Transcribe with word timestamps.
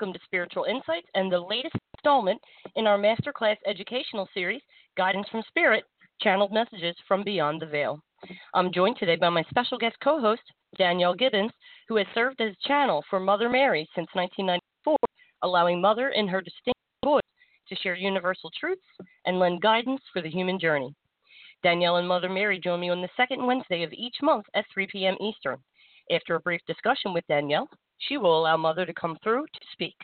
Welcome 0.00 0.14
to 0.14 0.24
Spiritual 0.24 0.64
Insights 0.64 1.08
and 1.14 1.30
the 1.30 1.38
latest 1.38 1.74
installment 1.94 2.40
in 2.74 2.86
our 2.86 2.96
Masterclass 2.96 3.56
educational 3.66 4.26
series, 4.32 4.62
Guidance 4.96 5.26
from 5.30 5.42
Spirit 5.46 5.84
Channeled 6.22 6.54
Messages 6.54 6.96
from 7.06 7.22
Beyond 7.22 7.60
the 7.60 7.66
Veil. 7.66 8.00
I'm 8.54 8.72
joined 8.72 8.96
today 8.98 9.16
by 9.16 9.28
my 9.28 9.42
special 9.50 9.76
guest 9.76 9.96
co 10.02 10.18
host, 10.18 10.40
Danielle 10.78 11.14
Gibbons, 11.14 11.50
who 11.86 11.96
has 11.96 12.06
served 12.14 12.40
as 12.40 12.54
channel 12.66 13.04
for 13.10 13.20
Mother 13.20 13.50
Mary 13.50 13.86
since 13.94 14.08
1994, 14.14 14.96
allowing 15.42 15.82
Mother 15.82 16.08
in 16.08 16.26
her 16.28 16.40
distinct 16.40 16.80
voice 17.04 17.20
to 17.68 17.76
share 17.76 17.94
universal 17.94 18.50
truths 18.58 18.80
and 19.26 19.38
lend 19.38 19.60
guidance 19.60 20.00
for 20.14 20.22
the 20.22 20.30
human 20.30 20.58
journey. 20.58 20.94
Danielle 21.62 21.96
and 21.96 22.08
Mother 22.08 22.30
Mary 22.30 22.58
join 22.58 22.80
me 22.80 22.88
on 22.88 23.02
the 23.02 23.10
second 23.18 23.44
Wednesday 23.44 23.82
of 23.82 23.92
each 23.92 24.16
month 24.22 24.46
at 24.54 24.64
3 24.72 24.86
p.m. 24.90 25.16
Eastern. 25.20 25.58
After 26.10 26.36
a 26.36 26.40
brief 26.40 26.62
discussion 26.66 27.12
with 27.12 27.26
Danielle, 27.28 27.68
she 28.00 28.16
will 28.16 28.38
allow 28.38 28.56
Mother 28.56 28.86
to 28.86 28.94
come 28.94 29.18
through 29.22 29.44
to 29.46 29.60
speak. 29.72 29.96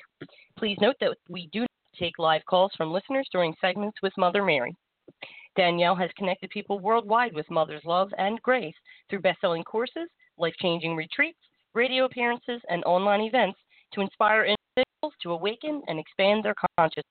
Please 0.58 0.76
note 0.80 0.96
that 1.00 1.16
we 1.28 1.48
do 1.52 1.60
not 1.60 1.68
take 1.98 2.18
live 2.18 2.44
calls 2.46 2.72
from 2.76 2.92
listeners 2.92 3.28
during 3.32 3.54
segments 3.60 3.98
with 4.02 4.12
Mother 4.16 4.44
Mary. 4.44 4.74
Danielle 5.56 5.96
has 5.96 6.10
connected 6.16 6.50
people 6.50 6.78
worldwide 6.78 7.32
with 7.34 7.50
Mother's 7.50 7.84
love 7.84 8.12
and 8.18 8.40
grace 8.42 8.74
through 9.08 9.20
best 9.20 9.40
selling 9.40 9.64
courses, 9.64 10.08
life 10.36 10.54
changing 10.60 10.94
retreats, 10.94 11.38
radio 11.74 12.04
appearances, 12.04 12.60
and 12.68 12.84
online 12.84 13.22
events 13.22 13.58
to 13.94 14.02
inspire 14.02 14.44
individuals 14.44 15.14
to 15.22 15.32
awaken 15.32 15.82
and 15.88 15.98
expand 15.98 16.44
their 16.44 16.54
consciousness. 16.78 17.04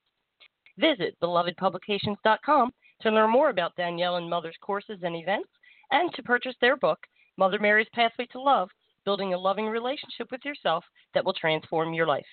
Visit 0.78 1.16
belovedpublications.com 1.22 2.72
to 3.02 3.10
learn 3.10 3.32
more 3.32 3.50
about 3.50 3.76
Danielle 3.76 4.18
and 4.18 4.30
Mother's 4.30 4.58
courses 4.62 5.00
and 5.02 5.16
events 5.16 5.50
and 5.92 6.14
to 6.14 6.24
purchase 6.24 6.56
their 6.62 6.78
book, 6.78 7.00
Mother 7.38 7.60
Mary's 7.60 7.88
Pathway 7.94 8.28
to 8.28 8.42
Love 8.42 8.70
Building 9.06 9.34
a 9.34 9.38
Loving 9.38 9.68
Relationship 9.68 10.28
with 10.32 10.42
Yourself 10.44 10.84
That 11.14 11.24
Will 11.24 11.34
Transform 11.34 11.94
Your 11.94 12.08
Life. 12.08 12.26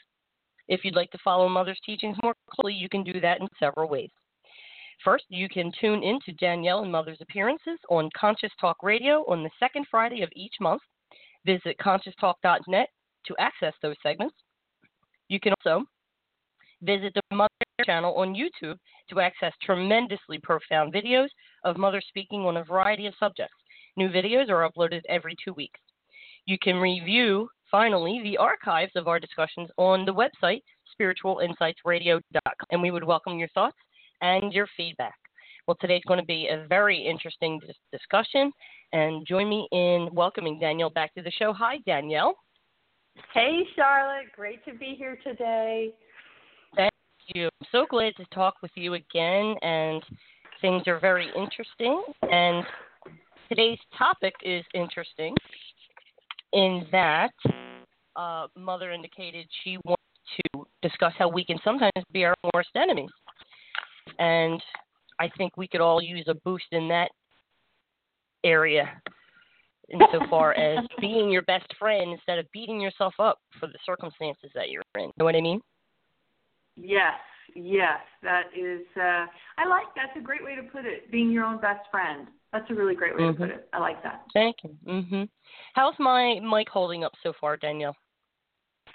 If 0.69 0.85
you'd 0.85 0.97
like 0.97 1.11
to 1.11 1.19
follow 1.23 1.49
Mother's 1.49 1.81
teachings 1.85 2.17
more 2.23 2.35
closely, 2.51 2.75
you 2.75 2.89
can 2.89 3.05
do 3.05 3.21
that 3.21 3.41
in 3.41 3.49
several 3.59 3.89
ways. 3.89 4.11
First, 5.05 5.25
you 5.29 5.49
can 5.49 5.73
tune 5.81 6.03
in 6.03 6.19
to 6.25 6.33
Danielle 6.33 6.83
and 6.83 6.93
Mother's 6.93 7.21
appearances 7.21 7.79
on 7.91 8.09
Conscious 8.17 8.53
Talk 8.61 8.77
Radio 8.83 9.25
on 9.29 9.43
the 9.43 9.51
second 9.59 9.87
Friday 9.91 10.23
of 10.23 10.31
each 10.35 10.55
month. 10.61 10.83
Visit 11.45 11.77
conscioustalk.net 11.79 12.89
to 13.27 13.37
access 13.39 13.75
those 13.83 13.97
segments. 14.03 14.37
You 15.29 15.41
can 15.41 15.55
also 15.65 15.85
visit 16.83 17.15
the 17.15 17.37
Mother 17.37 17.49
channel 17.85 18.15
on 18.15 18.35
YouTube 18.35 18.77
to 19.11 19.21
access 19.21 19.53
tremendously 19.63 20.39
profound 20.43 20.93
videos 20.93 21.29
of 21.65 21.77
Mother 21.77 22.01
speaking 22.07 22.43
on 22.43 22.59
a 22.59 22.65
variety 22.65 23.07
of 23.07 23.15
subjects. 23.19 23.57
New 23.97 24.09
videos 24.09 24.49
are 24.49 24.69
uploaded 24.69 25.03
every 25.09 25.35
two 25.45 25.53
weeks. 25.53 25.81
You 26.47 26.59
can 26.61 26.77
review, 26.77 27.49
finally, 27.71 28.21
the 28.25 28.37
archives 28.37 28.93
of 28.97 29.07
our 29.07 29.21
discussions 29.21 29.69
on 29.77 30.05
the 30.05 30.13
website, 30.13 30.63
spiritualinsightsradio.com, 31.01 32.67
and 32.71 32.83
we 32.83 32.91
would 32.91 33.05
welcome 33.05 33.39
your 33.39 33.49
thoughts 33.49 33.77
and 34.23 34.53
your 34.53 34.67
feedback. 34.77 35.15
Well, 35.69 35.77
today's 35.81 36.03
going 36.09 36.19
to 36.19 36.27
be 36.27 36.49
a 36.49 36.67
very 36.67 36.99
interesting 36.99 37.61
discussion, 37.93 38.51
and 38.93 39.25
join 39.25 39.49
me 39.49 39.69
in 39.71 40.09
welcoming 40.13 40.59
Danielle 40.59 40.91
back 40.91 41.15
to 41.15 41.23
the 41.23 41.31
show. 41.31 41.53
Hi, 41.53 41.79
Danielle. 41.87 42.35
Hey, 43.33 43.61
Charlotte. 43.77 44.33
Great 44.35 44.65
to 44.65 44.75
be 44.75 44.97
here 44.99 45.19
today. 45.23 45.93
Thank 46.75 46.93
you. 47.35 47.45
I'm 47.61 47.67
so 47.71 47.87
glad 47.89 48.15
to 48.17 48.25
talk 48.35 48.57
with 48.63 48.73
you 48.75 48.95
again, 48.95 49.55
and 49.63 50.03
things 50.61 50.83
are 50.89 50.99
very 50.99 51.29
interesting. 51.37 52.03
And 52.29 52.65
today's 53.49 53.79
topic 53.97 54.35
is 54.43 54.65
interesting 54.75 55.37
in 56.53 56.87
that 56.93 57.33
uh, 58.17 58.47
Mother 58.57 58.93
indicated 58.93 59.47
she 59.65 59.79
wanted 59.85 59.99
to 60.55 60.67
discuss 60.83 61.13
how 61.19 61.29
we 61.29 61.45
can 61.45 61.59
sometimes 61.65 61.93
be 62.13 62.25
our 62.25 62.35
worst 62.55 62.71
enemies. 62.77 63.11
And 64.19 64.63
I 65.19 65.31
think 65.37 65.57
we 65.57 65.69
could 65.69 65.81
all 65.81 66.03
use 66.03 66.25
a 66.29 66.35
boost 66.35 66.67
in 66.73 66.89
that 66.89 67.11
area 68.45 68.91
insofar 69.89 70.53
as 70.59 70.85
being 71.01 71.31
your 71.31 71.43
best 71.43 71.67
friend 71.79 72.13
instead 72.13 72.39
of 72.39 72.51
beating 72.53 72.81
yourself 72.81 73.15
up 73.19 73.39
for 73.59 73.67
the 73.67 73.79
circumstances 73.85 74.51
that 74.55 74.71
you're 74.71 74.83
in. 74.97 75.05
You 75.05 75.13
know 75.19 75.25
what 75.25 75.37
I 75.37 75.41
mean? 75.41 75.61
Yes, 76.77 77.15
yes. 77.55 78.01
That 78.23 78.45
is, 78.57 78.83
uh, 78.97 79.27
I 79.59 79.69
like 79.69 79.87
that's 79.95 80.17
a 80.17 80.21
great 80.21 80.45
way 80.45 80.55
to 80.57 80.63
put 80.63 80.85
it. 80.85 81.11
Being 81.11 81.31
your 81.31 81.45
own 81.45 81.61
best 81.61 81.87
friend. 81.91 82.29
That's 82.53 82.69
a 82.71 82.75
really 82.75 82.95
great 82.95 83.15
way 83.17 83.23
Mm-hmm. 83.23 83.43
to 83.43 83.49
put 83.49 83.57
it. 83.57 83.69
I 83.73 83.79
like 83.79 84.03
that. 84.03 84.25
Thank 84.35 84.57
you. 84.63 84.77
Mhm. 84.87 85.29
How's 85.75 85.99
my 85.99 86.39
mic 86.41 86.69
holding 86.69 87.05
up 87.05 87.13
so 87.23 87.33
far, 87.41 87.57
Danielle? 87.57 87.97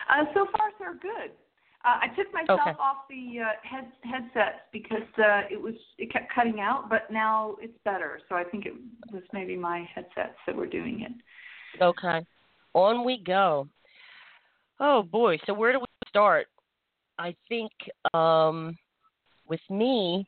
Uh, 0.09 0.25
so 0.34 0.45
far, 0.57 0.72
so 0.79 0.94
good. 1.01 1.31
Uh, 1.85 2.00
I 2.01 2.07
took 2.16 2.31
myself 2.34 2.59
Okay. 2.59 2.72
off 2.79 3.07
the 3.09 3.40
uh, 3.40 3.46
head 3.63 3.91
headsets 4.03 4.59
because 4.73 5.07
uh, 5.17 5.41
it 5.50 5.62
was 5.62 5.75
it 5.97 6.12
kept 6.12 6.31
cutting 6.34 6.59
out, 6.59 6.90
but 6.90 7.09
now 7.12 7.56
it's 7.62 7.78
better. 7.85 8.19
So 8.29 8.35
I 8.35 8.44
think 8.44 8.66
it 8.66 8.73
was 9.12 9.23
maybe 9.34 9.56
my 9.56 9.88
headsets 9.94 10.38
that 10.46 10.56
were 10.56 10.66
doing 10.67 11.01
it. 11.01 11.81
Okay. 11.81 12.25
On 12.73 13.03
we 13.03 13.17
go. 13.23 13.67
Oh 14.79 15.01
boy, 15.03 15.38
so 15.46 15.53
where 15.53 15.72
do 15.72 15.79
we 15.79 15.85
start? 16.07 16.47
I 17.17 17.35
think 17.50 17.72
um 18.13 18.78
with 19.47 19.62
me 19.69 20.28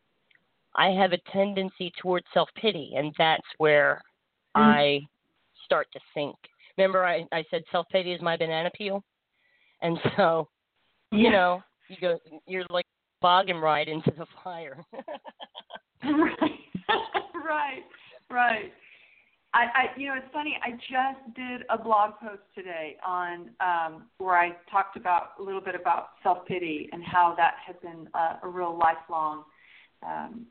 I 0.75 0.89
have 0.89 1.13
a 1.13 1.31
tendency 1.31 1.91
towards 2.01 2.25
self-pity 2.33 2.93
and 2.95 3.13
that's 3.17 3.47
where 3.57 4.01
Mm. 4.57 4.61
I 4.61 4.99
start 5.65 5.87
to 5.93 5.99
sink. 6.13 6.35
Remember 6.77 7.05
I 7.05 7.25
I 7.31 7.43
said 7.51 7.63
self-pity 7.71 8.11
is 8.13 8.21
my 8.21 8.35
banana 8.37 8.71
peel? 8.71 9.03
And 9.81 9.99
so, 10.17 10.47
you 11.11 11.29
know, 11.29 11.61
you 11.87 11.97
go 12.01 12.17
you're 12.47 12.65
like 12.69 12.87
bogging 13.21 13.57
right 13.57 13.87
into 13.87 14.11
the 14.17 14.25
fire. 14.43 14.83
right, 16.03 16.59
right, 17.45 17.83
right. 18.29 18.73
I, 19.51 19.63
I, 19.63 19.99
you 19.99 20.07
know, 20.07 20.13
it's 20.15 20.31
funny. 20.31 20.59
I 20.63 20.71
just 20.71 21.35
did 21.35 21.63
a 21.71 21.77
blog 21.77 22.11
post 22.21 22.43
today 22.53 22.97
on 23.05 23.49
um, 23.59 24.03
where 24.19 24.35
I 24.37 24.51
talked 24.69 24.95
about 24.95 25.31
a 25.39 25.43
little 25.43 25.61
bit 25.61 25.73
about 25.73 26.09
self 26.21 26.45
pity 26.45 26.87
and 26.91 27.03
how 27.03 27.33
that 27.35 27.55
has 27.65 27.75
been 27.81 28.07
a, 28.13 28.39
a 28.43 28.47
real 28.47 28.77
lifelong, 28.77 29.43
um, 30.05 30.45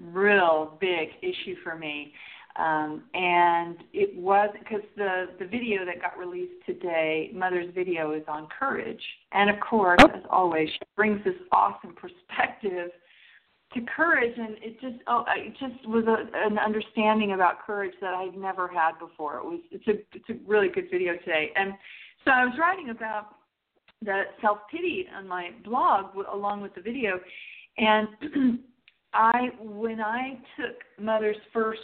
real 0.00 0.76
big 0.80 1.08
issue 1.22 1.56
for 1.62 1.76
me. 1.76 2.12
Um, 2.56 3.04
and 3.14 3.76
it 3.92 4.16
was 4.16 4.50
because 4.58 4.82
the 4.96 5.26
the 5.38 5.46
video 5.46 5.84
that 5.84 6.02
got 6.02 6.18
released 6.18 6.54
today, 6.66 7.30
Mother's 7.32 7.72
video, 7.72 8.12
is 8.12 8.24
on 8.26 8.48
courage, 8.58 9.02
and 9.32 9.48
of 9.48 9.56
course, 9.60 10.00
as 10.02 10.22
always, 10.28 10.68
she 10.68 10.80
brings 10.96 11.22
this 11.24 11.36
awesome 11.52 11.94
perspective 11.94 12.90
to 13.74 13.80
courage 13.94 14.32
and 14.36 14.56
it 14.62 14.80
just 14.80 14.96
oh 15.06 15.24
it 15.28 15.52
just 15.60 15.86
was 15.86 16.04
a, 16.06 16.46
an 16.46 16.58
understanding 16.58 17.32
about 17.32 17.64
courage 17.66 17.92
that 18.00 18.14
I've 18.14 18.34
never 18.34 18.66
had 18.66 18.98
before. 18.98 19.38
It 19.38 19.44
was 19.44 19.60
it's 19.70 19.86
a 19.86 20.16
it's 20.16 20.28
a 20.30 20.34
really 20.46 20.68
good 20.68 20.86
video 20.90 21.12
today. 21.18 21.50
And 21.54 21.74
so 22.24 22.30
I 22.30 22.44
was 22.44 22.54
writing 22.58 22.90
about 22.90 23.36
the 24.02 24.22
self 24.40 24.58
pity 24.70 25.06
on 25.16 25.28
my 25.28 25.50
blog 25.64 26.06
along 26.32 26.62
with 26.62 26.74
the 26.74 26.80
video, 26.80 27.20
and 27.76 28.08
I 29.12 29.50
when 29.60 30.00
I 30.00 30.38
took 30.56 30.76
Mother's 31.02 31.36
first 31.52 31.80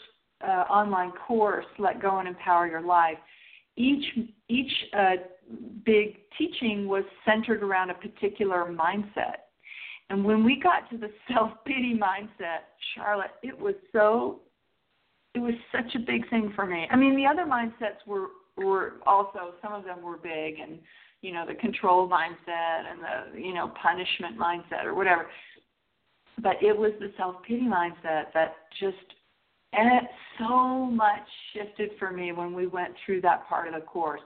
uh, 0.46 0.64
online 0.70 1.12
course, 1.12 1.66
Let 1.78 2.00
Go 2.02 2.18
and 2.18 2.28
Empower 2.28 2.66
Your 2.66 2.82
Life, 2.82 3.18
each 3.76 4.04
each 4.48 4.72
uh, 4.96 5.16
big 5.84 6.16
teaching 6.38 6.86
was 6.86 7.04
centered 7.24 7.62
around 7.62 7.90
a 7.90 7.94
particular 7.94 8.64
mindset. 8.64 9.36
And 10.10 10.24
when 10.24 10.44
we 10.44 10.60
got 10.60 10.88
to 10.90 10.98
the 10.98 11.10
self 11.32 11.50
pity 11.66 11.98
mindset, 12.00 12.64
Charlotte, 12.94 13.32
it 13.42 13.58
was 13.58 13.74
so 13.92 14.40
it 15.34 15.40
was 15.40 15.54
such 15.72 15.94
a 15.94 15.98
big 15.98 16.28
thing 16.30 16.52
for 16.54 16.66
me. 16.66 16.86
I 16.90 16.96
mean, 16.96 17.16
the 17.16 17.26
other 17.26 17.44
mindsets 17.44 18.06
were 18.06 18.28
were 18.56 18.94
also 19.06 19.54
some 19.62 19.72
of 19.72 19.84
them 19.84 20.02
were 20.02 20.18
big 20.18 20.60
and 20.60 20.78
you 21.22 21.32
know 21.32 21.44
the 21.46 21.54
control 21.54 22.08
mindset 22.08 22.84
and 22.90 23.00
the 23.34 23.40
you 23.40 23.54
know 23.54 23.72
punishment 23.82 24.38
mindset 24.38 24.84
or 24.84 24.94
whatever 24.94 25.26
but 26.44 26.62
it 26.62 26.76
was 26.76 26.93
the 27.00 27.11
self 27.17 27.37
pity 27.43 27.62
mindset 27.62 28.26
that 28.35 28.55
just 28.79 28.96
and 29.73 29.93
it 29.93 30.11
so 30.38 30.85
much 30.85 31.26
shifted 31.52 31.91
for 31.99 32.12
me 32.12 32.31
when 32.31 32.55
we 32.55 32.69
went 32.69 32.94
through 33.05 33.20
that 33.23 33.49
part 33.49 33.67
of 33.67 33.75
the 33.75 33.81
course. 33.81 34.20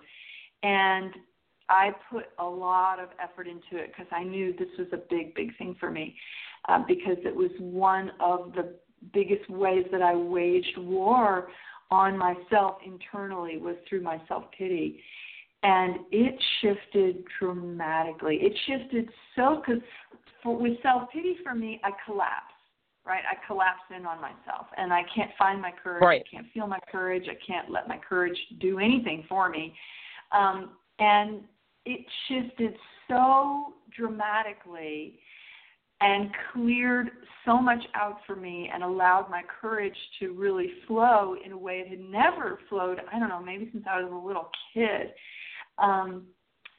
And 0.62 1.14
i 1.70 1.90
put 2.10 2.24
a 2.38 2.44
lot 2.44 2.98
of 2.98 3.08
effort 3.22 3.46
into 3.46 3.82
it 3.82 3.88
because 3.88 4.10
i 4.10 4.24
knew 4.24 4.54
this 4.58 4.68
was 4.78 4.88
a 4.92 5.00
big 5.10 5.34
big 5.34 5.56
thing 5.58 5.76
for 5.78 5.90
me 5.90 6.16
uh, 6.68 6.82
because 6.88 7.18
it 7.24 7.34
was 7.34 7.50
one 7.58 8.10
of 8.20 8.52
the 8.54 8.74
biggest 9.12 9.48
ways 9.50 9.84
that 9.92 10.00
i 10.00 10.14
waged 10.14 10.78
war 10.78 11.48
on 11.90 12.16
myself 12.16 12.76
internally 12.84 13.58
was 13.58 13.76
through 13.86 14.02
my 14.02 14.18
self 14.28 14.44
pity 14.56 15.00
and 15.62 15.96
it 16.12 16.34
shifted 16.60 17.24
dramatically. 17.38 18.38
It 18.40 18.52
shifted 18.66 19.08
so 19.34 19.60
because 19.64 19.82
with 20.56 20.80
self 20.82 21.10
pity 21.12 21.36
for 21.42 21.54
me, 21.54 21.80
I 21.84 21.90
collapse. 22.04 22.54
Right, 23.06 23.22
I 23.30 23.46
collapse 23.46 23.80
in 23.96 24.04
on 24.04 24.20
myself, 24.20 24.66
and 24.76 24.92
I 24.92 25.02
can't 25.14 25.30
find 25.38 25.62
my 25.62 25.72
courage. 25.82 26.02
Right. 26.02 26.22
I 26.26 26.36
can't 26.36 26.46
feel 26.52 26.66
my 26.66 26.78
courage. 26.92 27.24
I 27.26 27.38
can't 27.46 27.70
let 27.70 27.88
my 27.88 27.98
courage 28.06 28.36
do 28.60 28.78
anything 28.78 29.24
for 29.26 29.48
me. 29.48 29.74
Um, 30.30 30.72
and 30.98 31.40
it 31.86 32.04
shifted 32.28 32.74
so 33.08 33.72
dramatically 33.96 35.18
and 36.00 36.30
cleared 36.52 37.10
so 37.44 37.60
much 37.60 37.82
out 37.94 38.18
for 38.26 38.36
me 38.36 38.70
and 38.72 38.82
allowed 38.82 39.28
my 39.30 39.42
courage 39.60 39.96
to 40.20 40.32
really 40.32 40.70
flow 40.86 41.34
in 41.44 41.52
a 41.52 41.58
way 41.58 41.82
it 41.84 41.88
had 41.88 41.98
never 41.98 42.60
flowed 42.68 43.00
i 43.12 43.18
don't 43.18 43.28
know 43.28 43.42
maybe 43.42 43.68
since 43.72 43.84
i 43.90 44.00
was 44.00 44.10
a 44.12 44.26
little 44.26 44.48
kid 44.72 45.12
um, 45.78 46.24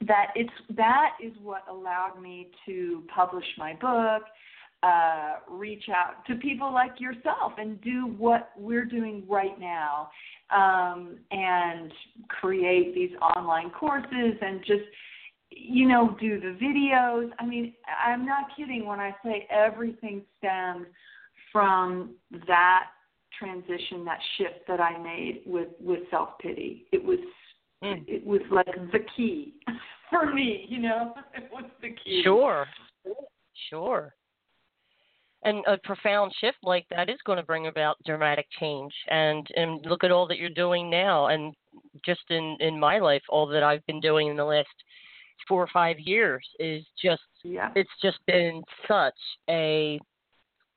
that 0.06 0.28
it's 0.34 0.50
that 0.76 1.10
is 1.22 1.32
what 1.42 1.62
allowed 1.70 2.20
me 2.20 2.50
to 2.66 3.02
publish 3.14 3.44
my 3.58 3.74
book 3.74 4.22
uh, 4.82 5.34
reach 5.50 5.84
out 5.94 6.24
to 6.26 6.36
people 6.36 6.72
like 6.72 6.98
yourself 6.98 7.52
and 7.58 7.80
do 7.82 8.14
what 8.16 8.50
we're 8.56 8.86
doing 8.86 9.24
right 9.28 9.60
now 9.60 10.08
um, 10.54 11.18
and 11.30 11.92
create 12.28 12.94
these 12.94 13.10
online 13.20 13.70
courses 13.70 14.34
and 14.40 14.60
just 14.60 14.84
you 15.50 15.86
know 15.86 16.16
do 16.20 16.40
the 16.40 16.56
videos. 16.62 17.30
I 17.38 17.46
mean 17.46 17.74
i'm 18.04 18.24
not 18.24 18.56
kidding 18.56 18.86
when 18.86 19.00
i 19.00 19.14
say 19.24 19.46
everything 19.50 20.22
stemmed 20.38 20.86
from 21.52 22.14
that 22.46 22.84
transition 23.38 24.04
that 24.04 24.18
shift 24.38 24.66
that 24.68 24.80
i 24.80 24.96
made 25.02 25.42
with 25.44 25.68
with 25.80 26.00
self 26.10 26.30
pity 26.40 26.86
it 26.92 27.02
was 27.02 27.18
mm. 27.82 28.04
it 28.06 28.24
was 28.24 28.40
like 28.50 28.66
the 28.92 29.00
key 29.16 29.54
for 30.10 30.32
me, 30.32 30.66
you 30.68 30.80
know. 30.80 31.14
It 31.34 31.48
was 31.52 31.64
the 31.80 31.94
key. 32.04 32.22
Sure. 32.22 32.66
Sure. 33.68 34.14
And 35.42 35.64
a 35.66 35.78
profound 35.78 36.32
shift 36.40 36.58
like 36.62 36.86
that 36.90 37.08
is 37.08 37.18
going 37.24 37.38
to 37.38 37.42
bring 37.44 37.66
about 37.66 37.96
dramatic 38.04 38.46
change. 38.58 38.92
And 39.08 39.46
and 39.56 39.84
look 39.86 40.04
at 40.04 40.10
all 40.10 40.26
that 40.28 40.38
you're 40.38 40.50
doing 40.50 40.90
now 40.90 41.26
and 41.28 41.54
just 42.04 42.22
in 42.30 42.56
in 42.60 42.78
my 42.78 42.98
life 42.98 43.22
all 43.28 43.46
that 43.46 43.62
I've 43.62 43.86
been 43.86 44.00
doing 44.00 44.28
in 44.28 44.36
the 44.36 44.44
last 44.44 44.68
4 45.48 45.62
or 45.62 45.68
5 45.72 45.98
years 45.98 46.46
is 46.58 46.84
just 47.02 47.22
yeah. 47.42 47.70
it's 47.74 47.90
just 48.02 48.18
been 48.26 48.62
such 48.86 49.14
a 49.48 49.98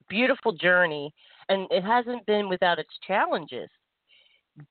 beautiful 0.10 0.54
journey 0.54 1.14
and 1.50 1.68
it 1.72 1.84
hasn't 1.84 2.26
been 2.26 2.48
without 2.48 2.80
its 2.80 2.94
challenges 3.06 3.70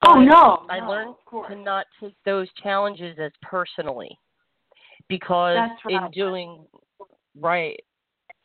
oh 0.05 0.19
no, 0.19 0.65
I 0.69 0.79
no, 0.79 0.89
learned 0.89 1.15
to 1.49 1.55
not 1.55 1.85
take 1.99 2.15
those 2.25 2.47
challenges 2.61 3.17
as 3.19 3.31
personally 3.41 4.17
because 5.09 5.57
right. 5.85 6.03
in 6.03 6.11
doing 6.11 6.65
right 7.39 7.79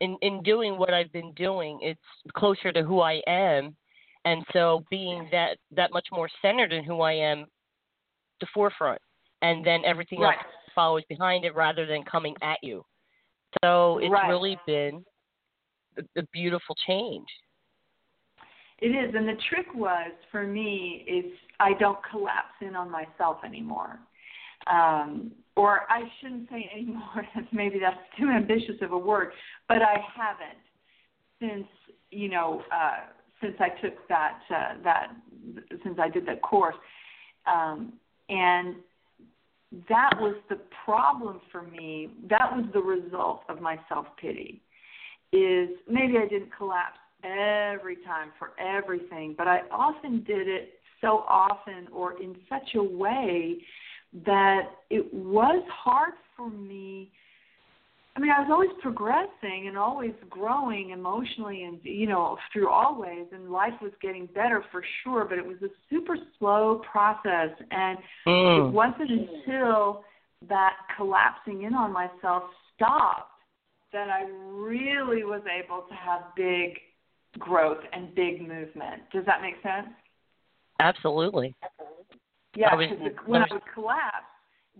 in 0.00 0.16
in 0.22 0.42
doing 0.42 0.78
what 0.78 0.94
I've 0.94 1.12
been 1.12 1.32
doing, 1.34 1.78
it's 1.82 2.00
closer 2.36 2.72
to 2.72 2.82
who 2.82 3.00
I 3.00 3.20
am, 3.26 3.76
and 4.24 4.44
so 4.52 4.84
being 4.90 5.28
that 5.32 5.58
that 5.72 5.92
much 5.92 6.06
more 6.12 6.28
centered 6.42 6.72
in 6.72 6.84
who 6.84 7.00
I 7.00 7.12
am, 7.12 7.46
the 8.40 8.46
forefront, 8.54 9.00
and 9.42 9.64
then 9.64 9.82
everything 9.84 10.20
right. 10.20 10.36
else 10.36 10.46
follows 10.74 11.02
behind 11.08 11.44
it 11.44 11.54
rather 11.54 11.86
than 11.86 12.02
coming 12.04 12.34
at 12.42 12.58
you. 12.62 12.84
So 13.62 13.98
it's 13.98 14.10
right. 14.10 14.28
really 14.28 14.58
been 14.66 15.04
a, 15.98 16.20
a 16.20 16.22
beautiful 16.32 16.76
change. 16.86 17.26
It 18.80 18.88
is, 18.88 19.14
and 19.14 19.26
the 19.26 19.34
trick 19.48 19.66
was 19.74 20.12
for 20.30 20.46
me 20.46 21.04
is 21.08 21.32
I 21.58 21.72
don't 21.80 21.98
collapse 22.10 22.54
in 22.60 22.76
on 22.76 22.90
myself 22.90 23.38
anymore. 23.44 23.98
Um, 24.68 25.32
or 25.56 25.80
I 25.90 26.02
shouldn't 26.20 26.48
say 26.48 26.70
anymore. 26.72 27.26
Maybe 27.52 27.80
that's 27.80 27.96
too 28.18 28.28
ambitious 28.28 28.76
of 28.82 28.92
a 28.92 28.98
word, 28.98 29.32
but 29.66 29.78
I 29.78 29.96
haven't 30.14 30.58
since 31.40 31.68
you 32.10 32.28
know 32.28 32.62
uh, 32.72 33.06
since 33.40 33.56
I 33.58 33.68
took 33.80 34.06
that 34.08 34.38
uh, 34.50 34.82
that 34.84 35.08
since 35.82 35.98
I 36.00 36.08
did 36.08 36.26
that 36.26 36.42
course, 36.42 36.76
um, 37.52 37.94
and 38.28 38.76
that 39.88 40.10
was 40.18 40.36
the 40.48 40.60
problem 40.84 41.40
for 41.50 41.62
me. 41.62 42.10
That 42.30 42.52
was 42.52 42.66
the 42.72 42.80
result 42.80 43.42
of 43.48 43.60
my 43.60 43.76
self 43.88 44.06
pity. 44.20 44.62
Is 45.32 45.68
maybe 45.88 46.16
I 46.16 46.28
didn't 46.28 46.56
collapse 46.56 46.98
every 47.24 47.96
time 48.06 48.30
for 48.38 48.50
everything, 48.58 49.34
but 49.36 49.48
I 49.48 49.60
often 49.70 50.22
did 50.24 50.48
it 50.48 50.74
so 51.00 51.24
often 51.28 51.88
or 51.92 52.20
in 52.20 52.36
such 52.48 52.74
a 52.74 52.82
way 52.82 53.58
that 54.26 54.62
it 54.90 55.12
was 55.12 55.62
hard 55.70 56.14
for 56.36 56.50
me. 56.50 57.10
I 58.16 58.20
mean, 58.20 58.30
I 58.30 58.40
was 58.40 58.48
always 58.50 58.70
progressing 58.82 59.68
and 59.68 59.78
always 59.78 60.12
growing 60.28 60.90
emotionally 60.90 61.64
and, 61.64 61.78
you 61.84 62.08
know, 62.08 62.36
through 62.52 62.68
all 62.68 63.00
ways, 63.00 63.26
and 63.32 63.50
life 63.50 63.74
was 63.80 63.92
getting 64.02 64.26
better 64.26 64.64
for 64.72 64.82
sure, 65.04 65.24
but 65.24 65.38
it 65.38 65.46
was 65.46 65.58
a 65.62 65.68
super 65.88 66.16
slow 66.38 66.82
process. 66.90 67.50
And 67.70 67.98
mm. 68.26 68.68
it 68.68 68.72
wasn't 68.72 69.10
until 69.10 70.04
that 70.48 70.72
collapsing 70.96 71.62
in 71.62 71.74
on 71.74 71.92
myself 71.92 72.44
stopped 72.74 73.30
that 73.92 74.08
I 74.08 74.28
really 74.52 75.24
was 75.24 75.42
able 75.46 75.82
to 75.88 75.94
have 75.94 76.22
big 76.36 76.78
growth 77.38 77.82
and 77.92 78.14
big 78.14 78.40
movement. 78.40 79.02
Does 79.12 79.24
that 79.26 79.42
make 79.42 79.54
sense? 79.62 79.88
Absolutely. 80.80 81.54
Yeah, 82.54 82.74
because 82.76 82.98
when 83.26 83.42
I 83.42 83.46
would 83.50 83.62
collapse, 83.74 84.26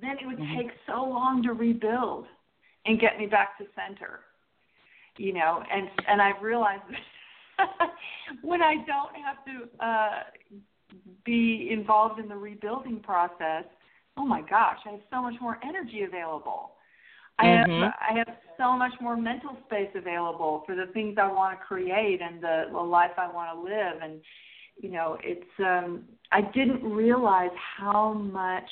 then 0.01 0.17
it 0.21 0.27
would 0.27 0.39
mm-hmm. 0.39 0.59
take 0.59 0.71
so 0.87 1.05
long 1.05 1.43
to 1.43 1.53
rebuild 1.53 2.27
and 2.87 3.01
get 3.01 3.19
me 3.19 3.27
back 3.27 3.59
to 3.59 3.65
center. 3.75 4.21
You 5.17 5.35
know, 5.35 5.63
and 5.73 5.89
and 6.09 6.23
I've 6.23 6.41
realized 6.43 6.83
when 8.43 8.63
I 8.63 8.77
don't 8.87 9.15
have 9.17 9.45
to 9.47 9.85
uh, 9.85 10.23
be 11.25 11.69
involved 11.71 12.21
in 12.21 12.29
the 12.29 12.37
rebuilding 12.37 13.01
process, 13.01 13.65
oh 14.17 14.25
my 14.25 14.41
gosh, 14.43 14.79
I 14.87 14.93
have 14.93 15.01
so 15.11 15.23
much 15.23 15.35
more 15.41 15.59
energy 15.63 16.03
available. 16.03 16.73
I 17.39 17.47
have 17.47 17.67
mm-hmm. 17.67 17.85
I 17.85 18.19
have 18.19 18.37
so 18.57 18.77
much 18.77 18.93
more 19.01 19.17
mental 19.17 19.57
space 19.67 19.91
available 19.95 20.65
for 20.67 20.75
the 20.75 20.87
things 20.93 21.17
I 21.21 21.31
want 21.31 21.59
to 21.59 21.65
create 21.65 22.21
and 22.21 22.43
the, 22.43 22.65
the 22.71 22.79
life 22.79 23.13
I 23.17 23.33
want 23.33 23.57
to 23.57 23.63
live 23.63 24.03
and 24.03 24.21
you 24.77 24.91
know 24.91 25.17
it's 25.23 25.47
um 25.59 26.05
I 26.33 26.43
didn't 26.43 26.83
realize 26.83 27.51
how 27.77 28.13
much 28.13 28.69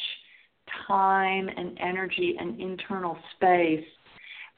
time 0.88 1.48
and 1.48 1.78
energy 1.80 2.34
and 2.38 2.60
internal 2.60 3.16
space 3.36 3.84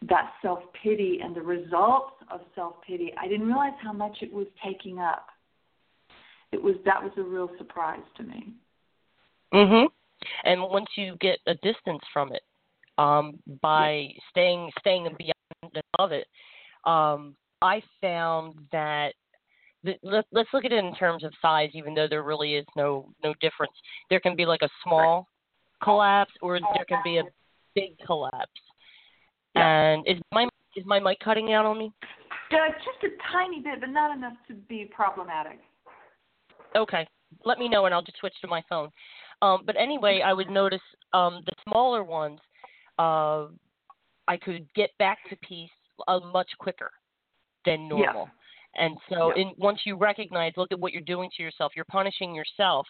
that 0.08 0.32
self 0.40 0.60
pity 0.82 1.20
and 1.22 1.34
the 1.34 1.42
results 1.42 2.14
of 2.30 2.40
self 2.54 2.74
pity 2.86 3.12
I 3.20 3.28
didn't 3.28 3.46
realize 3.46 3.74
how 3.82 3.92
much 3.92 4.18
it 4.22 4.32
was 4.32 4.46
taking 4.64 4.98
up. 4.98 5.26
It 6.52 6.62
was 6.62 6.76
that 6.86 7.02
was 7.02 7.12
a 7.18 7.22
real 7.22 7.50
surprise 7.58 8.04
to 8.16 8.22
me. 8.22 8.54
Mhm. 9.52 9.88
And 10.44 10.62
once 10.62 10.88
you 10.96 11.16
get 11.20 11.38
a 11.46 11.54
distance 11.56 12.02
from 12.12 12.32
it, 12.32 12.42
um, 12.99 13.38
by 13.62 14.09
staying 14.31 14.71
staying 14.81 15.05
beyond 15.19 15.33
and 15.62 15.83
above 15.95 16.12
it. 16.12 16.26
Um, 16.85 17.35
I 17.62 17.83
found 18.00 18.55
that 18.73 19.14
let, 20.02 20.26
let's 20.33 20.49
look 20.52 20.64
at 20.64 20.73
it 20.73 20.85
in 20.85 20.95
terms 20.95 21.25
of 21.25 21.33
size, 21.40 21.71
even 21.75 21.95
though 21.95 22.09
there 22.09 22.23
really 22.23 22.55
is 22.55 22.67
no 22.76 23.11
no 23.25 23.35
difference. 23.40 23.73
There 24.11 24.21
can 24.21 24.37
be 24.37 24.45
like 24.45 24.62
a 24.62 24.69
small 24.85 25.28
collapse, 25.83 26.33
or 26.43 26.59
there 26.59 26.85
can 26.88 27.00
be 27.05 27.19
a 27.19 27.25
big 27.75 27.97
collapse. 28.05 28.50
And 29.55 30.07
is 30.07 30.19
my 30.33 30.49
is 30.76 30.85
my 30.87 31.00
mic 31.00 31.19
cutting 31.21 31.52
out 31.52 31.64
on 31.64 31.78
me? 31.78 31.93
Uh, 32.50 32.73
just 32.78 33.05
a 33.05 33.33
tiny 33.33 33.61
bit, 33.61 33.81
but 33.81 33.90
not 33.90 34.17
enough 34.17 34.35
to 34.49 34.55
be 34.55 34.90
problematic. 34.95 35.59
Okay, 36.76 37.07
let 37.45 37.59
me 37.59 37.69
know, 37.69 37.87
and 37.87 37.95
I'll 37.95 38.02
just 38.02 38.19
switch 38.19 38.35
to 38.40 38.49
my 38.49 38.62
phone. 38.69 38.90
Um, 39.43 39.62
but 39.64 39.76
anyway, 39.78 40.23
I 40.25 40.33
would 40.33 40.50
notice 40.50 40.81
um, 41.12 41.43
the 41.47 41.52
smaller 41.69 42.02
ones, 42.02 42.40
uh, 42.99 43.47
I 44.26 44.37
could 44.37 44.67
get 44.75 44.90
back 44.99 45.19
to 45.31 45.37
peace 45.37 45.71
uh, 46.07 46.21
much 46.33 46.49
quicker 46.59 46.90
than 47.64 47.88
normal. 47.88 48.28
Yeah. 48.76 48.85
And 48.85 48.97
so, 49.09 49.33
yeah. 49.35 49.43
in, 49.43 49.52
once 49.57 49.81
you 49.85 49.97
recognize, 49.97 50.52
look 50.57 50.73
at 50.73 50.78
what 50.78 50.93
you're 50.93 51.02
doing 51.02 51.31
to 51.37 51.43
yourself. 51.43 51.73
You're 51.75 51.85
punishing 51.87 52.35
yourself 52.35 52.87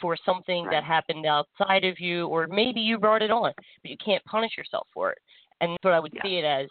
for 0.00 0.16
something 0.24 0.64
right. 0.64 0.72
that 0.72 0.84
happened 0.84 1.26
outside 1.26 1.84
of 1.84 1.98
you, 1.98 2.26
or 2.28 2.46
maybe 2.46 2.80
you 2.80 2.98
brought 2.98 3.22
it 3.22 3.30
on, 3.30 3.52
but 3.82 3.90
you 3.90 3.96
can't 4.04 4.24
punish 4.24 4.52
yourself 4.56 4.86
for 4.92 5.10
it. 5.10 5.18
And 5.60 5.72
that's 5.72 5.84
what 5.84 5.94
I 5.94 6.00
would 6.00 6.12
yeah. 6.14 6.22
see 6.22 6.36
it 6.36 6.44
as, 6.44 6.68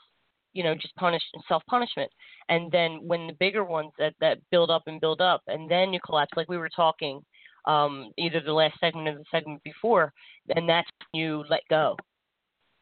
you 0.54 0.64
know, 0.64 0.74
just 0.76 0.96
punish 0.96 1.22
self 1.48 1.64
punishment. 1.70 2.10
And 2.50 2.72
then 2.72 3.00
when 3.04 3.28
the 3.28 3.34
bigger 3.34 3.64
ones 3.64 3.92
that 4.00 4.14
that 4.22 4.38
build 4.52 4.70
up 4.70 4.84
and 4.88 5.02
build 5.02 5.22
up, 5.22 5.42
and 5.48 5.70
then 5.70 5.92
you 5.92 6.00
collapse, 6.06 6.32
like 6.36 6.50
we 6.50 6.58
were 6.58 6.70
talking, 6.70 7.22
um, 7.66 8.12
either 8.18 8.40
the 8.40 8.54
last 8.54 8.80
segment 8.80 9.08
or 9.08 9.16
the 9.16 9.26
segment 9.32 9.62
before, 9.64 10.14
and 10.56 10.70
that's 10.70 10.88
when 11.12 11.22
you 11.22 11.44
let 11.50 11.62
go. 11.70 11.98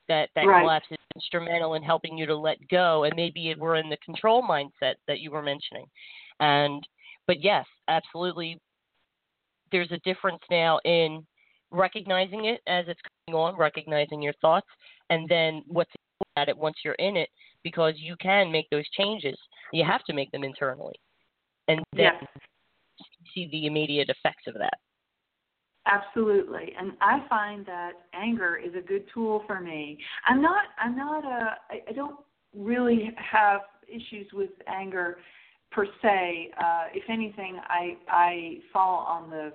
That 0.09 0.29
that 0.35 0.45
right. 0.45 0.61
collapse 0.61 0.85
is 0.91 0.97
instrumental 1.15 1.75
in 1.75 1.83
helping 1.83 2.17
you 2.17 2.25
to 2.25 2.35
let 2.35 2.57
go, 2.67 3.05
and 3.05 3.13
maybe 3.15 3.55
we're 3.57 3.77
in 3.77 3.89
the 3.89 3.97
control 4.03 4.41
mindset 4.41 4.95
that 5.07 5.19
you 5.19 5.31
were 5.31 5.41
mentioning. 5.41 5.85
And 6.39 6.85
but 7.25 7.41
yes, 7.41 7.65
absolutely, 7.87 8.59
there's 9.71 9.91
a 9.91 9.99
difference 9.99 10.41
now 10.51 10.79
in 10.83 11.25
recognizing 11.71 12.45
it 12.45 12.61
as 12.67 12.85
it's 12.87 12.99
going 13.27 13.39
on, 13.39 13.57
recognizing 13.57 14.21
your 14.21 14.33
thoughts, 14.41 14.67
and 15.09 15.27
then 15.29 15.63
what's 15.67 15.91
at 16.35 16.49
it 16.49 16.57
once 16.57 16.75
you're 16.83 16.93
in 16.95 17.17
it, 17.17 17.29
because 17.63 17.93
you 17.97 18.15
can 18.17 18.51
make 18.51 18.69
those 18.69 18.87
changes. 18.89 19.37
You 19.71 19.85
have 19.85 20.03
to 20.05 20.13
make 20.13 20.31
them 20.31 20.43
internally, 20.43 20.95
and 21.67 21.79
then 21.95 22.11
yes. 22.21 22.25
see 23.33 23.47
the 23.51 23.65
immediate 23.67 24.09
effects 24.09 24.47
of 24.47 24.55
that. 24.55 24.77
Absolutely, 25.85 26.73
and 26.79 26.93
I 27.01 27.25
find 27.27 27.65
that 27.65 27.91
anger 28.13 28.55
is 28.55 28.73
a 28.73 28.81
good 28.81 29.03
tool 29.13 29.43
for 29.45 29.59
me. 29.59 29.97
I'm 30.25 30.41
not. 30.41 30.63
I'm 30.79 30.95
not 30.95 31.25
a. 31.25 31.57
I 31.89 31.91
don't 31.93 32.15
really 32.55 33.11
have 33.17 33.61
issues 33.87 34.27
with 34.31 34.51
anger 34.67 35.17
per 35.71 35.85
se. 36.01 36.51
Uh, 36.57 36.85
if 36.93 37.03
anything, 37.09 37.59
I 37.67 37.97
I 38.07 38.57
fall 38.71 39.05
on 39.09 39.29
the 39.29 39.51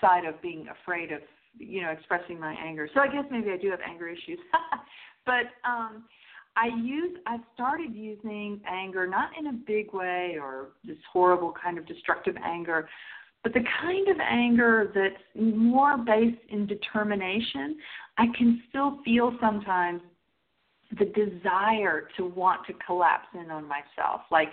side 0.00 0.26
of 0.26 0.40
being 0.42 0.66
afraid 0.68 1.10
of 1.10 1.20
you 1.58 1.80
know 1.80 1.90
expressing 1.90 2.38
my 2.38 2.54
anger. 2.54 2.88
So 2.92 3.00
I 3.00 3.06
guess 3.06 3.24
maybe 3.30 3.50
I 3.50 3.56
do 3.56 3.70
have 3.70 3.80
anger 3.88 4.08
issues. 4.08 4.38
but 5.26 5.46
um 5.64 6.04
I 6.56 6.66
use 6.82 7.16
I've 7.26 7.40
started 7.54 7.94
using 7.94 8.60
anger 8.70 9.06
not 9.06 9.30
in 9.38 9.46
a 9.46 9.52
big 9.52 9.94
way 9.94 10.36
or 10.40 10.68
this 10.84 10.98
horrible 11.10 11.54
kind 11.62 11.78
of 11.78 11.86
destructive 11.86 12.36
anger, 12.44 12.88
but 13.42 13.52
the 13.52 13.64
kind 13.80 14.08
of 14.08 14.16
anger 14.20 14.92
that's 14.94 15.22
more 15.34 15.98
based 15.98 16.40
in 16.48 16.66
determination. 16.66 17.76
I 18.18 18.26
can 18.36 18.62
still 18.68 18.98
feel 19.04 19.36
sometimes 19.40 20.00
the 20.98 21.06
desire 21.06 22.08
to 22.16 22.26
want 22.26 22.66
to 22.66 22.74
collapse 22.86 23.28
in 23.34 23.50
on 23.50 23.66
myself. 23.66 24.22
Like 24.30 24.50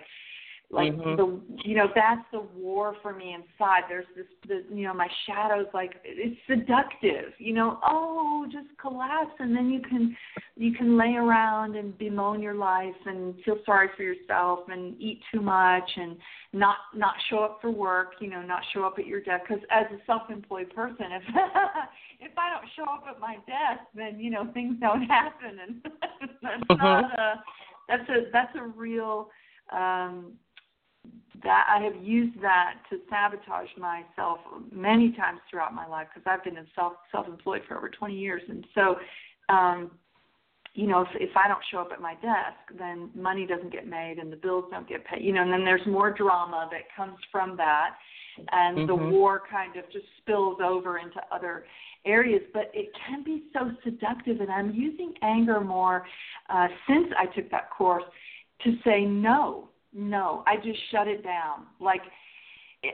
like 0.71 0.93
mm-hmm. 0.93 1.15
the 1.15 1.39
you 1.67 1.75
know 1.75 1.87
that's 1.95 2.21
the 2.31 2.41
war 2.55 2.95
for 3.01 3.13
me 3.13 3.33
inside 3.33 3.81
there's 3.89 4.05
this 4.15 4.25
the 4.47 4.63
you 4.73 4.83
know 4.83 4.93
my 4.93 5.07
shadows 5.25 5.65
like 5.73 5.95
it's 6.03 6.39
seductive 6.47 7.33
you 7.39 7.53
know 7.53 7.79
oh 7.83 8.45
just 8.51 8.67
collapse 8.79 9.33
and 9.39 9.55
then 9.55 9.69
you 9.69 9.81
can 9.81 10.15
you 10.55 10.71
can 10.73 10.95
lay 10.95 11.15
around 11.15 11.75
and 11.75 11.97
bemoan 11.97 12.39
your 12.39 12.53
life 12.53 12.93
and 13.07 13.33
feel 13.43 13.57
sorry 13.65 13.89
for 13.97 14.03
yourself 14.03 14.59
and 14.67 14.95
eat 15.01 15.19
too 15.33 15.41
much 15.41 15.89
and 15.95 16.15
not 16.53 16.77
not 16.95 17.15
show 17.31 17.39
up 17.39 17.57
for 17.61 17.71
work 17.71 18.13
you 18.19 18.29
know 18.29 18.41
not 18.43 18.61
show 18.71 18.83
up 18.83 18.99
at 18.99 19.07
your 19.07 19.21
desk 19.21 19.45
because 19.47 19.63
as 19.71 19.85
a 19.91 19.97
self-employed 20.05 20.69
person 20.75 21.05
if 21.11 21.23
if 22.19 22.31
i 22.37 22.47
don't 22.49 22.69
show 22.75 22.83
up 22.83 23.03
at 23.09 23.19
my 23.19 23.35
desk 23.47 23.87
then 23.95 24.19
you 24.19 24.29
know 24.29 24.47
things 24.53 24.75
don't 24.79 25.01
happen 25.01 25.57
and 25.67 25.81
that's 26.43 26.63
mm-hmm. 26.69 26.75
not 26.75 27.19
a 27.19 27.33
that's 27.87 28.07
a 28.09 28.29
that's 28.31 28.55
a 28.55 28.63
real 28.77 29.31
um 29.71 30.33
that 31.43 31.65
I 31.69 31.83
have 31.83 31.95
used 32.03 32.41
that 32.41 32.75
to 32.89 32.97
sabotage 33.09 33.69
myself 33.77 34.39
many 34.71 35.11
times 35.13 35.39
throughout 35.49 35.73
my 35.73 35.87
life 35.87 36.07
because 36.13 36.27
I've 36.29 36.43
been 36.43 36.57
in 36.57 36.67
self 36.75 36.93
self-employed 37.11 37.61
for 37.67 37.77
over 37.77 37.89
20 37.89 38.15
years, 38.15 38.41
and 38.49 38.65
so, 38.75 38.95
um, 39.53 39.91
you 40.73 40.87
know, 40.87 41.01
if 41.01 41.07
if 41.15 41.35
I 41.35 41.47
don't 41.47 41.61
show 41.71 41.79
up 41.79 41.89
at 41.93 42.01
my 42.01 42.15
desk, 42.15 42.77
then 42.77 43.09
money 43.15 43.45
doesn't 43.45 43.71
get 43.71 43.87
made 43.87 44.17
and 44.19 44.31
the 44.31 44.37
bills 44.37 44.65
don't 44.71 44.87
get 44.87 45.05
paid. 45.05 45.23
You 45.23 45.33
know, 45.33 45.41
and 45.41 45.51
then 45.51 45.63
there's 45.63 45.85
more 45.87 46.11
drama 46.11 46.67
that 46.71 46.81
comes 46.95 47.17
from 47.31 47.55
that, 47.57 47.95
and 48.51 48.79
mm-hmm. 48.79 48.87
the 48.87 48.95
war 48.95 49.41
kind 49.49 49.75
of 49.77 49.85
just 49.91 50.05
spills 50.21 50.57
over 50.63 50.97
into 50.97 51.21
other 51.31 51.65
areas. 52.05 52.41
But 52.53 52.71
it 52.73 52.89
can 53.07 53.23
be 53.23 53.43
so 53.53 53.71
seductive, 53.83 54.41
and 54.41 54.51
I'm 54.51 54.71
using 54.73 55.13
anger 55.21 55.61
more 55.61 56.05
uh, 56.49 56.67
since 56.87 57.07
I 57.17 57.27
took 57.27 57.49
that 57.51 57.69
course 57.71 58.03
to 58.63 58.73
say 58.83 59.05
no 59.05 59.68
no, 59.93 60.43
I 60.47 60.55
just 60.57 60.79
shut 60.91 61.07
it 61.07 61.23
down. 61.23 61.67
Like 61.79 62.01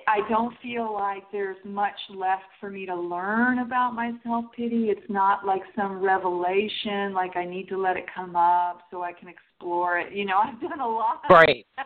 I 0.07 0.27
don't 0.29 0.55
feel 0.63 0.91
like 0.91 1.23
there's 1.31 1.57
much 1.63 1.93
left 2.09 2.45
for 2.59 2.71
me 2.71 2.87
to 2.87 2.95
learn 2.95 3.59
about 3.59 3.93
my 3.93 4.13
self 4.23 4.45
pity. 4.55 4.89
It's 4.89 5.09
not 5.09 5.45
like 5.45 5.61
some 5.75 6.01
revelation, 6.03 7.13
like 7.13 7.35
I 7.35 7.45
need 7.45 7.67
to 7.69 7.77
let 7.77 7.95
it 7.95 8.05
come 8.13 8.35
up 8.35 8.81
so 8.89 9.03
I 9.03 9.13
can 9.13 9.27
explore 9.27 9.99
it. 9.99 10.11
You 10.11 10.25
know, 10.25 10.37
I've 10.43 10.59
done 10.59 10.79
a 10.79 10.87
lot 10.87 11.21
right. 11.29 11.65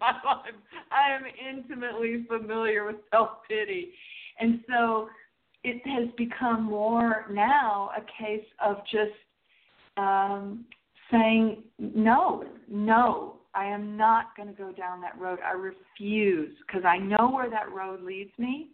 I 0.00 1.14
am 1.14 1.24
intimately 1.48 2.24
familiar 2.26 2.86
with 2.86 2.96
self 3.12 3.30
pity. 3.48 3.92
And 4.40 4.60
so 4.68 5.08
it 5.62 5.80
has 5.86 6.08
become 6.16 6.64
more 6.64 7.26
now 7.30 7.90
a 7.96 8.00
case 8.00 8.46
of 8.64 8.78
just 8.90 9.12
um 9.96 10.64
saying 11.10 11.62
no, 11.78 12.44
no, 12.68 13.36
I 13.54 13.66
am 13.66 13.96
not 13.96 14.36
going 14.36 14.48
to 14.48 14.54
go 14.54 14.72
down 14.72 15.00
that 15.02 15.18
road. 15.18 15.38
I 15.44 15.52
refuse 15.52 16.54
because 16.66 16.84
I 16.84 16.98
know 16.98 17.30
where 17.30 17.50
that 17.50 17.70
road 17.72 18.02
leads 18.02 18.32
me. 18.38 18.68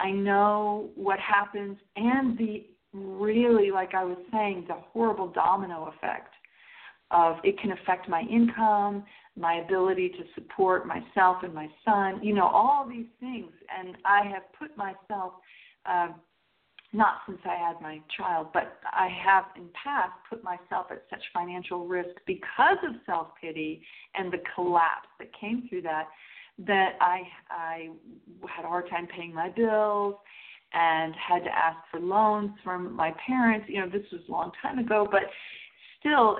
I 0.00 0.10
know 0.10 0.90
what 0.94 1.18
happens 1.18 1.76
and 1.96 2.36
the 2.38 2.66
really, 2.92 3.70
like 3.70 3.94
I 3.94 4.04
was 4.04 4.18
saying, 4.30 4.66
the 4.68 4.74
horrible 4.92 5.28
domino 5.28 5.92
effect 5.96 6.34
of 7.10 7.36
it 7.44 7.58
can 7.60 7.72
affect 7.72 8.08
my 8.08 8.22
income, 8.30 9.04
my 9.36 9.62
ability 9.64 10.10
to 10.10 10.24
support 10.34 10.86
myself 10.86 11.38
and 11.42 11.54
my 11.54 11.68
son, 11.84 12.20
you 12.22 12.34
know, 12.34 12.46
all 12.46 12.86
these 12.88 13.06
things. 13.20 13.50
And 13.78 13.96
I 14.04 14.26
have 14.26 14.42
put 14.58 14.76
myself 14.76 15.34
uh, 15.86 16.08
not 16.92 17.18
since 17.26 17.38
I 17.44 17.56
had 17.56 17.80
my 17.80 18.00
child, 18.16 18.48
but 18.52 18.78
I 18.84 19.08
have 19.24 19.44
in 19.56 19.68
past 19.82 20.12
put 20.28 20.44
myself 20.44 20.86
at 20.90 21.04
such 21.08 21.22
financial 21.32 21.86
risk 21.86 22.10
because 22.26 22.76
of 22.86 22.94
self 23.06 23.28
pity 23.40 23.82
and 24.14 24.32
the 24.32 24.38
collapse 24.54 25.08
that 25.18 25.28
came 25.38 25.66
through 25.68 25.82
that 25.82 26.08
that 26.66 26.92
I 27.00 27.22
I 27.50 27.88
had 28.48 28.64
a 28.64 28.68
hard 28.68 28.90
time 28.90 29.06
paying 29.06 29.34
my 29.34 29.48
bills 29.48 30.16
and 30.74 31.14
had 31.14 31.44
to 31.44 31.50
ask 31.50 31.78
for 31.90 32.00
loans 32.00 32.50
from 32.62 32.94
my 32.94 33.14
parents. 33.26 33.66
You 33.68 33.80
know, 33.80 33.88
this 33.88 34.06
was 34.12 34.22
a 34.28 34.32
long 34.32 34.52
time 34.60 34.78
ago, 34.78 35.08
but 35.10 35.22
still 36.00 36.38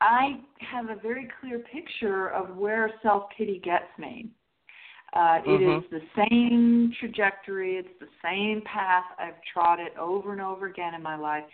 I 0.00 0.40
have 0.60 0.90
a 0.90 1.00
very 1.00 1.28
clear 1.40 1.60
picture 1.60 2.28
of 2.28 2.56
where 2.56 2.92
self 3.02 3.24
pity 3.36 3.60
gets 3.64 3.86
me. 3.98 4.28
Uh, 5.12 5.18
mm-hmm. 5.18 5.50
It 5.50 5.76
is 5.76 5.84
the 5.90 6.26
same 6.28 6.92
trajectory, 6.98 7.76
it's 7.76 7.88
the 8.00 8.08
same 8.22 8.62
path. 8.62 9.04
I've 9.18 9.40
trod 9.52 9.80
it 9.80 9.96
over 9.98 10.32
and 10.32 10.40
over 10.40 10.66
again 10.66 10.94
in 10.94 11.02
my 11.02 11.16
life. 11.16 11.44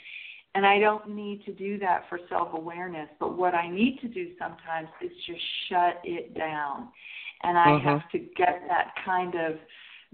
And 0.54 0.66
I 0.66 0.78
don't 0.78 1.08
need 1.08 1.44
to 1.46 1.52
do 1.52 1.78
that 1.78 2.04
for 2.08 2.18
self 2.28 2.48
awareness. 2.52 3.08
But 3.18 3.38
what 3.38 3.54
I 3.54 3.70
need 3.70 3.98
to 4.02 4.08
do 4.08 4.30
sometimes 4.38 4.88
is 5.00 5.10
just 5.26 5.40
shut 5.68 6.00
it 6.04 6.36
down. 6.36 6.88
And 7.42 7.56
I 7.58 7.66
mm-hmm. 7.68 7.88
have 7.88 8.10
to 8.12 8.18
get 8.18 8.62
that 8.68 8.92
kind 9.04 9.34
of 9.34 9.56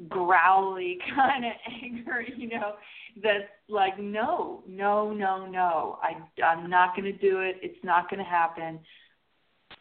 growly 0.09 0.99
kind 1.15 1.45
of 1.45 1.53
anger, 1.83 2.23
you 2.37 2.49
know, 2.49 2.75
that's 3.23 3.51
like, 3.69 3.99
no, 3.99 4.63
no, 4.69 5.13
no, 5.13 5.47
no. 5.47 5.99
I, 6.03 6.43
I'm 6.43 6.71
not 6.71 6.95
going 6.95 7.13
to 7.13 7.19
do 7.19 7.41
it. 7.41 7.57
It's 7.63 7.83
not 7.83 8.09
going 8.09 8.23
to 8.23 8.31
happen. 8.31 8.79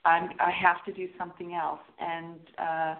I'm, 0.05 0.29
I 0.39 0.51
have 0.51 0.83
to 0.85 0.93
do 0.93 1.07
something 1.17 1.53
else. 1.53 1.81
And, 1.99 2.39
uh, 2.57 2.95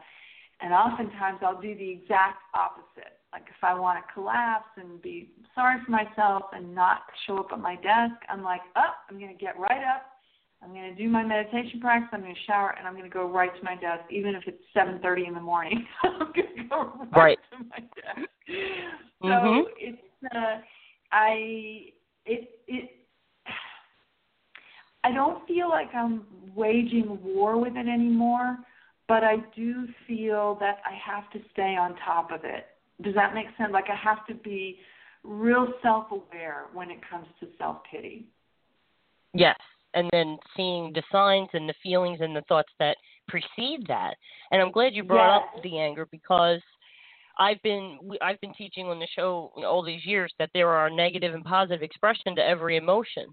and 0.62 0.74
oftentimes 0.74 1.40
I'll 1.42 1.62
do 1.62 1.76
the 1.76 1.90
exact 1.90 2.42
opposite. 2.54 3.18
Like 3.32 3.44
if 3.50 3.64
I 3.64 3.78
want 3.78 4.00
to 4.00 4.14
collapse 4.14 4.70
and 4.78 5.02
be 5.02 5.30
sorry 5.54 5.78
for 5.86 5.92
myself 5.92 6.44
and 6.54 6.74
not 6.74 7.02
show 7.26 7.38
up 7.38 7.50
at 7.52 7.60
my 7.60 7.76
desk, 7.76 8.16
I'm 8.30 8.44
like, 8.44 8.62
oh, 8.76 8.94
I'm 9.10 9.20
going 9.20 9.36
to 9.36 9.44
get 9.44 9.60
right 9.60 9.84
up. 9.84 10.06
I'm 10.64 10.74
going 10.74 10.96
to 10.96 10.96
do 10.96 11.08
my 11.08 11.24
meditation 11.24 11.80
practice. 11.80 12.10
I'm 12.14 12.22
going 12.22 12.34
to 12.34 12.42
shower 12.48 12.74
and 12.78 12.88
I'm 12.88 12.94
going 12.94 13.06
to 13.06 13.14
go 13.14 13.30
right 13.30 13.56
to 13.56 13.64
my 13.64 13.76
desk, 13.76 14.04
even 14.10 14.34
if 14.34 14.44
it's 14.48 14.64
7:30 14.76 15.28
in 15.28 15.34
the 15.36 15.40
morning. 15.40 15.86
I'm 16.04 16.32
going 16.34 16.56
to 16.58 16.64
go 16.68 16.94
right, 17.12 17.16
right. 17.16 17.40
to 17.52 17.64
my 17.70 17.80
desk. 17.80 18.30
So 19.22 19.28
mm-hmm. 19.28 19.70
it's 19.78 20.02
uh, 20.36 20.62
I 21.12 21.92
it 22.26 22.50
it 22.68 22.90
I 25.04 25.12
don't 25.12 25.48
feel 25.48 25.70
like 25.70 25.94
I'm 25.94 26.26
waging 26.56 27.20
war 27.24 27.60
with 27.62 27.74
it 27.76 27.88
anymore 27.88 28.58
but 29.08 29.24
I 29.24 29.38
do 29.56 29.88
feel 30.08 30.58
that 30.60 30.78
I 30.86 30.94
have 31.12 31.30
to 31.32 31.40
stay 31.52 31.76
on 31.80 31.96
top 32.06 32.32
of 32.32 32.42
it. 32.44 32.68
Does 33.02 33.16
that 33.16 33.34
make 33.34 33.48
sense? 33.58 33.72
Like 33.72 33.90
I 33.90 33.96
have 33.96 34.26
to 34.28 34.34
be 34.34 34.80
real 35.24 35.68
self-aware 35.82 36.66
when 36.74 36.90
it 36.90 37.00
comes 37.10 37.28
to 37.40 37.48
self-pity. 37.58 38.28
Yes, 39.34 39.58
and 39.94 40.10
then 40.12 40.38
seeing 40.56 40.92
the 40.94 41.04
signs 41.12 41.50
and 41.54 41.68
the 41.70 41.74
feelings 41.84 42.20
and 42.22 42.36
the 42.36 42.44
thoughts 42.48 42.72
that 42.80 42.98
precede 43.28 43.86
that. 43.88 44.16
And 44.52 44.62
I'm 44.62 44.72
glad 44.72 44.94
you 44.94 45.04
brought 45.04 45.40
yes. 45.40 45.50
up 45.58 45.64
the 45.64 45.80
anger 45.80 46.08
because 46.12 46.62
I've 47.40 47.62
been 47.62 48.00
I've 48.22 48.42
been 48.42 48.54
teaching 48.54 48.88
on 48.88 49.00
the 49.00 49.08
show 49.16 49.52
all 49.58 49.84
these 49.84 50.06
years 50.06 50.34
that 50.40 50.50
there 50.54 50.70
are 50.70 50.90
negative 50.90 51.34
and 51.34 51.44
positive 51.44 51.84
expression 51.84 52.36
to 52.36 52.42
every 52.42 52.78
emotion. 52.78 53.26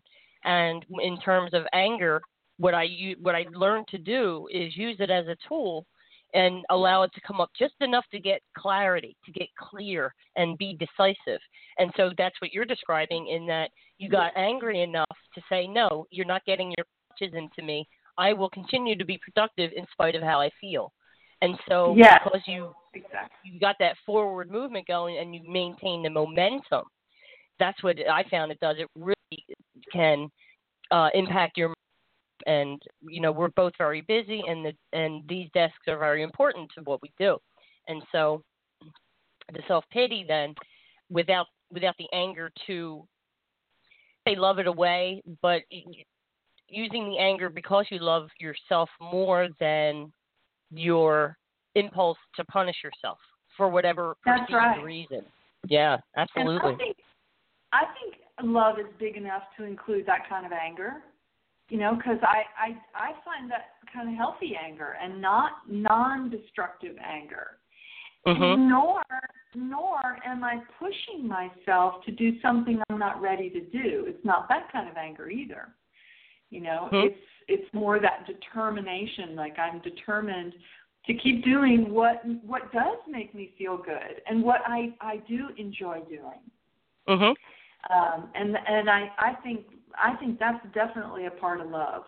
And 0.44 0.84
in 1.00 1.18
terms 1.20 1.54
of 1.54 1.62
anger, 1.72 2.20
what 2.58 2.74
I 2.74 2.86
what 3.20 3.34
I 3.34 3.46
learned 3.52 3.88
to 3.88 3.98
do 3.98 4.48
is 4.52 4.76
use 4.76 4.96
it 5.00 5.10
as 5.10 5.26
a 5.26 5.36
tool 5.48 5.86
and 6.34 6.64
allow 6.70 7.02
it 7.02 7.12
to 7.14 7.20
come 7.20 7.40
up 7.40 7.50
just 7.56 7.74
enough 7.80 8.04
to 8.10 8.18
get 8.18 8.40
clarity, 8.58 9.16
to 9.24 9.30
get 9.30 9.46
clear 9.56 10.12
and 10.34 10.58
be 10.58 10.76
decisive. 10.76 11.40
And 11.78 11.92
so 11.96 12.10
that's 12.18 12.34
what 12.40 12.52
you're 12.52 12.64
describing 12.64 13.28
in 13.28 13.46
that 13.46 13.70
you 13.98 14.08
got 14.08 14.32
angry 14.36 14.82
enough 14.82 15.16
to 15.36 15.40
say, 15.48 15.68
no, 15.68 16.06
you're 16.10 16.26
not 16.26 16.44
getting 16.44 16.72
your 16.76 16.86
punches 17.08 17.36
into 17.36 17.64
me. 17.64 17.86
I 18.18 18.32
will 18.32 18.50
continue 18.50 18.96
to 18.98 19.04
be 19.04 19.18
productive 19.18 19.70
in 19.76 19.86
spite 19.92 20.16
of 20.16 20.22
how 20.22 20.40
I 20.40 20.50
feel. 20.60 20.92
And 21.40 21.56
so 21.68 21.94
yes. 21.96 22.20
because 22.24 22.42
you 22.46 22.72
exactly. 22.94 23.52
you 23.52 23.60
got 23.60 23.76
that 23.80 23.96
forward 24.04 24.50
movement 24.50 24.86
going 24.86 25.18
and 25.18 25.34
you 25.34 25.40
maintain 25.48 26.02
the 26.02 26.10
momentum, 26.10 26.84
that's 27.58 27.80
what 27.82 27.96
I 28.10 28.24
found 28.30 28.50
it 28.50 28.58
does. 28.60 28.76
It 28.78 28.88
really 28.96 29.14
can 29.92 30.28
uh, 30.90 31.10
impact 31.14 31.58
your 31.58 31.73
and 32.46 32.80
you 33.02 33.20
know 33.20 33.32
we're 33.32 33.48
both 33.48 33.72
very 33.78 34.02
busy 34.02 34.42
and 34.46 34.64
the 34.64 34.72
and 34.98 35.22
these 35.28 35.48
desks 35.54 35.88
are 35.88 35.98
very 35.98 36.22
important 36.22 36.70
to 36.76 36.82
what 36.82 37.00
we 37.02 37.12
do. 37.18 37.38
And 37.88 38.02
so 38.12 38.42
the 39.52 39.60
self 39.68 39.84
pity 39.90 40.24
then 40.26 40.54
without 41.10 41.46
without 41.70 41.94
the 41.98 42.06
anger 42.12 42.50
to 42.66 43.06
say 44.26 44.34
love 44.36 44.58
it 44.58 44.66
away 44.66 45.22
but 45.42 45.62
using 46.68 47.10
the 47.10 47.18
anger 47.18 47.50
because 47.50 47.86
you 47.90 47.98
love 47.98 48.28
yourself 48.40 48.88
more 49.00 49.48
than 49.60 50.10
your 50.70 51.36
impulse 51.74 52.18
to 52.34 52.44
punish 52.44 52.76
yourself 52.82 53.18
for 53.56 53.68
whatever 53.68 54.16
That's 54.24 54.50
right. 54.52 54.82
reason. 54.82 55.22
Yeah 55.68 55.98
absolutely 56.16 56.72
I 56.72 56.76
think, 56.76 56.96
I 57.72 57.82
think 58.00 58.14
love 58.42 58.78
is 58.78 58.86
big 58.98 59.16
enough 59.16 59.42
to 59.58 59.64
include 59.64 60.06
that 60.06 60.28
kind 60.28 60.46
of 60.46 60.52
anger 60.52 61.02
you 61.68 61.78
know 61.78 61.94
because 61.94 62.18
I, 62.22 62.42
I 62.58 62.76
i 62.94 63.12
find 63.24 63.50
that 63.50 63.76
kind 63.92 64.08
of 64.08 64.14
healthy 64.16 64.54
anger 64.62 64.96
and 65.00 65.20
not 65.20 65.52
non-destructive 65.68 66.96
anger. 66.98 67.58
Mm-hmm. 68.26 68.70
nor 68.70 69.02
nor 69.54 70.18
am 70.24 70.42
i 70.42 70.58
pushing 70.78 71.28
myself 71.28 72.02
to 72.06 72.12
do 72.12 72.40
something 72.40 72.80
i'm 72.88 72.98
not 72.98 73.20
ready 73.20 73.50
to 73.50 73.60
do. 73.60 74.04
It's 74.06 74.24
not 74.24 74.48
that 74.48 74.72
kind 74.72 74.88
of 74.88 74.96
anger 74.96 75.28
either. 75.28 75.68
You 76.50 76.62
know 76.62 76.88
mm-hmm. 76.92 77.08
it's 77.08 77.18
it's 77.48 77.74
more 77.74 78.00
that 78.00 78.26
determination 78.26 79.36
like 79.36 79.58
i'm 79.58 79.80
determined 79.80 80.54
to 81.06 81.12
keep 81.14 81.44
doing 81.44 81.92
what 81.92 82.22
what 82.46 82.72
does 82.72 82.96
make 83.08 83.34
me 83.34 83.52
feel 83.58 83.76
good 83.76 84.22
and 84.26 84.42
what 84.42 84.60
i 84.66 84.94
i 85.00 85.18
do 85.28 85.48
enjoy 85.58 86.00
doing. 86.08 86.40
Mhm 87.08 87.34
um 87.90 88.30
and 88.34 88.56
and 88.66 88.88
i 88.88 89.08
i 89.18 89.34
think 89.42 89.60
I 89.98 90.16
think 90.16 90.38
that's 90.38 90.64
definitely 90.74 91.26
a 91.26 91.30
part 91.30 91.60
of 91.60 91.68
love. 91.68 92.02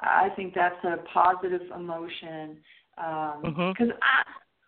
I 0.00 0.28
think 0.36 0.54
that's 0.54 0.82
a 0.84 0.96
positive 1.12 1.62
emotion 1.74 2.58
because 2.96 3.44
um, 3.44 3.52
mm-hmm. 3.52 3.90
I 4.02 4.22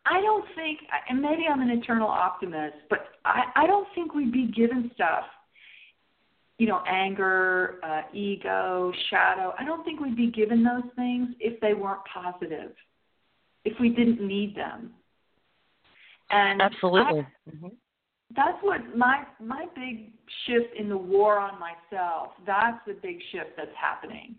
I 0.06 0.20
don't 0.20 0.44
think, 0.54 0.80
and 1.08 1.22
maybe 1.22 1.44
I'm 1.50 1.62
an 1.62 1.70
eternal 1.70 2.08
optimist, 2.08 2.76
but 2.90 3.06
I 3.24 3.44
I 3.56 3.66
don't 3.66 3.88
think 3.94 4.14
we'd 4.14 4.32
be 4.32 4.48
given 4.48 4.90
stuff, 4.94 5.24
you 6.58 6.66
know, 6.66 6.82
anger, 6.86 7.80
uh, 7.82 8.02
ego, 8.12 8.92
shadow. 9.08 9.54
I 9.58 9.64
don't 9.64 9.82
think 9.84 10.00
we'd 10.00 10.16
be 10.16 10.30
given 10.30 10.62
those 10.62 10.90
things 10.94 11.28
if 11.40 11.58
they 11.60 11.72
weren't 11.72 12.02
positive, 12.12 12.72
if 13.64 13.78
we 13.80 13.88
didn't 13.88 14.26
need 14.26 14.54
them. 14.54 14.92
And 16.30 16.60
absolutely. 16.60 17.20
I, 17.20 17.50
mm-hmm 17.50 17.68
that's 18.34 18.58
what 18.62 18.96
my 18.96 19.24
my 19.40 19.66
big 19.74 20.12
shift 20.46 20.74
in 20.78 20.88
the 20.88 20.96
war 20.96 21.38
on 21.38 21.58
myself 21.60 22.30
that's 22.46 22.78
the 22.86 22.94
big 22.94 23.18
shift 23.32 23.50
that's 23.56 23.76
happening 23.80 24.34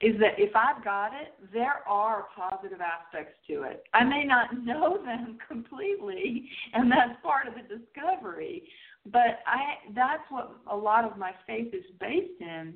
is 0.00 0.14
that 0.20 0.34
if 0.38 0.50
i've 0.54 0.84
got 0.84 1.08
it 1.08 1.34
there 1.52 1.82
are 1.88 2.26
positive 2.36 2.80
aspects 2.80 3.34
to 3.46 3.62
it. 3.62 3.84
I 3.94 4.04
may 4.04 4.24
not 4.24 4.48
know 4.64 4.98
them 5.04 5.38
completely 5.46 6.48
and 6.72 6.90
that's 6.90 7.20
part 7.22 7.48
of 7.48 7.54
the 7.54 7.62
discovery 7.62 8.62
but 9.04 9.40
i 9.46 9.92
that's 9.94 10.22
what 10.30 10.56
a 10.70 10.76
lot 10.76 11.04
of 11.04 11.18
my 11.18 11.32
faith 11.46 11.72
is 11.72 11.84
based 12.00 12.40
in 12.40 12.74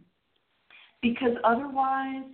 because 1.02 1.36
otherwise 1.44 2.24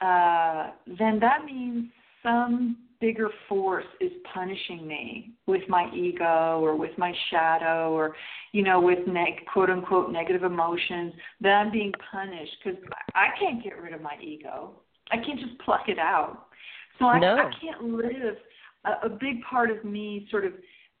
uh 0.00 0.70
then 0.98 1.18
that 1.20 1.44
means 1.44 1.88
some 2.22 2.76
bigger 3.00 3.30
force 3.48 3.84
is 4.00 4.10
punishing 4.34 4.86
me 4.86 5.32
with 5.46 5.62
my 5.68 5.90
ego 5.94 6.58
or 6.60 6.76
with 6.76 6.96
my 6.98 7.12
shadow 7.30 7.92
or 7.92 8.16
you 8.52 8.62
know 8.62 8.80
with 8.80 9.06
neg- 9.06 9.46
quote 9.52 9.70
unquote 9.70 10.10
negative 10.10 10.42
emotions 10.42 11.12
that 11.40 11.50
i'm 11.50 11.70
being 11.70 11.92
punished 12.10 12.56
because 12.62 12.80
i 13.14 13.28
can't 13.38 13.62
get 13.62 13.80
rid 13.80 13.92
of 13.92 14.00
my 14.00 14.16
ego. 14.20 14.72
I 15.10 15.16
can't 15.16 15.38
just 15.38 15.58
pluck 15.60 15.88
it 15.88 15.98
out. 15.98 16.46
So 16.98 17.06
i, 17.06 17.18
no. 17.18 17.36
I 17.36 17.50
can't 17.60 17.82
live. 17.94 18.36
A, 18.84 19.06
a 19.06 19.08
big 19.08 19.42
part 19.48 19.70
of 19.70 19.84
me 19.84 20.26
sort 20.30 20.44
of 20.44 20.52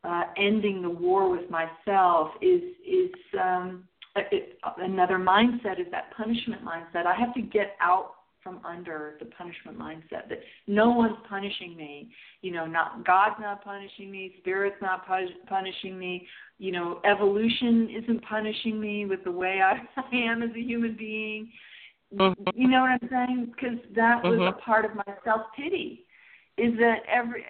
uh, 0.04 0.24
ending 0.36 0.82
the 0.82 0.90
war 0.90 1.30
with 1.30 1.48
myself 1.50 2.30
is 2.40 2.62
is 2.86 3.10
um, 3.40 3.84
it, 4.16 4.58
another 4.78 5.18
mindset 5.18 5.80
is 5.80 5.86
that 5.90 6.12
punishment 6.16 6.62
mindset. 6.64 7.06
I 7.06 7.14
have 7.18 7.34
to 7.34 7.42
get 7.42 7.76
out 7.80 8.12
from 8.48 8.64
under 8.64 9.16
the 9.18 9.26
punishment 9.26 9.78
mindset 9.78 10.28
that 10.28 10.40
no 10.66 10.90
one's 10.90 11.16
punishing 11.28 11.76
me 11.76 12.10
you 12.40 12.50
know 12.50 12.64
not 12.64 13.04
god's 13.06 13.34
not 13.40 13.62
punishing 13.62 14.10
me 14.10 14.34
spirit's 14.38 14.80
not 14.80 15.06
punishing 15.46 15.98
me 15.98 16.26
you 16.58 16.72
know 16.72 17.00
evolution 17.04 17.88
isn't 18.02 18.22
punishing 18.22 18.80
me 18.80 19.04
with 19.04 19.22
the 19.24 19.30
way 19.30 19.60
i, 19.62 19.74
I 20.00 20.16
am 20.16 20.42
as 20.42 20.50
a 20.56 20.60
human 20.60 20.96
being 20.98 21.50
mm-hmm. 22.14 22.42
you 22.54 22.68
know 22.68 22.80
what 22.80 22.90
i'm 22.90 23.08
saying 23.10 23.52
because 23.54 23.78
that 23.94 24.24
was 24.24 24.38
mm-hmm. 24.38 24.58
a 24.58 24.62
part 24.62 24.86
of 24.86 24.94
my 24.94 25.14
self 25.24 25.42
pity 25.54 26.06
is 26.56 26.72
that 26.78 27.00
every 27.12 27.44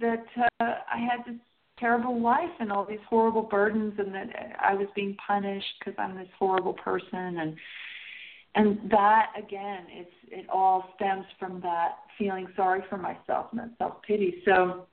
that 0.00 0.24
uh, 0.60 0.74
i 0.92 0.98
had 0.98 1.24
this 1.26 1.40
terrible 1.78 2.20
life 2.20 2.50
and 2.58 2.72
all 2.72 2.84
these 2.86 2.98
horrible 3.08 3.42
burdens 3.42 3.92
and 3.98 4.14
that 4.14 4.30
i 4.60 4.74
was 4.74 4.88
being 4.96 5.14
punished 5.24 5.66
because 5.78 5.94
i'm 5.98 6.16
this 6.16 6.26
horrible 6.38 6.72
person 6.72 7.38
and 7.38 7.54
and 8.58 8.90
that 8.90 9.32
again 9.38 9.86
it's 9.88 10.10
it 10.30 10.46
all 10.50 10.90
stems 10.96 11.24
from 11.38 11.60
that 11.60 11.98
feeling 12.18 12.46
sorry 12.56 12.82
for 12.90 12.98
myself 12.98 13.46
and 13.52 13.60
that 13.60 13.70
self 13.78 14.02
pity 14.02 14.42
so 14.44 14.86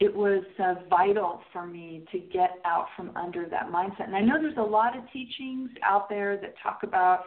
it 0.00 0.14
was 0.14 0.44
uh, 0.62 0.74
vital 0.90 1.40
for 1.52 1.66
me 1.66 2.04
to 2.12 2.18
get 2.18 2.60
out 2.64 2.86
from 2.96 3.10
under 3.16 3.48
that 3.48 3.68
mindset. 3.70 4.04
And 4.04 4.16
i 4.16 4.20
know 4.20 4.40
there's 4.40 4.58
a 4.58 4.62
lot 4.62 4.96
of 4.96 5.04
teachings 5.12 5.70
out 5.82 6.08
there 6.08 6.36
that 6.36 6.54
talk 6.62 6.80
about 6.82 7.24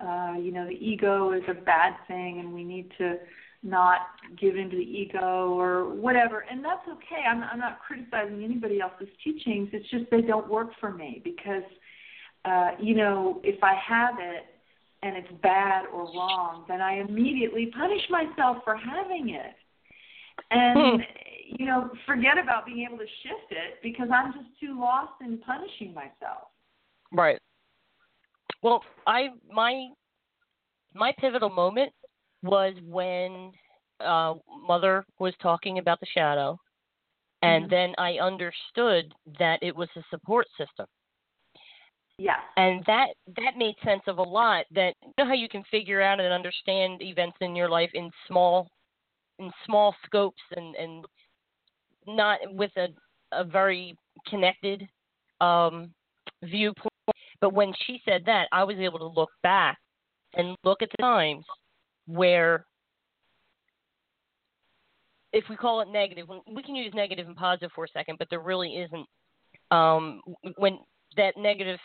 uh, 0.00 0.34
you 0.38 0.50
know 0.50 0.66
the 0.66 0.78
ego 0.84 1.32
is 1.32 1.42
a 1.48 1.54
bad 1.54 1.94
thing 2.08 2.40
and 2.40 2.52
we 2.52 2.64
need 2.64 2.90
to 2.98 3.16
not 3.62 4.00
give 4.40 4.56
into 4.56 4.74
the 4.74 4.82
ego 4.82 5.56
or 5.56 5.94
whatever. 5.94 6.44
And 6.50 6.64
that's 6.64 6.82
okay. 6.88 7.22
I'm 7.28 7.44
i'm 7.44 7.60
not 7.60 7.78
criticizing 7.86 8.42
anybody 8.42 8.80
else's 8.80 9.08
teachings. 9.22 9.68
It's 9.72 9.88
just 9.88 10.06
they 10.10 10.20
don't 10.20 10.50
work 10.50 10.70
for 10.80 10.90
me 10.90 11.20
because 11.22 11.62
uh 12.44 12.70
you 12.80 12.96
know 12.96 13.40
if 13.44 13.62
i 13.62 13.74
have 13.74 14.16
it 14.18 14.51
and 15.02 15.16
it's 15.16 15.32
bad 15.42 15.86
or 15.92 16.04
wrong, 16.04 16.64
then 16.68 16.80
I 16.80 17.00
immediately 17.00 17.70
punish 17.76 18.02
myself 18.08 18.58
for 18.64 18.76
having 18.76 19.30
it. 19.30 19.54
And, 20.50 20.78
hmm. 20.78 21.56
you 21.58 21.66
know, 21.66 21.90
forget 22.06 22.38
about 22.42 22.66
being 22.66 22.86
able 22.88 22.98
to 22.98 23.06
shift 23.22 23.50
it 23.50 23.78
because 23.82 24.08
I'm 24.12 24.32
just 24.32 24.48
too 24.60 24.78
lost 24.78 25.12
in 25.20 25.38
punishing 25.38 25.92
myself. 25.92 26.48
Right. 27.10 27.38
Well, 28.62 28.82
I 29.06 29.28
my 29.50 29.88
my 30.94 31.12
pivotal 31.18 31.50
moment 31.50 31.92
was 32.42 32.74
when 32.86 33.52
uh 34.00 34.34
mother 34.66 35.04
was 35.18 35.34
talking 35.42 35.78
about 35.78 36.00
the 36.00 36.06
shadow 36.14 36.58
and 37.42 37.64
mm-hmm. 37.64 37.70
then 37.70 37.94
I 37.98 38.14
understood 38.14 39.12
that 39.38 39.58
it 39.62 39.74
was 39.74 39.88
a 39.96 40.02
support 40.10 40.46
system. 40.56 40.86
Yeah. 42.22 42.36
And 42.56 42.84
that 42.86 43.08
that 43.36 43.56
made 43.58 43.74
sense 43.84 44.02
of 44.06 44.18
a 44.18 44.22
lot. 44.22 44.66
That 44.72 44.94
you 45.02 45.12
know 45.18 45.26
how 45.26 45.34
you 45.34 45.48
can 45.48 45.64
figure 45.72 46.00
out 46.00 46.20
and 46.20 46.32
understand 46.32 47.02
events 47.02 47.36
in 47.40 47.56
your 47.56 47.68
life 47.68 47.90
in 47.94 48.12
small 48.28 48.68
in 49.40 49.50
small 49.66 49.92
scopes 50.06 50.40
and 50.54 50.76
and 50.76 51.04
not 52.06 52.38
with 52.52 52.70
a 52.76 52.86
a 53.32 53.42
very 53.42 53.96
connected 54.28 54.86
um 55.40 55.92
viewpoint. 56.44 56.92
But 57.40 57.54
when 57.54 57.72
she 57.86 58.00
said 58.04 58.22
that, 58.26 58.46
I 58.52 58.62
was 58.62 58.76
able 58.76 59.00
to 59.00 59.08
look 59.08 59.30
back 59.42 59.78
and 60.34 60.56
look 60.62 60.80
at 60.80 60.90
the 60.92 61.02
times 61.02 61.44
where 62.06 62.66
if 65.32 65.42
we 65.50 65.56
call 65.56 65.80
it 65.80 65.88
negative, 65.88 66.28
we 66.46 66.62
can 66.62 66.76
use 66.76 66.94
negative 66.94 67.26
and 67.26 67.34
positive 67.34 67.72
for 67.74 67.84
a 67.84 67.88
second, 67.88 68.16
but 68.20 68.28
there 68.30 68.38
really 68.38 68.76
isn't 68.76 69.06
um, 69.72 70.20
when 70.56 70.78
that 71.16 71.36
negative 71.36 71.80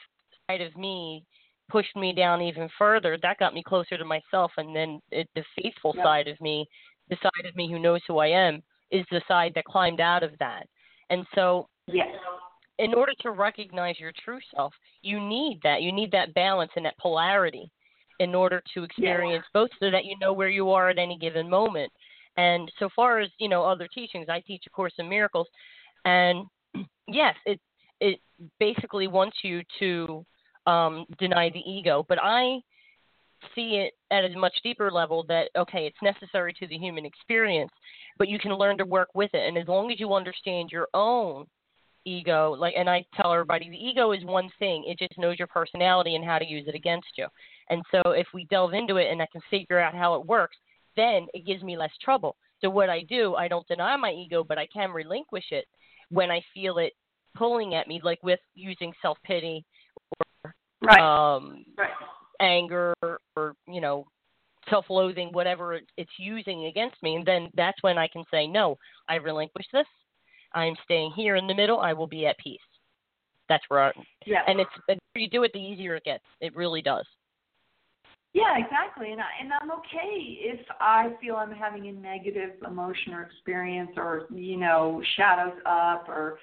of 0.50 0.76
me 0.78 1.24
pushed 1.70 1.96
me 1.96 2.14
down 2.14 2.42
even 2.42 2.70
further, 2.78 3.18
that 3.22 3.40
got 3.40 3.54
me 3.54 3.62
closer 3.62 3.98
to 3.98 4.06
myself. 4.06 4.52
And 4.58 4.76
then 4.76 5.02
it, 5.12 5.28
the 5.36 5.44
faithful 5.62 5.94
Yep. 5.96 6.04
side 6.06 6.28
of 6.28 6.40
me, 6.40 6.66
the 7.10 7.18
side 7.22 7.46
of 7.46 7.56
me 7.56 7.70
who 7.70 7.80
knows 7.80 8.02
who 8.08 8.20
I 8.20 8.28
am, 8.28 8.64
is 8.90 9.06
the 9.12 9.22
side 9.28 9.52
that 9.56 9.66
climbed 9.66 10.00
out 10.00 10.24
of 10.24 10.32
that. 10.40 10.68
And 11.10 11.26
so, 11.36 11.68
Yes. 11.88 12.08
in 12.80 12.94
order 12.94 13.14
to 13.22 13.32
recognize 13.32 14.00
your 14.00 14.14
true 14.24 14.40
self, 14.56 14.74
you 15.02 15.20
need 15.20 15.60
that. 15.64 15.82
You 15.82 15.92
need 15.92 16.12
that 16.12 16.34
balance 16.34 16.72
and 16.76 16.86
that 16.86 16.98
polarity 16.98 17.72
in 18.20 18.36
order 18.36 18.62
to 18.74 18.84
experience 18.84 19.46
both 19.54 19.70
so 19.80 19.92
that 19.92 20.06
you 20.06 20.18
know 20.20 20.32
where 20.32 20.50
you 20.50 20.70
are 20.70 20.90
at 20.90 20.98
any 20.98 21.18
given 21.18 21.50
moment. 21.50 21.92
And 22.38 22.72
so 22.78 22.88
far 22.96 23.20
as, 23.20 23.30
you 23.40 23.50
know, 23.50 23.64
other 23.64 23.88
teachings, 23.88 24.28
I 24.30 24.42
teach 24.42 24.64
a 24.68 24.70
course 24.70 24.94
in 25.00 25.10
miracles 25.10 25.48
and 26.06 26.46
yes, 27.08 27.36
it 27.46 27.60
it 28.00 28.20
basically 28.60 29.08
wants 29.08 29.38
you 29.44 29.64
to 29.80 30.26
um 30.68 31.06
deny 31.18 31.50
the 31.50 31.60
ego, 31.60 32.06
but 32.08 32.20
I 32.22 32.60
see 33.56 33.86
it 33.86 33.94
at 34.12 34.26
a 34.26 34.38
much 34.38 34.56
deeper 34.64 34.92
level 34.92 35.24
that 35.28 35.50
okay, 35.56 35.86
it's 35.86 35.98
necessary 36.02 36.54
to 36.54 36.68
the 36.68 36.78
human 36.78 37.06
experience, 37.06 37.72
but 38.18 38.28
you 38.28 38.40
can 38.40 38.54
learn 38.54 38.78
to 38.78 38.86
work 38.86 39.10
with 39.14 39.32
it. 39.34 39.48
And 39.48 39.58
as 39.58 39.68
long 39.68 39.92
as 39.92 40.00
you 40.00 40.14
understand 40.14 40.72
your 40.72 40.88
own 40.94 41.46
ego 42.08 42.56
like 42.58 42.74
and 42.78 42.90
i 42.90 43.06
tell 43.16 43.34
everybody 43.34 43.70
the 43.70 43.76
ego 43.76 44.14
is 44.14 44.24
one 44.24 44.50
thing 44.60 44.86
it 44.88 44.98
just 44.98 45.18
knows 45.18 45.38
your 45.38 45.48
personality 45.48 46.16
and 46.16 46.24
how 46.24 46.40
to 46.40 46.46
use 46.46 46.66
it 46.68 46.76
against 46.76 47.08
you. 47.18 47.28
And 47.70 47.84
so 47.92 48.12
if 48.12 48.28
we 48.34 48.46
delve 48.46 48.74
into 48.74 48.96
it 48.96 49.12
and 49.12 49.22
i 49.22 49.28
can 49.32 49.42
figure 49.50 49.80
out 49.80 49.94
how 49.94 50.16
it 50.16 50.26
works 50.26 50.56
then 50.96 51.28
it 51.34 51.46
gives 51.46 51.62
me 51.62 51.78
less 51.78 51.92
trouble. 52.02 52.38
So 52.62 52.70
what 52.70 52.90
i 52.90 53.04
do 53.04 53.36
i 53.36 53.48
don't 53.48 53.68
deny 53.68 53.98
my 53.98 54.12
ego 54.12 54.44
but 54.44 54.58
i 54.58 54.68
can 54.68 54.92
relinquish 54.92 55.52
it 55.52 55.66
when 56.10 56.32
i 56.32 56.42
feel 56.54 56.78
it 56.78 56.94
pulling 57.36 57.76
at 57.76 57.88
me 57.88 58.00
like 58.04 58.24
with 58.24 58.40
using 58.56 58.94
self 59.02 59.18
pity 59.24 59.66
Right. 60.88 61.36
um 61.36 61.66
right. 61.78 61.90
anger 62.40 62.94
or 63.02 63.54
you 63.68 63.82
know 63.82 64.06
self-loathing 64.70 65.30
whatever 65.34 65.80
it's 65.98 66.12
using 66.18 66.66
against 66.66 67.02
me 67.04 67.16
and 67.16 67.26
then 67.26 67.50
that's 67.56 67.82
when 67.82 67.98
i 67.98 68.08
can 68.08 68.24
say 68.32 68.48
no 68.48 68.78
i 69.10 69.16
relinquish 69.16 69.66
this 69.72 69.86
i'm 70.54 70.76
staying 70.84 71.12
here 71.16 71.36
in 71.36 71.48
the 71.48 71.54
middle 71.54 71.80
i 71.80 71.94
will 71.94 72.08
be 72.08 72.26
at 72.26 72.38
peace 72.38 72.60
that's 73.50 73.64
where 73.70 73.84
I, 73.84 73.92
Yeah. 74.26 74.42
and 74.48 74.60
it's 74.60 74.72
the 74.88 74.96
more 74.96 75.22
you 75.22 75.30
do 75.30 75.44
it 75.44 75.52
the 75.54 75.60
easier 75.60 75.96
it 75.96 76.04
gets 76.04 76.24
it 76.42 76.56
really 76.56 76.82
does 76.82 77.06
Yeah, 78.34 78.58
exactly. 78.58 79.12
And 79.14 79.22
I, 79.22 79.26
and 79.42 79.52
I'm 79.60 79.72
okay 79.72 80.38
if 80.54 80.60
I 80.80 81.16
feel 81.20 81.36
I'm 81.36 81.52
having 81.52 81.88
a 81.88 81.92
negative 81.92 82.52
emotion 82.66 83.14
or 83.14 83.24
experience 83.24 83.92
or 83.98 84.28
you 84.34 84.58
know 84.58 85.02
shadows 85.16 85.58
up 85.66 86.08
or 86.08 86.38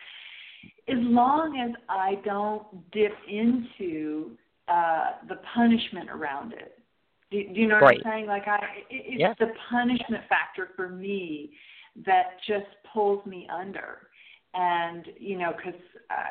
as 0.88 0.98
long 0.98 1.58
as 1.58 1.74
I 1.88 2.16
don't 2.24 2.90
dip 2.92 3.12
into 3.28 4.32
uh 4.68 5.12
the 5.28 5.36
punishment 5.54 6.10
around 6.10 6.52
it. 6.52 6.78
Do, 7.30 7.42
do 7.52 7.60
you 7.60 7.66
know 7.68 7.76
what 7.76 7.84
Right. 7.84 8.02
I'm 8.04 8.12
saying? 8.12 8.26
Like 8.26 8.46
I 8.48 8.56
it, 8.56 8.86
it's 8.90 9.20
Yeah. 9.20 9.34
the 9.38 9.52
punishment 9.70 10.24
factor 10.28 10.70
for 10.76 10.88
me 10.88 11.52
that 12.06 12.36
just 12.46 12.66
pulls 12.92 13.24
me 13.26 13.48
under. 13.52 14.08
And 14.54 15.06
you 15.18 15.38
know 15.38 15.52
cuz 15.52 15.74
uh, 16.10 16.30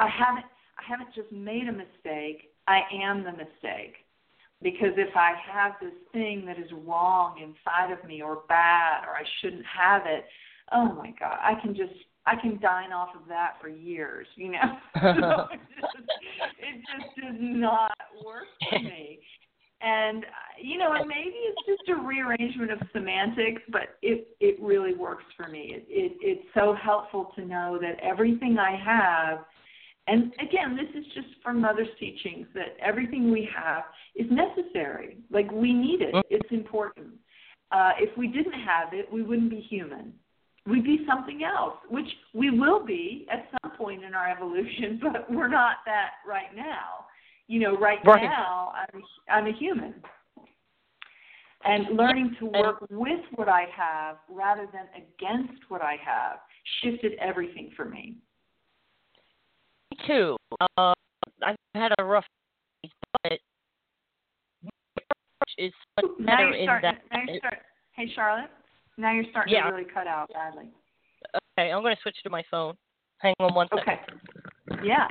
I 0.00 0.08
haven't 0.08 0.46
I 0.78 0.82
haven't 0.86 1.12
just 1.14 1.30
made 1.32 1.68
a 1.68 1.72
mistake, 1.72 2.52
I 2.66 2.82
am 2.92 3.24
the 3.24 3.32
mistake 3.32 4.06
because 4.62 4.92
if 4.96 5.14
I 5.16 5.32
have 5.50 5.72
this 5.80 5.94
thing 6.12 6.44
that 6.46 6.58
is 6.58 6.70
wrong 6.86 7.38
inside 7.38 7.92
of 7.92 8.02
me 8.04 8.22
or 8.22 8.42
bad 8.48 9.04
or 9.04 9.16
I 9.16 9.24
shouldn't 9.40 9.64
have 9.66 10.02
it, 10.06 10.24
oh 10.72 10.92
my 10.92 11.12
God, 11.18 11.38
I 11.42 11.54
can 11.60 11.74
just 11.74 11.94
I 12.26 12.36
can 12.40 12.60
dine 12.60 12.92
off 12.92 13.10
of 13.14 13.26
that 13.28 13.54
for 13.60 13.68
years, 13.68 14.26
you 14.36 14.52
know. 14.52 14.58
so 14.94 15.46
it, 15.52 15.60
just, 15.80 15.96
it 16.58 16.82
just 16.96 17.16
does 17.16 17.36
not 17.40 17.92
work 18.24 18.44
for 18.68 18.78
me. 18.78 19.18
And 19.82 20.26
you 20.60 20.76
know, 20.76 20.92
and 20.92 21.08
maybe 21.08 21.36
it's 21.36 21.66
just 21.66 21.88
a 21.88 22.06
rearrangement 22.06 22.70
of 22.70 22.80
semantics, 22.92 23.62
but 23.72 23.96
it 24.02 24.28
it 24.38 24.60
really 24.60 24.94
works 24.94 25.24
for 25.36 25.48
me. 25.48 25.72
It, 25.74 25.86
it 25.88 26.12
it's 26.20 26.46
so 26.52 26.74
helpful 26.74 27.32
to 27.36 27.46
know 27.46 27.78
that 27.80 27.98
everything 28.02 28.58
I 28.58 28.76
have 28.76 29.46
and 30.10 30.32
again, 30.40 30.76
this 30.76 30.88
is 31.00 31.06
just 31.14 31.28
from 31.42 31.60
mother's 31.60 31.88
teachings 32.00 32.46
that 32.54 32.76
everything 32.84 33.30
we 33.30 33.48
have 33.56 33.84
is 34.16 34.26
necessary. 34.30 35.18
Like 35.30 35.50
we 35.52 35.72
need 35.72 36.00
it. 36.00 36.14
It's 36.30 36.50
important. 36.50 37.08
Uh, 37.70 37.92
if 37.98 38.16
we 38.18 38.26
didn't 38.26 38.54
have 38.54 38.92
it, 38.92 39.12
we 39.12 39.22
wouldn't 39.22 39.50
be 39.50 39.60
human. 39.60 40.12
We'd 40.66 40.84
be 40.84 41.04
something 41.08 41.42
else, 41.42 41.74
which 41.88 42.06
we 42.34 42.50
will 42.50 42.84
be 42.84 43.26
at 43.32 43.48
some 43.62 43.72
point 43.76 44.04
in 44.04 44.14
our 44.14 44.30
evolution, 44.30 45.00
but 45.02 45.30
we're 45.30 45.48
not 45.48 45.76
that 45.86 46.10
right 46.26 46.54
now. 46.54 47.06
You 47.46 47.60
know, 47.60 47.76
right, 47.76 47.98
Right. 48.04 48.22
now, 48.22 48.72
I'm, 48.76 49.02
I'm 49.28 49.46
a 49.52 49.56
human. 49.56 49.94
And 51.64 51.96
learning 51.96 52.36
to 52.38 52.46
work 52.46 52.86
with 52.90 53.20
what 53.34 53.48
I 53.48 53.66
have 53.76 54.16
rather 54.30 54.66
than 54.72 54.86
against 54.96 55.60
what 55.68 55.82
I 55.82 55.96
have 56.02 56.38
shifted 56.82 57.12
everything 57.20 57.70
for 57.76 57.84
me. 57.84 58.16
Me 59.90 59.98
too 60.06 60.36
uh, 60.78 60.92
i've 61.42 61.56
had 61.74 61.92
a 61.98 62.04
rough 62.04 62.24
days, 62.82 62.92
but 63.22 63.38
is 65.58 65.72
much 65.96 66.10
Now 66.18 66.36
better 66.36 66.52
in 66.52 66.66
that 66.66 66.82
Now 67.12 67.18
you're 67.26 67.38
start, 67.38 67.58
hey, 67.92 68.10
Charlotte. 68.14 68.50
Now 69.00 69.12
you're 69.12 69.24
starting 69.30 69.54
Yeah. 69.54 69.64
to 69.64 69.72
really 69.72 69.88
cut 69.88 70.06
out 70.06 70.28
badly. 70.32 70.66
okay 71.58 71.72
i'm 71.72 71.82
going 71.82 71.94
to 71.96 72.02
switch 72.02 72.16
to 72.22 72.30
my 72.30 72.42
phone 72.50 72.74
hang 73.18 73.34
on 73.40 73.54
one 73.54 73.66
second 73.74 73.98
Okay. 74.72 74.86
Yeah. 74.86 75.08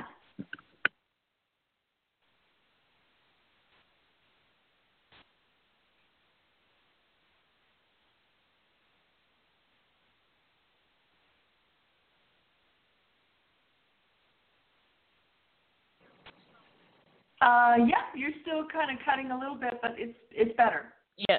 Uh, 17.42 17.76
yeah, 17.86 18.04
you're 18.14 18.30
still 18.42 18.66
kind 18.70 18.90
of 18.90 19.02
cutting 19.04 19.30
a 19.30 19.38
little 19.38 19.54
bit, 19.54 19.74
but 19.80 19.92
it's 19.96 20.16
it's 20.30 20.54
better. 20.56 20.92
Yeah. 21.28 21.38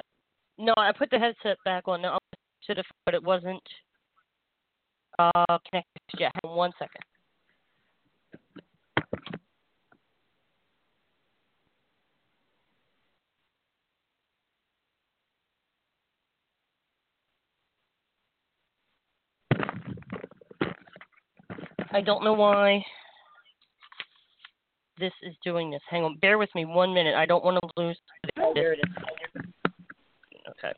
No, 0.58 0.74
I 0.76 0.90
put 0.92 1.10
the 1.10 1.18
headset 1.18 1.56
back 1.64 1.86
on. 1.86 2.02
No, 2.02 2.18
have, 2.68 2.84
but 3.04 3.14
it 3.14 3.22
wasn't 3.22 3.62
uh 5.18 5.58
connected 5.70 6.02
yet. 6.18 6.32
Hang 6.42 6.50
on 6.50 6.56
one 6.56 6.72
second. 6.78 7.02
I 21.94 22.00
don't 22.00 22.24
know 22.24 22.32
why 22.32 22.82
this 24.98 25.12
is 25.22 25.34
doing 25.44 25.70
this. 25.70 25.82
Hang 25.90 26.04
on, 26.04 26.16
bear 26.18 26.38
with 26.38 26.48
me 26.54 26.64
one 26.64 26.94
minute. 26.94 27.14
I 27.14 27.26
don't 27.26 27.44
want 27.44 27.58
to 27.62 27.82
lose. 27.82 27.98
There 28.54 28.72
it 28.72 28.78
is. 28.78 29.44
Okay. 30.48 30.72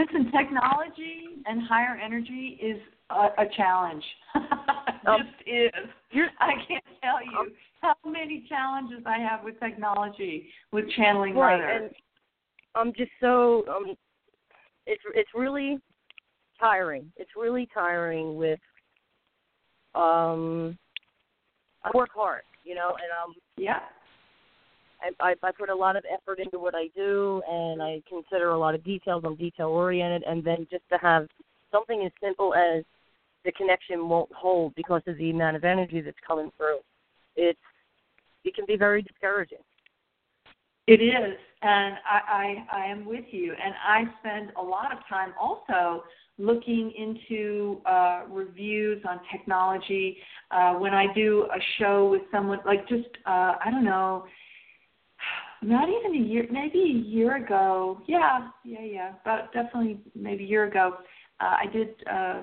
Listen, 0.00 0.32
technology 0.32 1.42
and 1.46 1.62
higher 1.66 1.98
energy 2.02 2.58
is 2.62 2.78
a, 3.10 3.42
a 3.42 3.46
challenge. 3.56 4.04
Um, 5.06 5.22
just 5.22 5.48
is. 5.48 5.70
I 6.40 6.52
can't 6.68 6.84
tell 7.02 7.24
you 7.24 7.52
how 7.80 7.94
many 8.04 8.44
challenges 8.50 8.98
I 9.06 9.16
have 9.16 9.42
with 9.42 9.58
technology, 9.58 10.50
with 10.72 10.84
channeling 10.90 11.34
Right, 11.34 11.58
mother. 11.58 11.68
and 11.68 11.90
I'm 12.74 12.92
just 12.92 13.10
so 13.18 13.64
um, 13.66 13.94
it's 14.86 15.02
it's 15.14 15.30
really 15.34 15.78
tiring. 16.60 17.10
It's 17.16 17.30
really 17.34 17.66
tiring 17.72 18.36
with 18.36 18.60
um 19.94 20.78
I 21.82 21.90
work 21.94 22.10
hard, 22.14 22.42
you 22.62 22.74
know, 22.74 22.90
and 22.90 23.10
um 23.24 23.34
yeah. 23.56 23.80
I, 25.20 25.34
I 25.42 25.52
put 25.52 25.68
a 25.68 25.74
lot 25.74 25.96
of 25.96 26.04
effort 26.12 26.38
into 26.38 26.58
what 26.58 26.74
I 26.74 26.88
do, 26.94 27.42
and 27.48 27.82
I 27.82 28.02
consider 28.08 28.50
a 28.50 28.58
lot 28.58 28.74
of 28.74 28.84
details. 28.84 29.22
I'm 29.24 29.36
detail 29.36 29.68
oriented, 29.68 30.22
and 30.28 30.44
then 30.44 30.66
just 30.70 30.84
to 30.92 30.98
have 30.98 31.26
something 31.70 32.04
as 32.04 32.12
simple 32.22 32.54
as 32.54 32.84
the 33.44 33.52
connection 33.52 34.08
won't 34.08 34.32
hold 34.32 34.74
because 34.74 35.02
of 35.06 35.16
the 35.16 35.30
amount 35.30 35.56
of 35.56 35.64
energy 35.64 36.00
that's 36.00 36.16
coming 36.26 36.50
through. 36.56 36.78
It's 37.36 37.58
it 38.44 38.54
can 38.54 38.64
be 38.66 38.76
very 38.76 39.02
discouraging. 39.02 39.58
It 40.86 41.00
is, 41.02 41.36
and 41.62 41.94
I, 42.04 42.20
I 42.72 42.78
I 42.80 42.86
am 42.86 43.04
with 43.04 43.24
you. 43.30 43.52
And 43.52 43.74
I 43.86 44.04
spend 44.20 44.52
a 44.58 44.62
lot 44.62 44.92
of 44.92 44.98
time 45.08 45.32
also 45.40 46.04
looking 46.38 46.92
into 46.96 47.80
uh, 47.86 48.22
reviews 48.28 49.02
on 49.08 49.20
technology. 49.30 50.16
Uh, 50.50 50.74
when 50.74 50.94
I 50.94 51.12
do 51.14 51.46
a 51.54 51.60
show 51.78 52.08
with 52.10 52.22
someone, 52.32 52.58
like 52.66 52.88
just 52.88 53.08
uh, 53.26 53.54
I 53.64 53.70
don't 53.70 53.84
know, 53.84 54.24
not 55.62 55.88
even 55.88 56.22
a 56.22 56.24
year, 56.26 56.46
maybe 56.50 56.78
a 56.78 57.08
year 57.08 57.36
ago. 57.36 58.00
Yeah, 58.06 58.48
yeah, 58.64 58.84
yeah. 58.84 59.12
But 59.24 59.52
definitely 59.52 60.00
maybe 60.14 60.44
a 60.44 60.46
year 60.46 60.64
ago, 60.64 60.94
uh, 61.40 61.56
I 61.62 61.66
did 61.72 61.88
uh, 62.10 62.42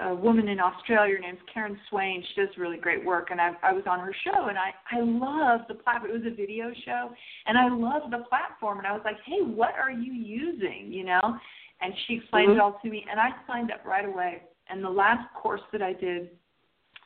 a 0.00 0.14
woman 0.14 0.48
in 0.48 0.60
Australia. 0.60 1.14
Her 1.16 1.20
name's 1.20 1.40
Karen 1.52 1.78
Swain. 1.88 2.22
She 2.22 2.40
does 2.40 2.50
really 2.56 2.76
great 2.76 3.04
work, 3.04 3.28
and 3.30 3.40
I, 3.40 3.52
I 3.62 3.72
was 3.72 3.84
on 3.88 4.00
her 4.00 4.14
show, 4.24 4.48
and 4.48 4.56
I 4.56 4.70
I 4.90 5.00
love 5.00 5.62
the 5.68 5.74
platform. 5.74 6.10
It 6.10 6.24
was 6.24 6.32
a 6.32 6.34
video 6.34 6.70
show, 6.84 7.10
and 7.46 7.58
I 7.58 7.68
love 7.68 8.10
the 8.10 8.24
platform. 8.28 8.78
And 8.78 8.86
I 8.86 8.92
was 8.92 9.02
like, 9.04 9.16
hey, 9.26 9.42
what 9.42 9.74
are 9.74 9.90
you 9.90 10.12
using? 10.12 10.88
You 10.90 11.04
know, 11.04 11.38
and 11.80 11.92
she 12.06 12.14
explained 12.14 12.50
mm-hmm. 12.50 12.60
it 12.60 12.62
all 12.62 12.78
to 12.82 12.88
me, 12.88 13.04
and 13.10 13.20
I 13.20 13.30
signed 13.46 13.70
up 13.70 13.84
right 13.84 14.06
away. 14.06 14.42
And 14.70 14.84
the 14.84 14.90
last 14.90 15.32
course 15.34 15.62
that 15.72 15.82
I 15.82 15.92
did, 15.94 16.30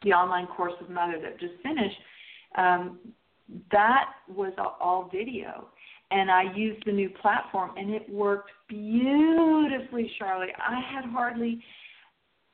the 0.03 0.13
online 0.13 0.47
course 0.47 0.73
with 0.81 0.91
Mother 0.91 1.21
that 1.23 1.39
just 1.39 1.55
finished, 1.63 1.97
um, 2.57 2.99
that 3.71 4.07
was 4.29 4.53
all 4.59 5.11
video 5.13 5.69
and 6.13 6.31
I 6.31 6.45
used 6.55 6.83
the 6.85 6.93
new 6.93 7.09
platform, 7.09 7.71
and 7.77 7.91
it 7.91 8.09
worked 8.11 8.51
beautifully, 8.69 10.11
Charlie. 10.19 10.53
I 10.59 10.81
had 10.95 11.11
hardly 11.11 11.63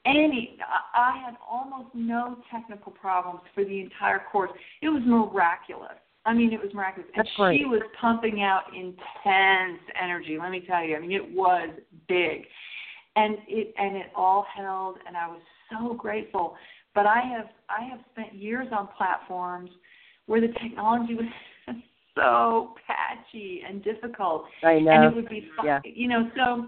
any, 0.06 0.56
I 0.94 1.20
had 1.24 1.34
almost 1.50 1.94
no 1.94 2.38
technical 2.50 2.92
problems 2.92 3.40
for 3.54 3.64
the 3.64 3.80
entire 3.80 4.22
course. 4.30 4.50
It 4.80 4.88
was 4.88 5.02
miraculous. 5.04 5.98
I 6.24 6.34
mean, 6.34 6.52
it 6.52 6.60
was 6.60 6.72
miraculous. 6.72 7.10
And 7.16 7.26
That's 7.26 7.56
she 7.56 7.64
was 7.64 7.82
pumping 8.00 8.42
out 8.42 8.64
intense 8.74 9.80
energy. 10.00 10.38
Let 10.40 10.50
me 10.50 10.62
tell 10.66 10.84
you. 10.84 10.96
I 10.96 11.00
mean, 11.00 11.12
it 11.12 11.34
was 11.34 11.70
big, 12.06 12.44
and 13.16 13.38
it 13.48 13.74
and 13.76 13.96
it 13.96 14.06
all 14.14 14.46
held. 14.54 14.98
And 15.06 15.16
I 15.16 15.26
was 15.26 15.40
so 15.70 15.94
grateful. 15.94 16.56
But 16.94 17.06
I 17.06 17.20
have 17.20 17.46
I 17.68 17.84
have 17.84 18.00
spent 18.12 18.34
years 18.34 18.68
on 18.72 18.88
platforms 18.96 19.70
where 20.28 20.40
the 20.40 20.52
technology 20.62 21.14
was 21.14 21.26
so 22.14 22.74
patchy 22.86 23.62
and 23.68 23.82
difficult. 23.82 24.44
I 24.62 24.78
know. 24.78 24.90
And 24.90 25.04
it 25.04 25.16
would 25.16 25.28
be 25.28 25.48
fun. 25.56 25.66
Yeah. 25.66 25.80
You 25.84 26.06
know, 26.08 26.30
so 26.36 26.66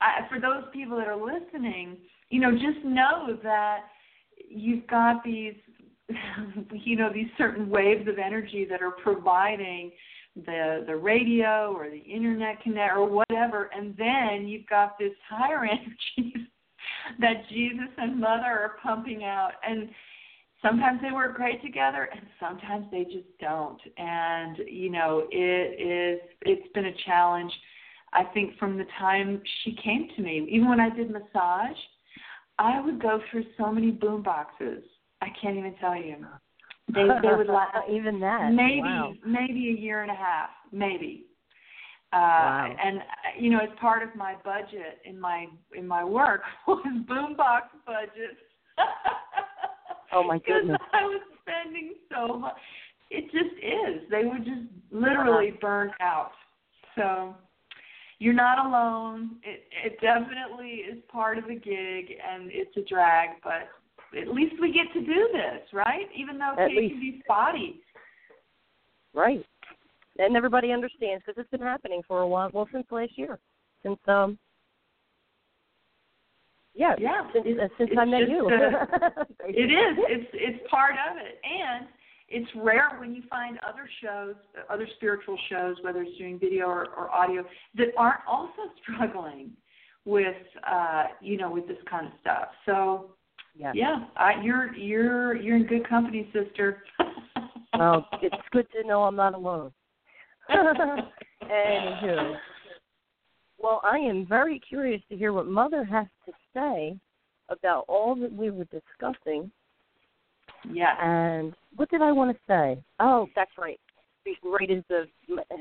I, 0.00 0.28
for 0.28 0.40
those 0.40 0.64
people 0.72 0.98
that 0.98 1.06
are 1.06 1.16
listening, 1.16 1.96
you 2.28 2.40
know, 2.40 2.52
just 2.52 2.84
know 2.84 3.38
that 3.42 3.84
you've 4.48 4.86
got 4.88 5.22
these, 5.24 5.54
you 6.72 6.96
know, 6.96 7.10
these 7.12 7.28
certain 7.38 7.70
waves 7.70 8.08
of 8.08 8.18
energy 8.18 8.66
that 8.68 8.82
are 8.82 8.92
providing 9.02 9.92
the 10.36 10.84
the 10.86 10.94
radio 10.94 11.72
or 11.76 11.90
the 11.90 11.98
internet 11.98 12.62
connect 12.62 12.94
or 12.94 13.08
whatever, 13.08 13.70
and 13.74 13.94
then 13.96 14.46
you've 14.48 14.66
got 14.66 14.98
this 14.98 15.12
higher 15.28 15.64
energy 15.70 16.34
that 17.18 17.48
Jesus 17.48 17.88
and 17.98 18.20
Mother 18.20 18.44
are 18.44 18.76
pumping 18.82 19.24
out, 19.24 19.52
and 19.66 19.90
sometimes 20.62 21.00
they 21.02 21.12
work 21.12 21.36
great 21.36 21.62
together 21.62 22.08
and 22.12 22.22
sometimes 22.38 22.86
they 22.90 23.04
just 23.04 23.28
don't. 23.40 23.80
And 23.96 24.58
you 24.68 24.90
know 24.90 25.26
it 25.30 25.80
is 25.80 26.20
it's 26.42 26.72
been 26.72 26.86
a 26.86 26.94
challenge. 27.06 27.52
I 28.12 28.24
think 28.24 28.58
from 28.58 28.76
the 28.76 28.86
time 28.98 29.40
she 29.62 29.76
came 29.82 30.08
to 30.16 30.22
me 30.22 30.46
even 30.50 30.68
when 30.68 30.80
i 30.80 30.90
did 30.90 31.10
massage 31.10 31.76
i 32.58 32.80
would 32.80 33.00
go 33.00 33.20
through 33.30 33.44
so 33.56 33.70
many 33.70 33.92
boom 33.92 34.22
boxes. 34.22 34.82
I 35.22 35.28
can't 35.40 35.56
even 35.56 35.74
tell 35.80 35.96
you. 35.96 36.16
They 36.92 37.06
they 37.22 37.36
would 37.36 37.46
last 37.46 37.76
even 37.88 38.18
that. 38.18 38.52
maybe 38.52 38.80
wow. 38.80 39.12
maybe 39.24 39.68
a 39.68 39.80
year 39.80 40.02
and 40.02 40.10
a 40.10 40.14
half 40.14 40.50
maybe. 40.72 41.26
Uh 42.12 42.16
wow. 42.16 42.76
and 42.84 42.98
you 43.38 43.48
know 43.48 43.58
as 43.58 43.68
part 43.80 44.02
of 44.02 44.08
my 44.16 44.34
budget 44.44 44.98
in 45.04 45.20
my 45.20 45.46
in 45.72 45.86
my 45.86 46.02
work 46.02 46.40
was 46.66 46.84
boombox 47.08 47.70
budget 47.86 48.36
Oh 50.12 50.24
my 50.24 50.38
goodness! 50.46 50.78
I 50.92 51.02
was 51.04 51.22
spending 51.42 51.94
so 52.12 52.38
much. 52.38 52.54
It 53.10 53.24
just 53.24 53.54
is. 53.62 54.08
They 54.10 54.24
would 54.24 54.44
just 54.44 54.68
literally 54.92 55.52
burn 55.60 55.90
out. 56.00 56.32
So 56.94 57.34
you're 58.18 58.34
not 58.34 58.64
alone. 58.64 59.36
It 59.42 59.64
it 59.84 60.00
definitely 60.00 60.84
is 60.90 60.98
part 61.10 61.38
of 61.38 61.44
the 61.44 61.54
gig, 61.54 62.16
and 62.20 62.50
it's 62.52 62.76
a 62.76 62.82
drag, 62.82 63.30
but 63.42 63.68
at 64.18 64.28
least 64.28 64.54
we 64.60 64.72
get 64.72 64.92
to 64.92 65.00
do 65.00 65.28
this, 65.32 65.72
right? 65.72 66.06
Even 66.16 66.38
though 66.38 66.54
at 66.58 66.70
it 66.70 66.76
least. 66.76 66.92
can 66.92 67.00
be 67.00 67.20
spotty. 67.24 67.80
Right. 69.14 69.44
And 70.18 70.36
everybody 70.36 70.72
understands 70.72 71.22
because 71.24 71.40
it's 71.40 71.50
been 71.50 71.66
happening 71.66 72.02
for 72.06 72.20
a 72.20 72.28
while. 72.28 72.50
Well, 72.52 72.68
since 72.72 72.86
last 72.90 73.16
year, 73.16 73.38
since 73.82 73.98
um, 74.06 74.38
yeah, 76.74 76.94
yeah. 76.98 77.22
Since 77.32 77.46
uh, 77.60 77.68
since 77.78 77.90
I 77.98 78.04
met 78.04 78.28
you, 78.28 78.46
uh, 78.48 79.24
it 79.48 79.70
is. 79.70 79.98
It's 80.08 80.30
it's 80.32 80.70
part 80.70 80.94
of 81.10 81.16
it, 81.16 81.40
and 81.44 81.86
it's 82.28 82.50
rare 82.56 82.96
when 82.98 83.14
you 83.14 83.22
find 83.28 83.58
other 83.66 83.88
shows, 84.02 84.36
other 84.68 84.86
spiritual 84.96 85.36
shows, 85.50 85.76
whether 85.82 86.02
it's 86.02 86.16
doing 86.16 86.38
video 86.38 86.66
or, 86.66 86.86
or 86.96 87.10
audio, 87.10 87.44
that 87.76 87.88
aren't 87.98 88.20
also 88.28 88.62
struggling 88.82 89.50
with 90.04 90.36
uh, 90.70 91.04
you 91.20 91.36
know 91.36 91.50
with 91.50 91.66
this 91.66 91.78
kind 91.88 92.06
of 92.06 92.12
stuff. 92.20 92.48
So 92.66 93.10
yeah, 93.56 93.72
yeah, 93.74 94.04
I, 94.16 94.40
you're 94.42 94.74
you're 94.74 95.36
you're 95.36 95.56
in 95.56 95.66
good 95.66 95.88
company, 95.88 96.30
sister. 96.32 96.84
well, 97.78 98.06
it's 98.22 98.36
good 98.52 98.66
to 98.72 98.86
know 98.86 99.02
I'm 99.02 99.16
not 99.16 99.34
alone. 99.34 99.72
Anywho, 100.50 102.36
well, 103.62 103.80
I 103.84 103.98
am 103.98 104.26
very 104.26 104.58
curious 104.58 105.02
to 105.10 105.16
hear 105.16 105.32
what 105.32 105.46
Mother 105.46 105.84
has 105.84 106.06
to 106.26 106.32
say 106.54 106.98
about 107.48 107.84
all 107.88 108.14
that 108.16 108.32
we 108.32 108.50
were 108.50 108.64
discussing. 108.64 109.50
Yeah. 110.70 110.94
And 111.00 111.54
what 111.76 111.90
did 111.90 112.02
I 112.02 112.12
want 112.12 112.36
to 112.36 112.42
say? 112.46 112.82
Oh, 112.98 113.26
that's 113.34 113.52
right. 113.58 113.80
Right 114.44 114.70
as 114.70 114.84
the 114.88 115.06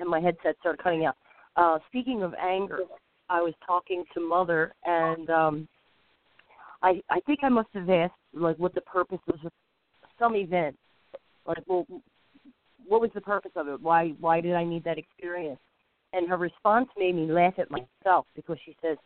my 0.05 0.19
headset 0.19 0.55
started 0.59 0.83
cutting 0.83 1.05
out. 1.05 1.15
Uh, 1.55 1.79
speaking 1.87 2.23
of 2.23 2.33
anger, 2.35 2.79
I 3.29 3.41
was 3.41 3.53
talking 3.65 4.03
to 4.13 4.19
Mother, 4.19 4.73
and 4.85 5.29
um, 5.29 5.67
I 6.83 7.01
I 7.09 7.19
think 7.21 7.39
I 7.41 7.49
must 7.49 7.69
have 7.73 7.89
asked 7.89 8.13
like 8.33 8.57
what 8.57 8.75
the 8.75 8.81
purpose 8.81 9.19
was 9.27 9.39
of 9.45 9.51
some 10.19 10.35
event. 10.35 10.77
Like, 11.47 11.63
well, 11.67 11.85
what 12.85 13.01
was 13.01 13.11
the 13.15 13.21
purpose 13.21 13.51
of 13.55 13.67
it? 13.69 13.81
Why 13.81 14.09
why 14.19 14.41
did 14.41 14.55
I 14.55 14.63
need 14.63 14.83
that 14.83 14.97
experience? 14.97 15.59
And 16.13 16.27
her 16.29 16.37
response 16.37 16.89
made 16.97 17.15
me 17.15 17.31
laugh 17.31 17.53
at 17.57 17.69
myself 17.69 18.25
because 18.35 18.57
she 18.65 18.75
says 18.81 18.97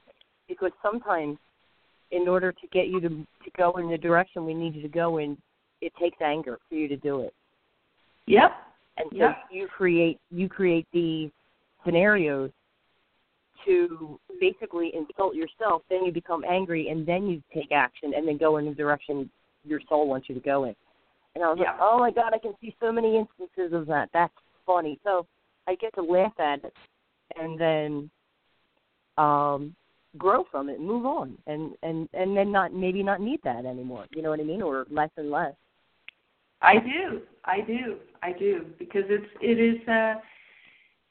because 0.47 0.71
sometimes 0.81 1.37
in 2.11 2.27
order 2.27 2.51
to 2.51 2.67
get 2.71 2.87
you 2.87 2.99
to 3.01 3.09
to 3.09 3.51
go 3.57 3.73
in 3.73 3.89
the 3.89 3.97
direction 3.97 4.45
we 4.45 4.53
need 4.53 4.75
you 4.75 4.81
to 4.81 4.87
go 4.87 5.17
in 5.17 5.37
it 5.81 5.91
takes 5.99 6.17
anger 6.21 6.59
for 6.69 6.75
you 6.75 6.87
to 6.87 6.95
do 6.97 7.21
it. 7.21 7.33
Yep. 8.27 8.51
And 8.97 9.07
so 9.11 9.17
yep. 9.17 9.37
you 9.51 9.67
create 9.67 10.19
you 10.31 10.47
create 10.47 10.87
these 10.93 11.29
scenarios 11.83 12.51
to 13.65 14.19
basically 14.39 14.91
insult 14.95 15.35
yourself. 15.35 15.81
Then 15.89 16.05
you 16.05 16.11
become 16.11 16.43
angry 16.45 16.89
and 16.89 17.05
then 17.05 17.27
you 17.27 17.41
take 17.53 17.71
action 17.71 18.13
and 18.15 18.27
then 18.27 18.37
go 18.37 18.57
in 18.57 18.65
the 18.65 18.73
direction 18.73 19.29
your 19.65 19.81
soul 19.89 20.07
wants 20.07 20.29
you 20.29 20.35
to 20.35 20.41
go 20.41 20.65
in. 20.65 20.75
And 21.35 21.43
i 21.43 21.47
was 21.47 21.57
yeah. 21.59 21.71
like 21.71 21.79
oh 21.81 21.99
my 21.99 22.11
god 22.11 22.33
i 22.33 22.37
can 22.37 22.53
see 22.61 22.75
so 22.79 22.91
many 22.91 23.17
instances 23.17 23.73
of 23.73 23.87
that. 23.87 24.09
That's 24.13 24.33
funny. 24.65 24.99
So 25.03 25.25
i 25.67 25.75
get 25.75 25.93
to 25.95 26.01
laugh 26.01 26.39
at 26.39 26.63
it 26.63 26.73
and 27.39 27.59
then 27.59 28.09
um 29.17 29.75
grow 30.17 30.43
from 30.51 30.69
it 30.69 30.79
and 30.79 30.87
move 30.87 31.05
on 31.05 31.37
and 31.47 31.73
and 31.81 32.07
and 32.13 32.35
then 32.37 32.51
not 32.51 32.73
maybe 32.73 33.01
not 33.03 33.19
need 33.21 33.39
that 33.43 33.65
anymore 33.65 34.05
you 34.11 34.21
know 34.21 34.29
what 34.29 34.39
i 34.39 34.43
mean 34.43 34.61
or 34.61 34.85
less 34.91 35.09
and 35.17 35.31
less 35.31 35.53
i 36.61 36.75
do 36.75 37.21
i 37.45 37.61
do 37.61 37.97
i 38.21 38.31
do 38.31 38.65
because 38.77 39.03
it's 39.09 39.25
it 39.41 39.59
is 39.59 39.87
uh 39.87 40.15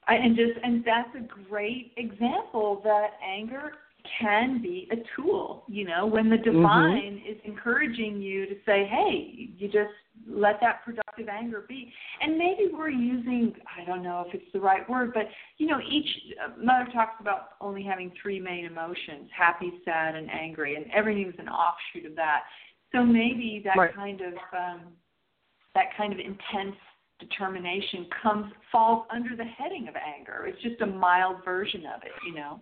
I, 0.09 0.15
and 0.17 0.37
just 0.37 0.53
and 0.63 0.85
that's 0.85 1.15
a 1.17 1.49
great 1.49 1.93
example 1.97 2.81
that 2.85 3.11
anger 3.25 3.73
can 4.21 4.61
be 4.61 4.89
a 4.91 4.97
tool 5.17 5.65
you 5.69 5.85
know 5.85 6.07
when 6.07 6.29
the 6.29 6.37
Mm-hmm. 6.37 6.61
divine 6.61 7.17
mm-hmm. 7.17 7.31
is 7.31 7.39
encouraging 7.45 8.21
you 8.21 8.47
to 8.47 8.55
say 8.67 8.85
hey 8.85 9.49
you 9.57 9.69
just 9.69 9.93
let 10.29 10.61
that 10.61 10.83
productive 11.13 11.29
anger 11.29 11.65
be 11.69 11.93
and 12.21 12.37
maybe 12.39 12.69
we're 12.73 12.91
using 12.91 13.53
i 13.79 13.85
don't 13.85 14.03
know 14.03 14.25
if 14.27 14.35
it's 14.35 14.51
the 14.53 14.61
right 14.61 14.89
word 14.89 15.13
but 15.15 15.25
you 15.59 15.67
know 15.67 15.79
each 15.89 16.09
uh, 16.45 16.51
mother 16.63 16.91
talks 16.93 17.15
about 17.21 17.51
only 17.61 17.83
having 17.83 18.11
three 18.21 18.41
main 18.41 18.65
emotions 18.65 19.29
happy 19.37 19.73
sad 19.85 20.15
and 20.15 20.31
angry 20.31 20.77
and 20.77 20.87
everything's 20.93 21.35
an 21.39 21.49
offshoot 21.49 22.11
of 22.11 22.17
that 22.17 22.41
so 22.93 23.05
maybe 23.05 23.61
that 23.65 23.77
right. 23.77 23.95
kind 23.95 24.21
of 24.21 24.35
um 24.53 24.81
that 25.75 25.87
kind 25.97 26.13
of 26.13 26.19
intense 26.19 26.77
determination 27.19 28.07
comes 28.23 28.53
falls 28.71 29.07
under 29.15 29.37
the 29.37 29.45
heading 29.45 29.89
of 29.89 29.95
anger 29.97 30.47
it's 30.47 30.61
just 30.63 30.81
a 30.81 30.87
mild 30.87 31.37
version 31.45 31.83
of 31.95 32.03
it 32.03 32.13
you 32.27 32.35
know 32.35 32.61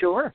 Sure. 0.00 0.34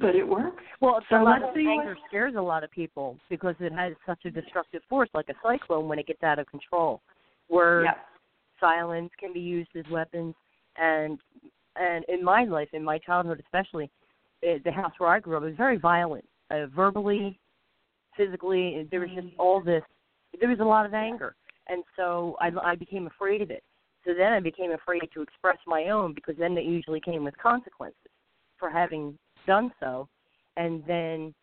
But 0.00 0.14
it 0.14 0.26
works. 0.26 0.62
Well, 0.80 1.00
so 1.08 1.22
a 1.22 1.22
lot 1.22 1.42
of 1.42 1.50
see 1.54 1.66
anger 1.68 1.96
scares 2.08 2.34
a 2.36 2.40
lot 2.40 2.64
of 2.64 2.70
people 2.70 3.18
because 3.30 3.54
it 3.60 3.72
has 3.72 3.94
such 4.04 4.24
a 4.24 4.30
destructive 4.30 4.82
force, 4.88 5.08
like 5.14 5.28
a 5.28 5.34
cyclone 5.42 5.88
when 5.88 5.98
it 5.98 6.06
gets 6.06 6.22
out 6.22 6.38
of 6.38 6.46
control. 6.46 7.00
Words, 7.48 7.86
yep. 7.86 7.98
silence 8.60 9.10
can 9.18 9.32
be 9.32 9.40
used 9.40 9.70
as 9.76 9.84
weapons, 9.90 10.34
and 10.76 11.18
and 11.76 12.04
in 12.08 12.24
my 12.24 12.44
life, 12.44 12.68
in 12.72 12.82
my 12.82 12.98
childhood 12.98 13.40
especially, 13.44 13.90
it, 14.42 14.64
the 14.64 14.72
house 14.72 14.92
where 14.98 15.10
I 15.10 15.20
grew 15.20 15.36
up 15.36 15.42
was 15.42 15.54
very 15.56 15.78
violent, 15.78 16.24
uh, 16.50 16.66
verbally, 16.66 17.38
physically. 18.16 18.86
There 18.90 19.00
was 19.00 19.10
just 19.14 19.28
all 19.38 19.62
this. 19.62 19.82
There 20.40 20.48
was 20.48 20.60
a 20.60 20.64
lot 20.64 20.86
of 20.86 20.94
anger, 20.94 21.36
and 21.68 21.84
so 21.96 22.36
I, 22.40 22.50
I 22.62 22.74
became 22.74 23.06
afraid 23.06 23.40
of 23.42 23.50
it. 23.50 23.62
So 24.04 24.12
then 24.16 24.32
I 24.32 24.40
became 24.40 24.72
afraid 24.72 25.08
to 25.14 25.22
express 25.22 25.58
my 25.66 25.88
own 25.88 26.12
because 26.12 26.36
then 26.38 26.56
it 26.56 26.64
usually 26.64 27.00
came 27.00 27.24
with 27.24 27.36
consequences 27.38 27.96
for 28.58 28.70
having 28.70 29.18
done 29.46 29.72
so 29.80 30.08
and 30.56 30.82
then 30.86 31.34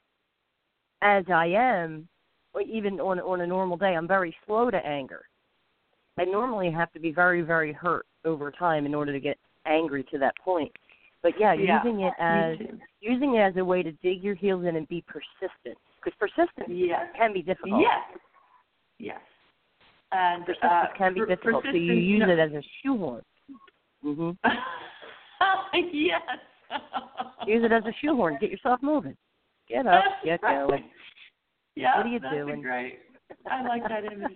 as 1.03 1.25
I 1.31 1.47
am, 1.47 2.07
even 2.65 2.99
on 2.99 3.19
on 3.19 3.41
a 3.41 3.47
normal 3.47 3.77
day, 3.77 3.95
I'm 3.95 4.07
very 4.07 4.35
slow 4.45 4.71
to 4.71 4.77
anger. 4.77 5.25
I 6.17 6.25
normally 6.25 6.71
have 6.71 6.91
to 6.93 6.99
be 6.99 7.11
very 7.11 7.41
very 7.41 7.73
hurt 7.73 8.05
over 8.25 8.51
time 8.51 8.85
in 8.85 8.95
order 8.95 9.11
to 9.11 9.19
get 9.19 9.37
angry 9.65 10.03
to 10.11 10.17
that 10.19 10.35
point. 10.37 10.71
But 11.21 11.33
yeah, 11.39 11.53
Yeah, 11.53 11.83
using 11.83 12.01
it 12.01 12.13
as 12.19 12.57
using 13.01 13.35
it 13.35 13.39
as 13.39 13.57
a 13.57 13.65
way 13.65 13.83
to 13.83 13.91
dig 13.91 14.23
your 14.23 14.35
heels 14.35 14.65
in 14.65 14.75
and 14.75 14.87
be 14.87 15.03
persistent 15.07 15.77
because 16.03 16.17
persistence 16.19 16.69
Yes. 16.69 17.07
can 17.17 17.33
be 17.33 17.41
difficult. 17.41 17.81
Yes. 17.81 18.19
Yes. 18.99 19.21
And 20.11 20.45
Persistence 20.45 20.71
uh, 20.71 20.97
can 20.97 21.13
be 21.13 21.21
per- 21.21 21.25
difficult, 21.27 21.65
so 21.65 21.71
you 21.75 21.93
use 21.93 22.21
no- 22.25 22.33
it 22.33 22.39
as 22.39 22.51
a 22.51 22.61
shoehorn. 22.81 23.23
hmm 24.01 24.31
yes. 25.91 26.21
Use 27.47 27.63
it 27.63 27.71
as 27.71 27.83
a 27.85 27.93
shoehorn. 28.01 28.37
Get 28.39 28.49
yourself 28.51 28.79
moving. 28.81 29.15
Get 29.67 29.87
up. 29.87 30.03
Get 30.23 30.41
going. 30.41 30.85
Yeah, 31.75 31.97
What 31.97 32.05
are 32.05 32.09
you 32.09 32.19
that's 32.19 32.35
doing? 32.35 32.61
great. 32.61 32.99
I 33.49 33.63
like 33.63 33.83
that 33.87 34.05
image. 34.05 34.31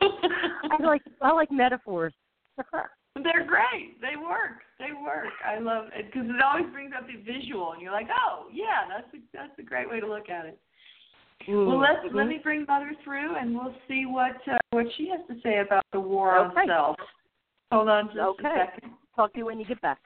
I 0.00 0.82
like 0.82 1.02
I 1.22 1.32
like 1.32 1.50
metaphors. 1.52 2.12
They're 3.14 3.46
great. 3.46 4.00
They 4.00 4.16
work. 4.16 4.60
They 4.78 4.92
work. 4.92 5.32
I 5.44 5.58
love 5.58 5.86
it 5.96 6.06
because 6.12 6.28
it 6.28 6.42
always 6.42 6.70
brings 6.72 6.92
up 6.96 7.06
the 7.06 7.16
visual, 7.22 7.72
and 7.72 7.80
you're 7.80 7.92
like, 7.92 8.08
oh 8.10 8.46
yeah, 8.52 8.84
that's 8.88 9.08
a, 9.14 9.18
that's 9.32 9.58
a 9.58 9.62
great 9.62 9.88
way 9.88 10.00
to 10.00 10.06
look 10.06 10.28
at 10.28 10.46
it. 10.46 10.58
Well, 11.48 11.78
let's 11.78 12.04
Mhm. 12.04 12.14
let 12.14 12.26
me 12.26 12.38
bring 12.42 12.64
Mother 12.66 12.92
through, 13.04 13.36
and 13.36 13.54
we'll 13.54 13.74
see 13.88 14.04
what 14.06 14.36
uh, 14.48 14.58
what 14.70 14.86
she 14.96 15.08
has 15.08 15.20
to 15.28 15.40
say 15.42 15.58
about 15.60 15.84
the 15.92 16.00
war 16.00 16.36
Okay. 16.38 16.60
on 16.62 16.66
self. 16.66 16.96
Hold 17.72 17.88
on 17.88 18.06
just 18.08 18.18
Okay. 18.18 18.48
a 18.48 18.66
second. 18.66 18.92
Talk 19.14 19.32
to 19.32 19.38
you 19.38 19.46
when 19.46 19.58
you 19.60 19.64
get 19.64 19.80
back. 19.80 19.98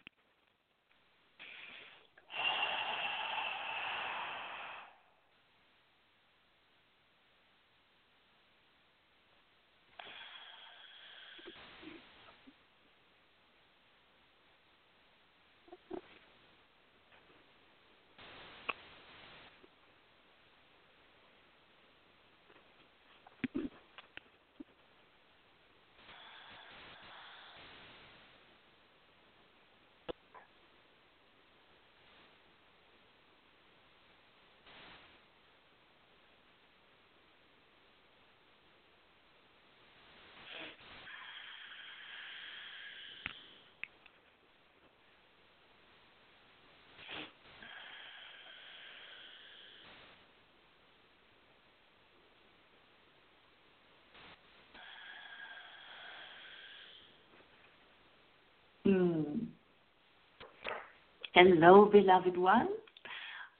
Hello, 61.35 61.87
beloved 61.87 62.37
one, 62.37 62.69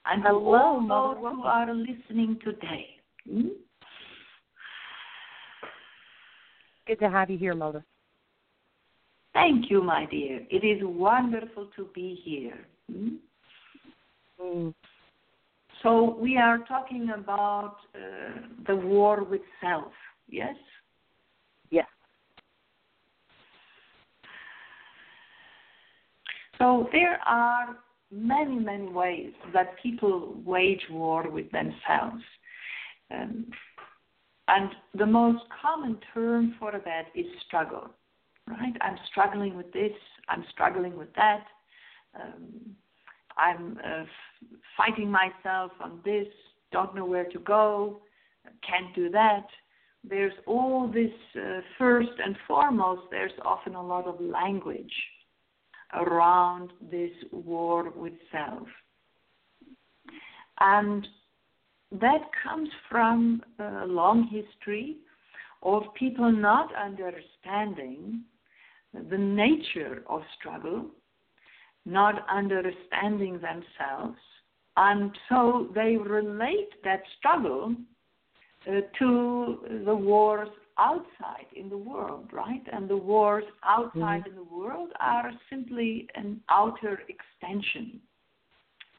and 0.05 0.23
Hello, 0.23 0.39
to 0.39 0.47
all 0.47 0.81
Mother 0.81 1.21
those 1.21 1.33
who 1.33 1.43
are 1.43 1.73
listening 1.73 2.37
today. 2.43 2.87
Hmm? 3.29 3.47
Good 6.87 6.99
to 6.99 7.09
have 7.09 7.29
you 7.29 7.37
here, 7.37 7.55
Mother. 7.55 7.85
Thank 9.33 9.69
you, 9.69 9.81
my 9.81 10.05
dear. 10.05 10.41
It 10.49 10.65
is 10.65 10.81
wonderful 10.83 11.69
to 11.75 11.87
be 11.95 12.19
here. 12.23 12.65
Hmm? 12.91 13.09
Mm. 14.41 14.73
So 15.83 16.17
we 16.19 16.37
are 16.37 16.59
talking 16.59 17.11
about 17.15 17.77
uh, 17.95 18.41
the 18.67 18.75
war 18.75 19.23
with 19.23 19.41
self. 19.61 19.91
Yes. 20.29 20.55
So 26.61 26.87
there 26.91 27.19
are 27.25 27.75
many, 28.11 28.59
many 28.59 28.87
ways 28.87 29.31
that 29.51 29.81
people 29.81 30.35
wage 30.45 30.83
war 30.91 31.27
with 31.27 31.51
themselves. 31.51 32.23
Um, 33.09 33.47
and 34.47 34.69
the 34.93 35.07
most 35.07 35.43
common 35.59 35.97
term 36.13 36.53
for 36.59 36.71
that 36.71 37.05
is 37.15 37.25
struggle, 37.47 37.89
right? 38.47 38.73
I'm 38.81 38.95
struggling 39.09 39.57
with 39.57 39.73
this, 39.73 39.93
I'm 40.29 40.45
struggling 40.51 40.95
with 40.95 41.11
that, 41.15 41.45
um, 42.13 42.75
I'm 43.37 43.79
uh, 43.83 44.03
fighting 44.77 45.09
myself 45.09 45.71
on 45.83 45.99
this, 46.05 46.27
don't 46.71 46.93
know 46.93 47.05
where 47.05 47.25
to 47.25 47.39
go, 47.39 48.01
can't 48.61 48.93
do 48.93 49.09
that. 49.09 49.47
There's 50.07 50.33
all 50.45 50.87
this, 50.87 51.11
uh, 51.35 51.61
first 51.79 52.11
and 52.23 52.35
foremost, 52.47 53.01
there's 53.09 53.31
often 53.43 53.73
a 53.73 53.83
lot 53.83 54.05
of 54.05 54.21
language 54.21 54.93
around 55.93 56.71
this 56.89 57.11
war 57.31 57.91
with 57.91 58.13
self. 58.31 58.67
And 60.59 61.07
that 61.91 62.21
comes 62.43 62.69
from 62.89 63.41
a 63.59 63.85
long 63.85 64.27
history 64.27 64.97
of 65.63 65.83
people 65.97 66.31
not 66.31 66.69
understanding 66.75 68.21
the 69.09 69.17
nature 69.17 70.03
of 70.07 70.21
struggle, 70.39 70.87
not 71.85 72.25
understanding 72.29 73.33
themselves, 73.33 74.17
and 74.77 75.11
so 75.29 75.69
they 75.75 75.97
relate 75.97 76.69
that 76.83 77.01
struggle 77.17 77.75
uh, 78.67 78.81
to 78.99 79.81
the 79.85 79.95
wars 79.95 80.49
outside 80.77 81.47
in 81.55 81.69
the 81.69 81.77
world, 81.77 82.29
right? 82.31 82.63
And 82.71 82.89
the 82.89 82.97
wars 82.97 83.43
outside 83.63 84.27
in 84.27 84.35
the 84.35 84.43
world 84.43 84.89
are 84.99 85.31
simply 85.49 86.07
an 86.15 86.41
outer 86.49 86.99
extension 87.07 87.99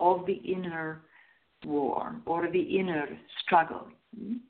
of 0.00 0.26
the 0.26 0.35
inner 0.35 1.02
war 1.64 2.16
or 2.26 2.48
the 2.48 2.61
inner 2.61 3.06
struggle. 3.40 3.88
Mm? 4.18 4.40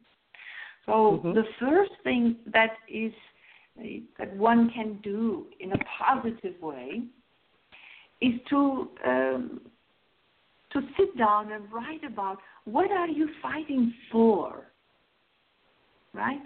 So 0.86 1.20
Mhm. 1.22 1.34
the 1.34 1.44
first 1.58 1.94
thing 2.02 2.36
that 2.46 2.78
is 2.88 3.12
uh, 3.78 4.00
that 4.18 4.32
one 4.34 4.70
can 4.70 4.94
do 5.02 5.46
in 5.60 5.72
a 5.72 5.78
positive 5.84 6.60
way 6.60 7.02
is 8.20 8.40
to 8.50 8.90
um, 9.04 9.60
to 10.70 10.80
sit 10.96 11.16
down 11.16 11.52
and 11.52 11.70
write 11.72 12.04
about 12.04 12.38
what 12.64 12.90
are 12.90 13.08
you 13.08 13.28
fighting 13.42 13.92
for, 14.10 14.66
right? 16.14 16.42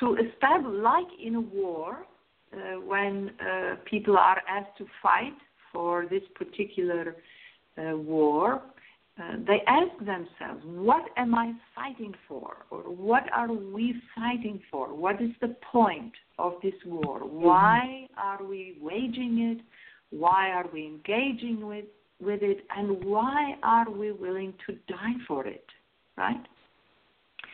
To 0.00 0.16
establish, 0.16 0.80
like 0.82 1.06
in 1.24 1.34
a 1.34 1.40
war, 1.40 2.06
uh, 2.52 2.80
when 2.80 3.30
uh, 3.40 3.76
people 3.84 4.16
are 4.16 4.40
asked 4.48 4.78
to 4.78 4.86
fight 5.02 5.34
for 5.72 6.06
this 6.08 6.22
particular 6.34 7.16
uh, 7.76 7.96
war, 7.96 8.62
uh, 9.20 9.32
they 9.46 9.60
ask 9.66 9.96
themselves, 9.98 10.62
what 10.64 11.02
am 11.16 11.34
I 11.34 11.52
fighting 11.74 12.14
for? 12.28 12.58
Or 12.70 12.82
what 12.82 13.24
are 13.34 13.52
we 13.52 13.94
fighting 14.14 14.60
for? 14.70 14.94
What 14.94 15.20
is 15.20 15.30
the 15.40 15.56
point 15.72 16.12
of 16.38 16.52
this 16.62 16.74
war? 16.86 17.20
Why 17.20 18.06
are 18.16 18.44
we 18.44 18.78
waging 18.80 19.56
it? 19.56 19.64
Why 20.16 20.50
are 20.50 20.66
we 20.72 20.86
engaging 20.86 21.66
with, 21.66 21.86
with 22.20 22.42
it? 22.42 22.64
And 22.76 23.04
why 23.04 23.56
are 23.62 23.90
we 23.90 24.12
willing 24.12 24.54
to 24.66 24.74
die 24.88 25.16
for 25.26 25.46
it? 25.46 25.66
Right? 26.16 26.44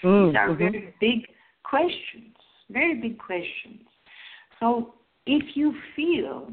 Mm, 0.02 0.28
These 0.28 0.36
are 0.36 0.54
very 0.54 0.94
big 1.00 1.20
questions, 1.64 2.33
very 2.70 3.00
big 3.00 3.18
questions. 3.18 3.82
So 4.60 4.94
if 5.26 5.56
you 5.56 5.74
feel 5.96 6.52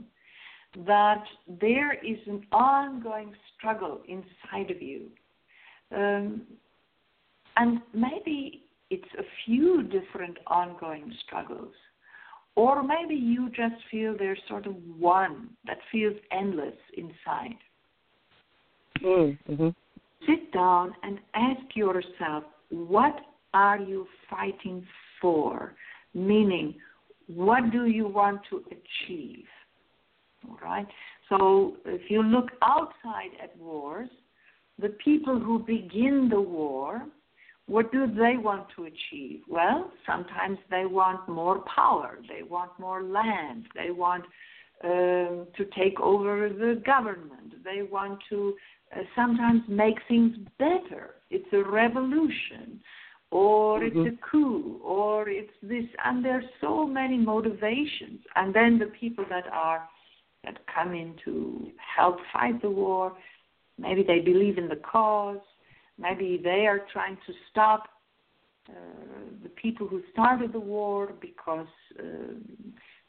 that 0.85 1.23
there 1.59 1.93
is 1.93 2.17
an 2.27 2.45
ongoing 2.51 3.33
struggle 3.57 4.01
inside 4.07 4.71
of 4.71 4.81
you, 4.81 5.07
um, 5.95 6.41
and 7.57 7.81
maybe 7.93 8.63
it's 8.89 9.03
a 9.19 9.23
few 9.45 9.83
different 9.83 10.37
ongoing 10.47 11.13
struggles, 11.25 11.73
or 12.55 12.83
maybe 12.83 13.15
you 13.15 13.49
just 13.49 13.75
feel 13.89 14.15
there's 14.17 14.39
sort 14.47 14.65
of 14.65 14.75
one 14.97 15.49
that 15.65 15.77
feels 15.91 16.15
endless 16.31 16.75
inside 16.97 17.55
Mm, 19.03 19.37
mhm. 19.49 19.75
sit 20.27 20.51
down 20.51 20.93
and 21.03 21.19
ask 21.33 21.75
yourself, 21.75 22.43
what 22.69 23.15
are 23.53 23.79
you 23.79 24.07
fighting 24.29 24.85
for? 25.19 25.73
Meaning, 26.13 26.75
what 27.27 27.71
do 27.71 27.85
you 27.85 28.07
want 28.07 28.41
to 28.49 28.63
achieve? 28.67 29.45
All 30.47 30.59
right. 30.61 30.87
So 31.29 31.77
if 31.85 32.09
you 32.09 32.23
look 32.23 32.49
outside 32.61 33.31
at 33.41 33.57
wars, 33.57 34.09
the 34.79 34.89
people 35.03 35.39
who 35.39 35.59
begin 35.59 36.27
the 36.29 36.41
war, 36.41 37.05
what 37.67 37.91
do 37.91 38.07
they 38.07 38.35
want 38.37 38.67
to 38.75 38.85
achieve? 38.85 39.41
Well, 39.47 39.91
sometimes 40.05 40.57
they 40.69 40.85
want 40.85 41.29
more 41.29 41.63
power, 41.73 42.17
they 42.27 42.43
want 42.43 42.71
more 42.79 43.03
land, 43.03 43.67
they 43.75 43.91
want 43.91 44.25
um, 44.83 45.47
to 45.55 45.65
take 45.77 45.99
over 46.01 46.49
the 46.49 46.81
government, 46.85 47.63
they 47.63 47.83
want 47.83 48.19
to 48.29 48.55
uh, 48.93 49.01
sometimes 49.15 49.61
make 49.69 49.95
things 50.07 50.35
better. 50.57 51.11
It's 51.29 51.47
a 51.53 51.63
revolution, 51.63 52.81
or 53.31 53.79
mm-hmm. 53.79 54.01
it's 54.01 54.17
a 54.17 54.29
coup, 54.29 54.79
or 54.83 55.29
it's 55.29 55.53
this, 55.63 55.85
and 56.05 56.23
there's 56.23 56.45
so 56.59 56.85
many 56.85 57.17
motivations. 57.17 58.19
And 58.35 58.53
then 58.53 58.77
the 58.77 58.91
people 58.99 59.25
that 59.29 59.45
are 59.51 59.87
that 60.43 60.57
come 60.73 60.93
in 60.93 61.15
to 61.23 61.67
help 61.95 62.17
fight 62.33 62.61
the 62.61 62.69
war, 62.69 63.13
maybe 63.77 64.03
they 64.03 64.19
believe 64.19 64.57
in 64.57 64.67
the 64.67 64.75
cause, 64.77 65.39
maybe 65.99 66.39
they 66.43 66.65
are 66.67 66.81
trying 66.91 67.17
to 67.27 67.33
stop 67.49 67.87
uh, 68.69 68.73
the 69.43 69.49
people 69.49 69.87
who 69.87 70.01
started 70.11 70.51
the 70.51 70.59
war 70.59 71.13
because 71.21 71.67
uh, 71.99 72.33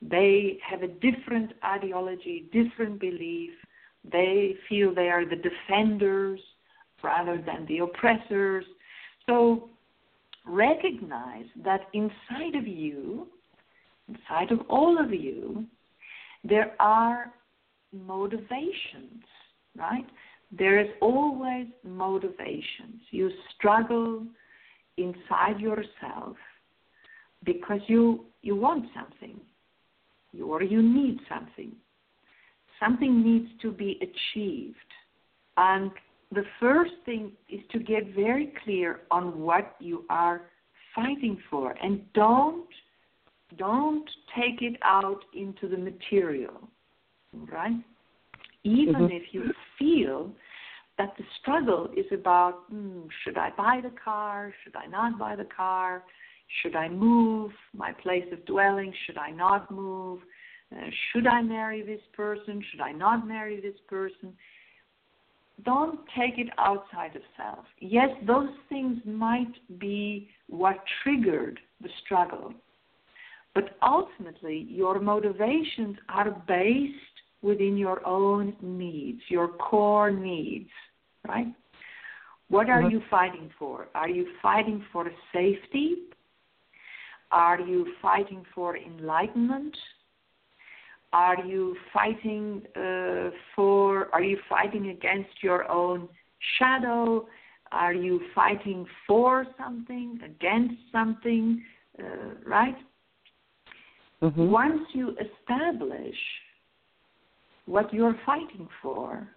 they 0.02 0.58
have 0.68 0.82
a 0.82 0.88
different 0.88 1.52
ideology, 1.64 2.46
different 2.52 3.00
belief, 3.00 3.52
they 4.10 4.54
feel 4.68 4.94
they 4.94 5.08
are 5.08 5.24
the 5.24 5.36
defenders 5.36 6.40
rather 7.02 7.42
than 7.44 7.66
the 7.66 7.78
oppressors. 7.78 8.64
So 9.26 9.70
recognize 10.46 11.46
that 11.64 11.82
inside 11.92 12.54
of 12.56 12.66
you, 12.66 13.28
inside 14.08 14.50
of 14.50 14.60
all 14.68 14.98
of 15.02 15.12
you, 15.12 15.64
there 16.44 16.74
are 16.80 17.32
motivations, 17.92 19.22
right? 19.76 20.06
There 20.50 20.80
is 20.80 20.88
always 21.00 21.66
motivations. 21.84 23.00
You 23.10 23.30
struggle 23.56 24.26
inside 24.96 25.58
yourself 25.58 26.36
because 27.44 27.80
you 27.86 28.24
you 28.42 28.56
want 28.56 28.86
something, 28.94 29.40
you, 30.32 30.46
or 30.46 30.62
you 30.62 30.82
need 30.82 31.18
something 31.28 31.72
something 32.82 33.22
needs 33.22 33.48
to 33.62 33.70
be 33.70 33.98
achieved. 34.00 34.76
And 35.56 35.90
the 36.32 36.44
first 36.58 36.92
thing 37.04 37.32
is 37.48 37.60
to 37.72 37.78
get 37.78 38.14
very 38.14 38.52
clear 38.64 39.00
on 39.10 39.40
what 39.40 39.76
you 39.80 40.04
are 40.08 40.42
fighting 40.94 41.38
for 41.50 41.74
and 41.82 42.00
don't 42.14 42.68
don't 43.58 44.08
take 44.34 44.62
it 44.62 44.78
out 44.82 45.20
into 45.34 45.68
the 45.68 45.76
material 45.76 46.68
right 47.50 47.82
even 48.64 48.94
mm-hmm. 48.94 49.12
if 49.12 49.22
you 49.32 49.52
feel 49.78 50.30
that 50.98 51.12
the 51.18 51.24
struggle 51.40 51.88
is 51.96 52.06
about 52.12 52.64
hmm, 52.70 53.02
should 53.22 53.36
i 53.36 53.50
buy 53.56 53.80
the 53.82 53.92
car 54.02 54.54
should 54.64 54.76
i 54.76 54.86
not 54.86 55.18
buy 55.18 55.36
the 55.36 55.48
car 55.54 56.02
should 56.62 56.76
i 56.76 56.88
move 56.88 57.50
my 57.74 57.92
place 57.92 58.24
of 58.32 58.44
dwelling 58.46 58.92
should 59.06 59.18
i 59.18 59.30
not 59.30 59.70
move 59.70 60.20
uh, 60.72 60.86
should 61.12 61.26
I 61.26 61.42
marry 61.42 61.82
this 61.82 62.00
person? 62.14 62.62
Should 62.70 62.80
I 62.80 62.92
not 62.92 63.26
marry 63.26 63.60
this 63.60 63.78
person? 63.88 64.32
Don't 65.64 66.00
take 66.18 66.38
it 66.38 66.48
outside 66.58 67.14
of 67.14 67.22
self. 67.36 67.64
Yes, 67.80 68.08
those 68.26 68.48
things 68.68 68.98
might 69.04 69.52
be 69.78 70.28
what 70.48 70.76
triggered 71.02 71.60
the 71.80 71.88
struggle, 72.04 72.52
but 73.54 73.76
ultimately, 73.82 74.66
your 74.68 75.00
motivations 75.00 75.96
are 76.08 76.30
based 76.48 76.94
within 77.42 77.76
your 77.76 78.06
own 78.06 78.54
needs, 78.62 79.20
your 79.28 79.48
core 79.48 80.10
needs, 80.10 80.70
right? 81.26 81.48
What 82.48 82.68
are 82.68 82.82
mm-hmm. 82.82 82.92
you 82.92 83.02
fighting 83.10 83.50
for? 83.58 83.88
Are 83.94 84.08
you 84.08 84.26
fighting 84.40 84.84
for 84.92 85.10
safety? 85.32 85.96
Are 87.30 87.60
you 87.60 87.94
fighting 88.00 88.44
for 88.54 88.76
enlightenment? 88.76 89.76
Are 91.12 91.44
you 91.44 91.76
fighting 91.92 92.62
uh, 92.74 93.30
for? 93.54 94.08
Are 94.14 94.22
you 94.22 94.38
fighting 94.48 94.90
against 94.90 95.42
your 95.42 95.70
own 95.70 96.08
shadow? 96.58 97.26
Are 97.70 97.94
you 97.94 98.20
fighting 98.34 98.86
for 99.06 99.46
something, 99.58 100.20
against 100.24 100.74
something? 100.90 101.62
Uh, 101.98 102.34
right? 102.46 102.76
Mm-hmm. 104.22 104.50
Once 104.50 104.80
you 104.94 105.14
establish 105.20 106.16
what 107.66 107.92
you're 107.92 108.18
fighting 108.24 108.68
for, 108.82 109.28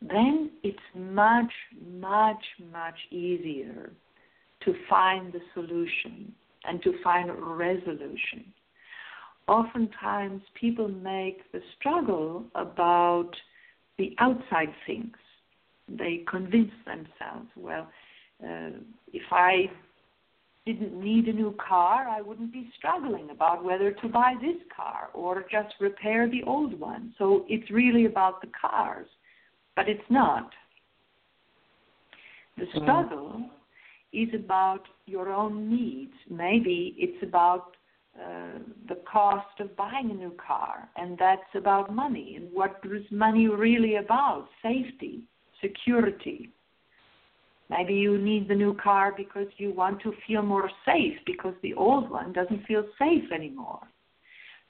then 0.00 0.50
it's 0.62 0.78
much, 0.94 1.52
much, 1.98 2.42
much 2.72 2.96
easier 3.10 3.92
to 4.64 4.74
find 4.88 5.32
the 5.32 5.40
solution 5.52 6.32
and 6.64 6.82
to 6.82 6.94
find 7.02 7.28
a 7.28 7.34
resolution 7.34 8.44
oftentimes 9.48 10.42
people 10.58 10.88
make 10.88 11.50
the 11.52 11.60
struggle 11.78 12.44
about 12.54 13.30
the 13.98 14.14
outside 14.18 14.72
things. 14.86 15.14
They 15.88 16.24
convince 16.28 16.72
themselves, 16.86 17.48
well, 17.56 17.88
uh, 18.42 18.70
if 19.12 19.22
I 19.30 19.70
didn't 20.66 20.98
need 20.98 21.26
a 21.26 21.32
new 21.32 21.54
car, 21.66 22.08
I 22.08 22.22
wouldn't 22.22 22.52
be 22.52 22.70
struggling 22.78 23.28
about 23.30 23.62
whether 23.62 23.92
to 23.92 24.08
buy 24.08 24.34
this 24.40 24.56
car 24.74 25.10
or 25.12 25.44
just 25.50 25.74
repair 25.78 26.28
the 26.28 26.42
old 26.44 26.78
one. 26.80 27.12
So 27.18 27.44
it's 27.48 27.70
really 27.70 28.06
about 28.06 28.40
the 28.40 28.48
cars, 28.58 29.06
but 29.76 29.88
it's 29.88 30.00
not. 30.08 30.50
The 32.56 32.64
mm. 32.64 32.82
struggle 32.82 33.42
mm. 33.42 33.48
is 34.12 34.34
about 34.34 34.84
your 35.04 35.30
own 35.30 35.70
needs. 35.70 36.14
Maybe 36.30 36.94
it's 36.96 37.22
about 37.22 37.76
uh, 38.20 38.58
the 38.88 39.00
cost 39.10 39.60
of 39.60 39.76
buying 39.76 40.10
a 40.10 40.14
new 40.14 40.34
car, 40.46 40.88
and 40.96 41.18
that's 41.18 41.42
about 41.54 41.94
money. 41.94 42.34
And 42.36 42.48
what 42.52 42.80
is 42.84 43.04
money 43.10 43.48
really 43.48 43.96
about? 43.96 44.46
Safety, 44.62 45.24
security. 45.60 46.50
Maybe 47.70 47.94
you 47.94 48.18
need 48.18 48.46
the 48.48 48.54
new 48.54 48.74
car 48.74 49.12
because 49.16 49.48
you 49.56 49.72
want 49.72 50.00
to 50.02 50.12
feel 50.26 50.42
more 50.42 50.70
safe 50.84 51.16
because 51.26 51.54
the 51.62 51.74
old 51.74 52.10
one 52.10 52.32
doesn't 52.32 52.64
feel 52.66 52.84
safe 52.98 53.32
anymore. 53.32 53.80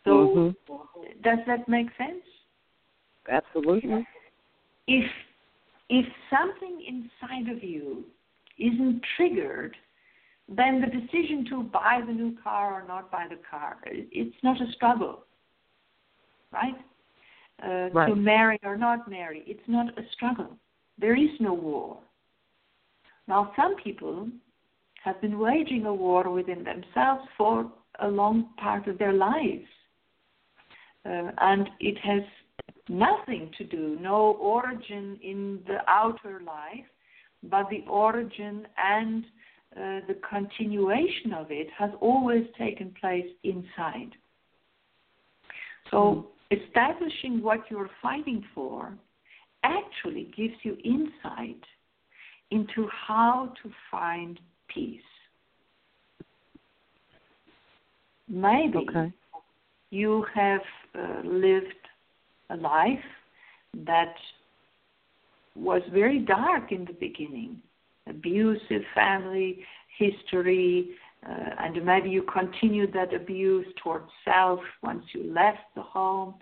So, 0.05 0.55
mm-hmm. 0.69 1.23
does 1.23 1.39
that 1.47 1.69
make 1.69 1.89
sense? 1.99 2.25
Absolutely. 3.29 4.07
If 4.87 5.05
if 5.91 6.07
something 6.31 6.83
inside 6.87 7.55
of 7.55 7.63
you 7.63 8.05
isn't 8.59 9.03
triggered 9.17 9.77
then 10.49 10.81
the 10.81 10.87
decision 10.87 11.47
to 11.51 11.63
buy 11.63 12.01
the 12.07 12.13
new 12.13 12.37
car 12.43 12.83
or 12.83 12.87
not 12.87 13.11
buy 13.11 13.27
the 13.29 13.39
car, 13.51 13.79
it's 13.87 14.37
not 14.43 14.61
a 14.61 14.71
struggle, 14.73 15.25
right? 16.53 16.75
Uh, 17.63 17.89
right. 17.93 18.09
To 18.09 18.17
marry 18.17 18.59
or 18.63 18.77
not 18.77 19.09
marry, 19.09 19.43
it's 19.47 19.67
not 19.69 19.97
a 19.99 20.03
struggle. 20.13 20.57
There 20.99 21.17
is 21.17 21.31
no 21.41 21.55
war. 21.55 21.99
Now, 23.27 23.53
some 23.57 23.77
people 23.83 24.29
have 25.03 25.21
been 25.21 25.39
waging 25.39 25.87
a 25.87 25.95
war 25.95 26.31
within 26.31 26.65
themselves 26.65 27.23
for 27.39 27.71
a 28.01 28.09
long 28.09 28.51
part 28.59 28.87
of 28.89 28.99
their 28.99 29.13
lives. 29.13 29.67
Uh, 31.07 31.31
and 31.39 31.69
it 31.81 31.97
has 31.99 32.23
nothing 32.89 33.51
to 33.59 33.65
do, 33.65 33.99
no 34.01 34.37
origin 34.41 35.19
in 35.23 35.61
the 35.67 35.79
outer 35.89 36.43
life, 36.47 36.87
but 37.45 37.69
the 37.71 37.85
origin 37.89 38.67
and 38.77 39.25
uh, 39.77 40.01
the 40.07 40.17
continuation 40.29 41.33
of 41.33 41.51
it 41.51 41.67
has 41.77 41.91
always 42.01 42.45
taken 42.57 42.95
place 43.01 43.27
inside. 43.43 44.11
So, 45.91 46.29
hmm. 46.51 46.57
establishing 46.57 47.43
what 47.43 47.61
you're 47.71 47.91
fighting 48.01 48.45
for 48.55 48.95
actually 49.65 50.31
gives 50.37 50.55
you 50.63 50.77
insight 50.85 51.61
into 52.51 52.89
how 53.07 53.53
to 53.63 53.71
find 53.91 54.39
peace. 54.69 55.01
Maybe 58.29 58.87
okay. 58.89 59.13
you 59.91 60.25
have 60.35 60.61
uh, 60.97 61.27
lived 61.27 61.75
a 62.51 62.57
life 62.57 62.99
that 63.87 64.15
was 65.57 65.83
very 65.93 66.21
dark 66.21 66.71
in 66.71 66.85
the 66.85 66.93
beginning 66.93 67.61
abusive 68.09 68.83
family 68.95 69.65
history, 69.99 70.91
uh, 71.29 71.51
and 71.61 71.85
maybe 71.85 72.11
you 72.11 72.23
continued 72.23 72.93
that 72.93 73.15
abuse 73.15 73.67
towards 73.83 74.11
self 74.25 74.61
once 74.83 75.05
you 75.13 75.33
left 75.33 75.59
the 75.75 75.83
home. 75.83 76.35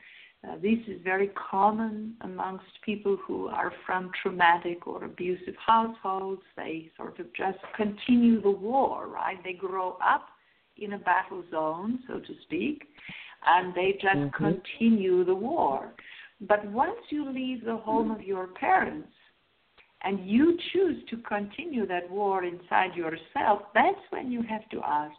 Uh, 0.44 0.56
this 0.56 0.78
is 0.88 1.00
very 1.04 1.30
common 1.50 2.14
amongst 2.22 2.66
people 2.84 3.16
who 3.24 3.46
are 3.46 3.72
from 3.86 4.10
traumatic 4.20 4.88
or 4.88 5.04
abusive 5.04 5.54
households. 5.64 6.42
They 6.56 6.90
sort 6.96 7.20
of 7.20 7.26
just 7.32 7.58
continue 7.76 8.42
the 8.42 8.50
war, 8.50 9.06
right? 9.06 9.38
They 9.44 9.52
grow 9.52 9.96
up 10.04 10.26
in 10.76 10.94
a 10.94 10.98
battle 10.98 11.44
zone, 11.50 12.00
so 12.08 12.18
to 12.18 12.34
speak, 12.42 12.88
and 13.46 13.72
they 13.74 13.92
just 13.92 14.16
mm-hmm. 14.16 14.44
continue 14.44 15.24
the 15.24 15.34
war. 15.34 15.92
But 16.40 16.66
once 16.72 16.98
you 17.10 17.30
leave 17.30 17.64
the 17.64 17.76
home 17.76 18.10
of 18.10 18.22
your 18.22 18.48
parents, 18.48 19.08
and 20.04 20.28
you 20.28 20.58
choose 20.72 21.02
to 21.10 21.16
continue 21.18 21.86
that 21.86 22.10
war 22.10 22.44
inside 22.44 22.94
yourself, 22.94 23.62
that's 23.74 23.98
when 24.10 24.30
you 24.30 24.42
have 24.42 24.68
to 24.70 24.80
ask, 24.84 25.14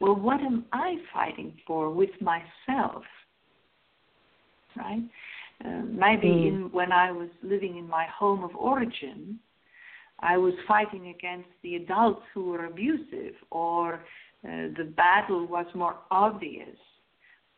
well, 0.00 0.14
what 0.14 0.40
am 0.40 0.66
I 0.72 0.96
fighting 1.12 1.54
for 1.66 1.90
with 1.90 2.10
myself? 2.20 3.02
Right? 4.76 5.02
Uh, 5.64 5.82
maybe 5.86 6.28
mm. 6.28 6.48
in, 6.48 6.68
when 6.72 6.92
I 6.92 7.10
was 7.10 7.28
living 7.42 7.78
in 7.78 7.88
my 7.88 8.06
home 8.06 8.44
of 8.44 8.54
origin, 8.54 9.38
I 10.20 10.36
was 10.36 10.54
fighting 10.66 11.08
against 11.08 11.48
the 11.62 11.76
adults 11.76 12.22
who 12.34 12.50
were 12.50 12.66
abusive, 12.66 13.34
or 13.50 13.94
uh, 13.94 14.68
the 14.76 14.92
battle 14.96 15.46
was 15.46 15.66
more 15.74 15.96
obvious. 16.10 16.76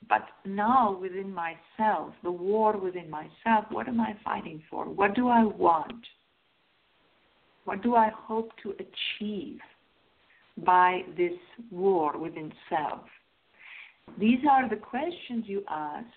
But 0.09 0.23
now 0.47 0.97
within 0.99 1.35
myself, 1.35 2.15
the 2.23 2.31
war 2.31 2.77
within 2.79 3.11
myself, 3.11 3.67
what 3.71 3.89
am 3.89 4.01
I 4.01 4.15
fighting 4.25 4.63
for? 4.71 4.87
What 4.87 5.15
do 5.15 5.29
I 5.29 5.45
want? 5.45 6.07
What 7.71 7.85
do 7.85 7.95
I 7.95 8.11
hope 8.13 8.51
to 8.65 8.75
achieve 8.81 9.61
by 10.65 11.03
this 11.17 11.39
war 11.71 12.19
within 12.19 12.53
self? 12.69 13.03
These 14.19 14.41
are 14.51 14.69
the 14.69 14.75
questions 14.75 15.45
you 15.47 15.63
ask 15.71 16.09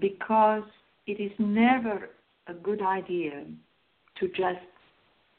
because 0.00 0.64
it 1.06 1.20
is 1.22 1.30
never 1.38 2.10
a 2.48 2.54
good 2.54 2.82
idea 2.82 3.44
to 4.18 4.28
just 4.30 4.66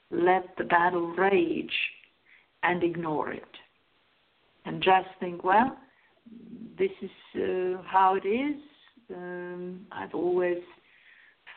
let 0.10 0.56
the 0.58 0.64
battle 0.64 1.08
rage 1.08 1.78
and 2.64 2.82
ignore 2.82 3.34
it 3.34 3.58
and 4.64 4.82
just 4.82 5.10
think, 5.20 5.44
well, 5.44 5.78
this 6.78 6.92
is 7.02 7.12
uh, 7.36 7.82
how 7.86 8.16
it 8.16 8.26
is. 8.26 8.56
Um, 9.14 9.86
I've 9.92 10.14
always 10.14 10.64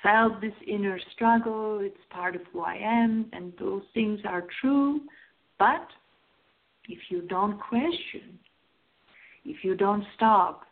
felt 0.03 0.41
this 0.41 0.53
inner 0.67 0.99
struggle. 1.15 1.81
It's 1.81 1.97
part 2.11 2.35
of 2.35 2.43
who 2.53 2.61
I 2.61 2.77
am, 2.77 3.27
and 3.33 3.53
those 3.59 3.83
things 3.95 4.21
are 4.27 4.45
true. 4.61 5.01
But 5.59 5.87
if 6.89 6.99
you 7.09 7.23
don't 7.23 7.59
question, 7.61 8.39
if 9.45 9.65
you 9.65 9.75
don't 9.75 10.05
stop, 10.17 10.63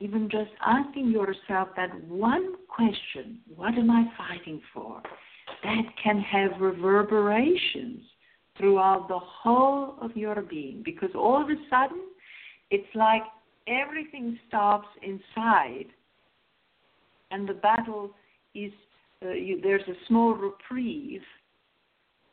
even 0.00 0.28
just 0.28 0.50
asking 0.64 1.10
yourself 1.10 1.68
that 1.76 2.04
one 2.04 2.54
question, 2.68 3.38
what 3.54 3.74
am 3.74 3.90
I 3.90 4.04
fighting 4.16 4.60
for? 4.72 5.02
That 5.62 5.82
can 6.02 6.20
have 6.20 6.60
reverberations 6.60 8.02
throughout 8.58 9.08
the 9.08 9.18
whole 9.18 9.96
of 10.00 10.16
your 10.16 10.42
being 10.42 10.82
because 10.84 11.10
all 11.14 11.42
of 11.42 11.48
a 11.48 11.54
sudden 11.68 12.02
it's 12.70 12.94
like 12.94 13.22
everything 13.66 14.38
stops 14.48 14.88
inside 15.02 15.86
and 17.30 17.48
the 17.48 17.54
battle 17.54 18.14
is 18.54 18.72
uh, 19.24 19.30
you, 19.30 19.60
there's 19.60 19.86
a 19.88 19.94
small 20.08 20.34
reprieve, 20.34 21.22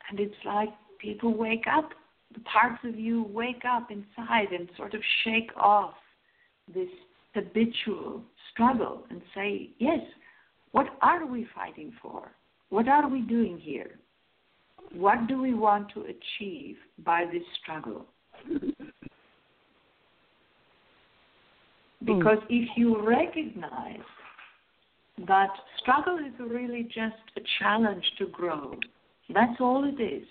and 0.09 0.19
it's 0.19 0.36
like 0.45 0.69
people 0.99 1.36
wake 1.36 1.65
up, 1.72 1.89
the 2.34 2.41
parts 2.41 2.80
of 2.84 2.99
you 2.99 3.24
wake 3.32 3.63
up 3.69 3.89
inside 3.91 4.51
and 4.51 4.69
sort 4.78 4.93
of 4.93 5.01
shake 5.24 5.51
off 5.57 5.93
this 6.74 6.89
habitual 7.34 8.22
struggle 8.51 9.03
and 9.09 9.22
say, 9.34 9.69
yes, 9.80 9.99
what 10.72 10.88
are 11.01 11.26
we 11.26 11.47
fighting 11.55 11.93
for? 12.01 12.32
What 12.69 12.88
are 12.88 13.07
we 13.09 13.22
doing 13.22 13.57
here? 13.57 13.99
What 14.93 15.28
do 15.28 15.41
we 15.41 15.53
want 15.53 15.91
to 15.93 16.01
achieve 16.01 16.78
by 17.05 17.26
this 17.32 17.43
struggle? 17.61 18.05
Because 22.03 22.39
if 22.49 22.69
you 22.76 23.05
recognize 23.05 23.99
that 25.28 25.49
struggle 25.80 26.17
is 26.17 26.34
really 26.39 26.84
just 26.84 27.15
a 27.38 27.41
challenge 27.59 28.03
to 28.17 28.28
grow. 28.28 28.76
That's 29.34 29.59
all 29.59 29.84
it 29.84 30.01
is. 30.01 30.28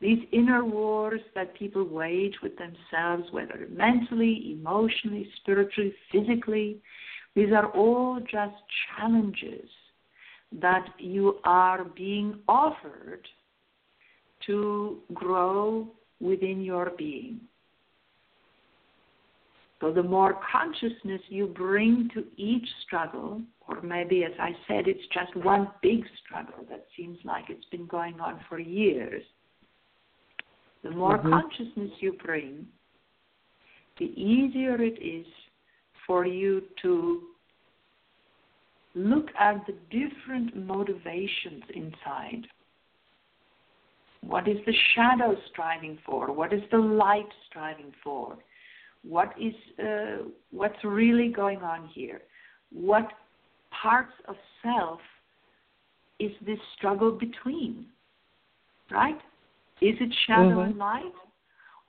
These 0.00 0.20
inner 0.32 0.64
wars 0.64 1.20
that 1.34 1.54
people 1.54 1.84
wage 1.84 2.34
with 2.42 2.52
themselves, 2.56 3.30
whether 3.32 3.68
mentally, 3.70 4.56
emotionally, 4.58 5.28
spiritually, 5.40 5.92
physically, 6.10 6.78
these 7.34 7.52
are 7.52 7.70
all 7.72 8.18
just 8.20 8.56
challenges 8.96 9.68
that 10.60 10.86
you 10.98 11.38
are 11.44 11.84
being 11.84 12.40
offered 12.48 13.26
to 14.46 14.98
grow 15.12 15.86
within 16.18 16.62
your 16.62 16.90
being. 16.96 17.40
So 19.80 19.90
the 19.90 20.02
more 20.02 20.38
consciousness 20.52 21.22
you 21.28 21.46
bring 21.46 22.10
to 22.14 22.24
each 22.36 22.68
struggle, 22.84 23.40
or 23.66 23.80
maybe 23.80 24.24
as 24.24 24.32
I 24.38 24.50
said, 24.68 24.86
it's 24.86 25.06
just 25.12 25.34
one 25.44 25.68
big 25.82 26.04
struggle 26.24 26.66
that 26.68 26.86
seems 26.96 27.18
like 27.24 27.44
it's 27.48 27.64
been 27.70 27.86
going 27.86 28.20
on 28.20 28.40
for 28.48 28.58
years, 28.58 29.22
the 30.82 30.90
more 30.90 31.18
mm-hmm. 31.18 31.30
consciousness 31.30 31.90
you 32.00 32.16
bring, 32.24 32.66
the 33.98 34.06
easier 34.20 34.80
it 34.80 34.98
is 35.02 35.26
for 36.06 36.26
you 36.26 36.62
to 36.82 37.22
look 38.94 39.28
at 39.38 39.64
the 39.66 39.74
different 39.90 40.56
motivations 40.56 41.62
inside. 41.74 42.46
What 44.22 44.46
is 44.48 44.58
the 44.66 44.74
shadow 44.94 45.36
striving 45.50 45.98
for? 46.04 46.32
What 46.32 46.52
is 46.52 46.60
the 46.70 46.78
light 46.78 47.28
striving 47.48 47.92
for? 48.04 48.36
What 49.02 49.32
is 49.40 49.54
uh, 49.78 50.24
what's 50.50 50.82
really 50.84 51.28
going 51.28 51.58
on 51.58 51.88
here? 51.94 52.22
What 52.72 53.08
parts 53.70 54.12
of 54.28 54.36
self 54.62 55.00
is 56.18 56.32
this 56.46 56.58
struggle 56.76 57.12
between 57.12 57.86
right? 58.90 59.18
Is 59.80 59.94
it 60.00 60.14
shadow 60.26 60.48
mm-hmm. 60.48 60.60
and 60.60 60.78
light? 60.78 61.12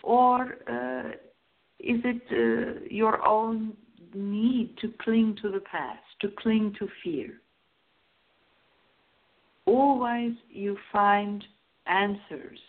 Or 0.04 0.58
uh, 0.70 1.10
is 1.80 2.00
it 2.04 2.22
uh, 2.32 2.86
your 2.90 3.26
own 3.26 3.74
need 4.14 4.76
to 4.82 4.94
cling 5.02 5.38
to 5.42 5.50
the 5.50 5.60
past 5.60 6.00
to 6.22 6.30
cling 6.40 6.76
to 6.80 6.88
fear? 7.04 7.34
Always 9.66 10.34
you 10.50 10.78
find 10.92 11.44
answers 11.86 12.60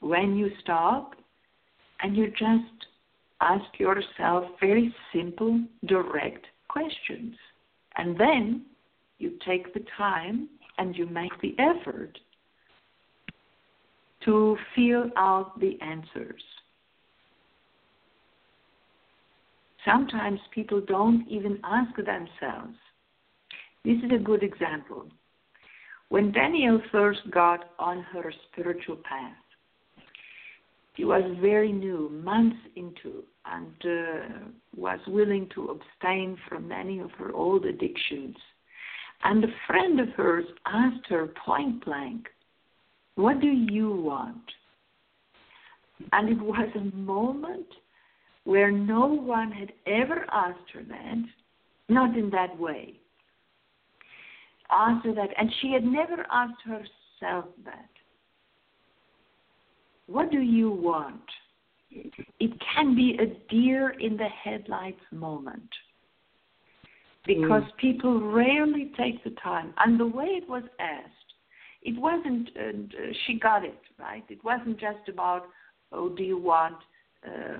when 0.00 0.36
you 0.36 0.50
stop 0.62 1.14
and 2.02 2.16
you 2.16 2.28
just 2.30 2.86
ask 3.40 3.64
yourself 3.78 4.44
very 4.60 4.94
simple, 5.12 5.60
direct 5.86 6.46
questions. 6.68 7.34
And 7.96 8.18
then 8.18 8.66
you 9.18 9.32
take 9.46 9.72
the 9.74 9.84
time 9.96 10.48
and 10.78 10.96
you 10.96 11.06
make 11.06 11.32
the 11.40 11.54
effort 11.58 12.18
to 14.24 14.56
feel 14.74 15.10
out 15.16 15.58
the 15.60 15.78
answers. 15.80 16.42
Sometimes 19.84 20.40
people 20.52 20.80
don't 20.80 21.26
even 21.28 21.60
ask 21.62 21.94
themselves. 21.96 22.74
This 23.84 23.98
is 23.98 24.10
a 24.12 24.22
good 24.22 24.42
example. 24.42 25.06
When 26.08 26.32
Danielle 26.32 26.82
first 26.90 27.20
got 27.30 27.70
on 27.78 28.02
her 28.12 28.32
spiritual 28.50 28.96
path, 28.96 29.36
he 30.96 31.04
was 31.04 31.22
very 31.42 31.72
new, 31.72 32.08
months 32.24 32.56
into, 32.74 33.22
and 33.44 33.74
uh, 33.84 34.46
was 34.74 34.98
willing 35.06 35.48
to 35.54 35.68
abstain 35.68 36.38
from 36.48 36.66
many 36.66 37.00
of 37.00 37.10
her 37.12 37.32
old 37.32 37.66
addictions. 37.66 38.34
And 39.22 39.44
a 39.44 39.48
friend 39.66 40.00
of 40.00 40.08
hers 40.10 40.46
asked 40.64 41.06
her 41.10 41.28
point 41.44 41.84
blank, 41.84 42.28
What 43.14 43.40
do 43.40 43.46
you 43.46 43.92
want? 43.92 44.40
And 46.12 46.30
it 46.30 46.40
was 46.40 46.68
a 46.74 46.96
moment 46.96 47.66
where 48.44 48.70
no 48.70 49.06
one 49.06 49.52
had 49.52 49.72
ever 49.86 50.24
asked 50.32 50.70
her 50.72 50.82
that, 50.82 51.24
not 51.90 52.16
in 52.16 52.30
that 52.30 52.58
way. 52.58 52.94
Asked 54.70 55.06
her 55.06 55.14
that, 55.14 55.30
and 55.36 55.50
she 55.60 55.72
had 55.72 55.84
never 55.84 56.24
asked 56.30 56.62
herself 56.64 57.44
that. 57.64 57.88
What 60.06 60.30
do 60.30 60.40
you 60.40 60.70
want? 60.70 61.22
It 61.90 62.52
can 62.74 62.94
be 62.94 63.18
a 63.20 63.26
deer 63.50 63.90
in 63.98 64.16
the 64.16 64.28
headlights 64.28 65.00
moment 65.10 65.68
because 67.26 67.62
mm. 67.62 67.76
people 67.78 68.20
rarely 68.20 68.92
take 68.96 69.22
the 69.24 69.30
time. 69.42 69.74
And 69.78 69.98
the 69.98 70.06
way 70.06 70.26
it 70.26 70.48
was 70.48 70.62
asked, 70.78 71.12
it 71.82 71.98
wasn't, 72.00 72.50
uh, 72.56 73.12
she 73.26 73.38
got 73.38 73.64
it, 73.64 73.78
right? 73.98 74.24
It 74.28 74.42
wasn't 74.44 74.78
just 74.78 75.08
about, 75.08 75.46
oh, 75.92 76.08
do 76.08 76.22
you 76.22 76.38
want 76.38 76.76
uh, 77.26 77.58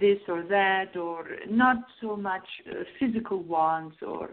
this 0.00 0.18
or 0.28 0.42
that, 0.42 0.96
or 0.96 1.26
not 1.48 1.76
so 2.00 2.16
much 2.16 2.46
uh, 2.70 2.84
physical 2.98 3.42
wants 3.42 3.96
or 4.06 4.30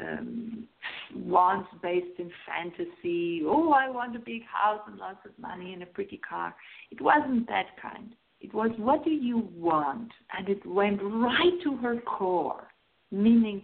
um, 0.00 0.68
wants 1.14 1.68
based 1.82 2.18
in 2.18 2.30
fantasy. 2.46 3.42
Oh, 3.44 3.72
I 3.72 3.90
want 3.90 4.16
a 4.16 4.20
big 4.20 4.42
house 4.44 4.80
and 4.86 4.98
lots 4.98 5.18
of 5.24 5.32
money 5.38 5.72
and 5.72 5.82
a 5.82 5.86
pretty 5.86 6.18
car. 6.18 6.54
It 6.90 7.00
wasn't 7.00 7.46
that 7.48 7.80
kind. 7.80 8.14
It 8.40 8.54
was, 8.54 8.70
what 8.78 9.04
do 9.04 9.10
you 9.10 9.48
want? 9.54 10.10
And 10.36 10.48
it 10.48 10.64
went 10.64 11.00
right 11.02 11.62
to 11.64 11.76
her 11.76 12.00
core, 12.00 12.68
meaning, 13.10 13.62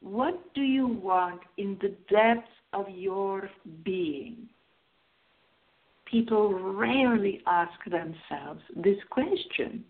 what 0.00 0.54
do 0.54 0.62
you 0.62 0.88
want 0.88 1.40
in 1.56 1.78
the 1.80 1.94
depths 2.10 2.50
of 2.72 2.86
your 2.90 3.48
being. 3.84 4.48
People 6.10 6.54
rarely 6.54 7.42
ask 7.46 7.72
themselves 7.84 8.62
this 8.76 8.96
question. 9.10 9.84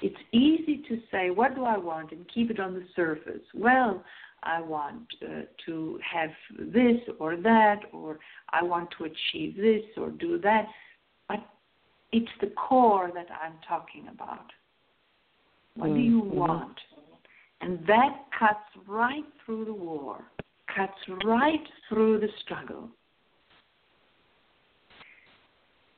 It's 0.00 0.16
easy 0.32 0.84
to 0.88 1.00
say, 1.10 1.30
What 1.30 1.54
do 1.54 1.64
I 1.64 1.76
want? 1.76 2.12
and 2.12 2.24
keep 2.32 2.50
it 2.50 2.60
on 2.60 2.74
the 2.74 2.84
surface. 2.94 3.42
Well, 3.54 4.04
I 4.42 4.60
want 4.60 5.06
uh, 5.22 5.42
to 5.66 5.98
have 6.08 6.30
this 6.58 6.96
or 7.18 7.36
that, 7.36 7.80
or 7.92 8.18
I 8.50 8.62
want 8.62 8.88
to 8.98 9.04
achieve 9.04 9.56
this 9.56 9.82
or 9.96 10.10
do 10.10 10.38
that. 10.38 10.66
But 11.28 11.40
it's 12.12 12.30
the 12.40 12.52
core 12.68 13.10
that 13.14 13.26
I'm 13.42 13.54
talking 13.68 14.08
about. 14.08 14.46
What 15.74 15.88
do 15.94 16.00
you 16.00 16.22
Mm-hmm. 16.22 16.36
want? 16.36 16.78
And 17.60 17.80
that 17.88 18.26
cuts 18.38 18.86
right 18.86 19.24
through 19.44 19.64
the 19.64 19.74
war, 19.74 20.24
cuts 20.74 20.92
right 21.24 21.66
through 21.88 22.20
the 22.20 22.28
struggle. 22.44 22.88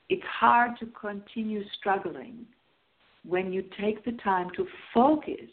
It's 0.09 0.23
hard 0.41 0.79
to 0.81 0.87
continue 0.87 1.63
struggling 1.79 2.47
when 3.27 3.53
you 3.53 3.65
take 3.81 4.05
the 4.05 4.13
time 4.25 4.49
to 4.57 4.67
focus 4.95 5.51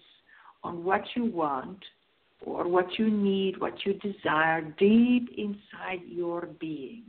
on 0.64 0.84
what 0.84 1.02
you 1.16 1.26
want 1.26 1.80
or 2.46 2.68
what 2.68 2.98
you 2.98 3.10
need, 3.10 3.60
what 3.60 3.74
you 3.86 3.94
desire 3.96 4.62
deep 4.78 5.30
inside 5.38 6.02
your 6.08 6.48
being. 6.60 7.04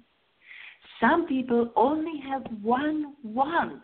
Some 1.00 1.26
people 1.26 1.70
only 1.76 2.20
have 2.28 2.42
one 2.62 3.14
want 3.22 3.82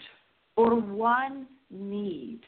or 0.57 0.75
one 0.75 1.47
need. 1.71 2.41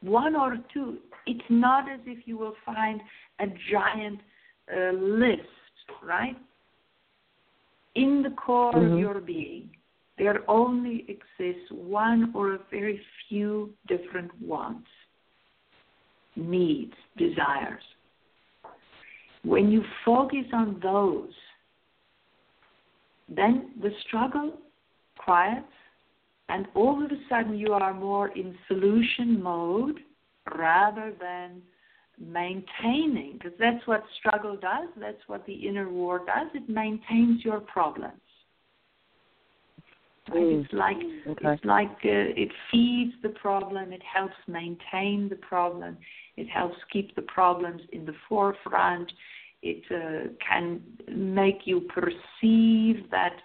One 0.00 0.36
or 0.36 0.58
two. 0.72 0.98
It's 1.26 1.40
not 1.50 1.90
as 1.90 2.00
if 2.06 2.26
you 2.26 2.38
will 2.38 2.54
find 2.64 3.00
a 3.40 3.46
giant 3.70 4.20
uh, 4.74 4.90
list, 4.92 5.42
right? 6.02 6.36
In 7.94 8.22
the 8.22 8.30
core 8.30 8.72
Mhm. 8.72 8.92
of 8.92 8.98
your 8.98 9.20
being, 9.20 9.70
there 10.18 10.42
only 10.48 11.04
exists 11.08 11.70
one 11.70 12.32
or 12.34 12.54
a 12.54 12.58
very 12.70 13.00
few 13.28 13.70
different 13.86 14.30
wants, 14.42 14.88
needs, 16.36 16.94
desires. 17.16 17.82
When 19.44 19.70
you 19.70 19.82
focus 20.04 20.44
on 20.52 20.80
those, 20.82 21.30
then 23.28 23.72
the 23.80 23.90
struggle 24.06 24.54
quiets, 25.18 25.66
and 26.48 26.66
all 26.74 27.04
of 27.04 27.10
a 27.10 27.16
sudden 27.28 27.58
you 27.58 27.72
are 27.72 27.92
more 27.92 28.28
in 28.36 28.56
solution 28.66 29.42
mode 29.42 30.00
rather 30.56 31.12
than 31.20 31.62
maintaining, 32.18 33.34
because 33.34 33.52
that's 33.60 33.86
what 33.86 34.02
struggle 34.18 34.56
does, 34.56 34.88
that's 34.98 35.22
what 35.26 35.46
the 35.46 35.52
inner 35.52 35.88
war 35.88 36.20
does, 36.20 36.48
it 36.54 36.68
maintains 36.68 37.44
your 37.44 37.60
problems. 37.60 38.20
Right? 40.30 40.42
Mm, 40.42 40.64
It's 40.64 40.72
like 40.72 40.96
okay. 41.28 41.54
it's 41.54 41.64
like 41.64 41.90
uh, 42.04 42.42
it 42.42 42.50
feeds 42.70 43.12
the 43.22 43.30
problem. 43.30 43.92
It 43.92 44.02
helps 44.02 44.34
maintain 44.46 45.28
the 45.28 45.36
problem. 45.36 45.96
It 46.36 46.48
helps 46.48 46.76
keep 46.92 47.14
the 47.14 47.22
problems 47.22 47.82
in 47.92 48.04
the 48.04 48.14
forefront. 48.28 49.10
It 49.62 49.82
uh, 49.90 50.28
can 50.48 50.80
make 51.10 51.60
you 51.64 51.80
perceive 51.92 53.10
that 53.10 53.36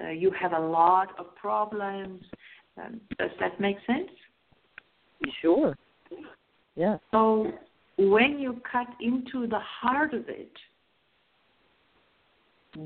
uh, 0.00 0.10
you 0.10 0.30
have 0.40 0.52
a 0.52 0.58
lot 0.58 1.08
of 1.18 1.34
problems. 1.36 2.22
Um, 2.78 3.00
does 3.18 3.30
that 3.40 3.60
make 3.60 3.76
sense? 3.86 4.10
Sure. 5.42 5.76
Yeah. 6.76 6.98
So 7.10 7.50
when 7.98 8.38
you 8.38 8.60
cut 8.70 8.86
into 9.00 9.46
the 9.48 9.58
heart 9.58 10.14
of 10.14 10.28
it, 10.28 10.52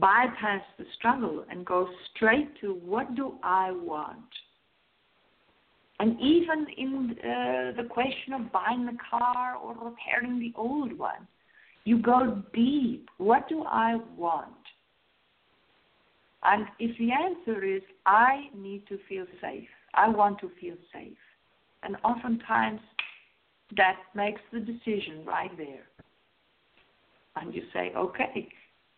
bypass 0.01 0.63
the 0.79 0.85
struggle 0.97 1.45
and 1.51 1.65
go 1.65 1.89
straight 2.15 2.61
to 2.61 2.75
what 2.75 3.15
do 3.15 3.35
I 3.43 3.73
want? 3.73 4.21
And 6.01 6.19
even 6.21 6.67
in 6.77 7.17
uh, 7.19 7.81
the 7.81 7.89
question 7.89 8.33
of 8.33 8.51
buying 8.51 8.87
the 8.87 8.97
car 9.09 9.57
or 9.57 9.75
repairing 9.75 10.41
the 10.41 10.53
old 10.57 10.99
one, 10.99 11.29
you 11.85 11.99
go 12.01 12.43
deep. 12.55 13.09
What 13.19 13.49
do 13.49 13.65
I 13.65 13.99
want? 14.17 14.53
And 16.43 16.67
if 16.81 16.97
the 16.99 17.11
answer 17.13 17.65
is, 17.65 17.83
I 18.05 18.47
need 18.57 18.87
to 18.89 18.99
feel 19.09 19.27
safe, 19.41 19.69
I 19.95 20.09
want 20.09 20.41
to 20.41 20.51
feel 20.61 20.75
safe. 20.93 21.17
And 21.85 21.97
oftentimes 22.05 22.81
that 23.77 23.97
makes 24.15 24.41
the 24.53 24.61
decision 24.61 25.25
right 25.25 25.57
there. 25.57 25.87
And 27.37 27.55
you 27.55 27.63
say, 27.73 27.93
okay, 27.97 28.49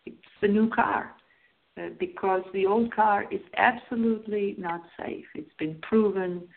it's 0.05 0.17
the 0.41 0.47
new 0.47 0.69
car. 0.69 1.15
Uh, 1.77 1.89
because 1.99 2.41
the 2.53 2.65
old 2.65 2.93
car 2.95 3.25
is 3.31 3.41
absolutely 3.57 4.55
not 4.57 4.81
safe. 4.97 5.25
It's 5.35 5.53
been 5.59 5.77
proven 5.81 6.47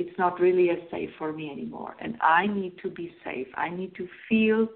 it's 0.00 0.18
not 0.18 0.40
really 0.40 0.70
as 0.70 0.78
safe 0.90 1.10
for 1.18 1.30
me 1.30 1.50
anymore. 1.50 1.94
And 2.00 2.16
I 2.22 2.46
need 2.46 2.78
to 2.82 2.88
be 2.90 3.12
safe. 3.22 3.46
I 3.54 3.68
need 3.68 3.94
to 3.96 4.08
feel 4.30 4.66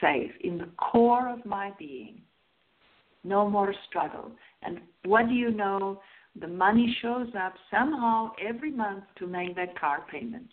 safe 0.00 0.30
in 0.40 0.56
the 0.56 0.70
core 0.78 1.28
of 1.28 1.44
my 1.44 1.72
being. 1.78 2.22
No 3.22 3.48
more 3.48 3.74
struggle. 3.88 4.32
And 4.62 4.80
what 5.04 5.28
do 5.28 5.34
you 5.34 5.50
know? 5.50 6.00
The 6.40 6.48
money 6.48 6.96
shows 7.02 7.28
up 7.38 7.52
somehow 7.70 8.30
every 8.42 8.70
month 8.70 9.04
to 9.18 9.26
make 9.26 9.54
that 9.56 9.78
car 9.78 10.06
payment. 10.10 10.48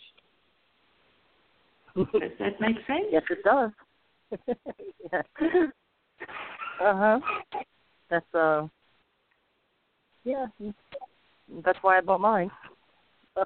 Does 1.95 2.31
that 2.39 2.59
make 2.59 2.75
sense? 2.85 3.05
Yes, 3.09 3.23
it 3.29 3.43
does. 3.45 3.71
yeah. 5.13 5.21
Uh 6.79 6.95
huh. 6.95 7.19
That's 8.09 8.35
uh. 8.35 8.67
Yeah. 10.23 10.47
That's 11.65 11.79
why 11.81 11.97
I 11.97 12.01
bought 12.01 12.21
mine. 12.21 12.51
So 13.35 13.45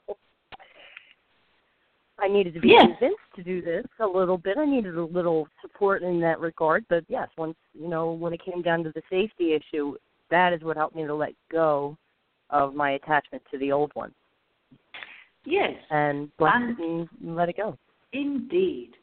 I 2.17 2.27
needed 2.27 2.53
to 2.55 2.59
be 2.59 2.69
Yes. 2.69 2.85
convinced 2.99 3.19
to 3.35 3.43
do 3.43 3.61
this 3.61 3.85
a 3.99 4.05
little 4.05 4.37
bit. 4.37 4.57
I 4.57 4.65
needed 4.65 4.95
a 4.97 5.03
little 5.03 5.47
support 5.61 6.01
in 6.03 6.19
that 6.21 6.39
regard, 6.39 6.85
but 6.89 7.03
yes, 7.07 7.27
once 7.37 7.55
you 7.73 7.87
know 7.87 8.11
when 8.11 8.33
it 8.33 8.43
came 8.43 8.61
down 8.61 8.83
to 8.83 8.91
the 8.91 9.01
safety 9.09 9.53
issue, 9.53 9.95
that 10.29 10.53
is 10.53 10.61
what 10.61 10.77
helped 10.77 10.95
me 10.95 11.05
to 11.05 11.13
let 11.15 11.33
go 11.51 11.97
of 12.49 12.75
my 12.75 12.91
attachment 12.91 13.43
to 13.51 13.57
the 13.57 13.71
old 13.71 13.91
one 13.95 14.13
Yes. 15.45 15.73
and 15.89 16.35
bless 16.37 16.55
And- 16.55 16.79
it 16.79 17.09
and 17.21 17.35
let 17.35 17.49
it 17.49 17.57
go. 17.57 17.77
Indeed. 18.13 18.97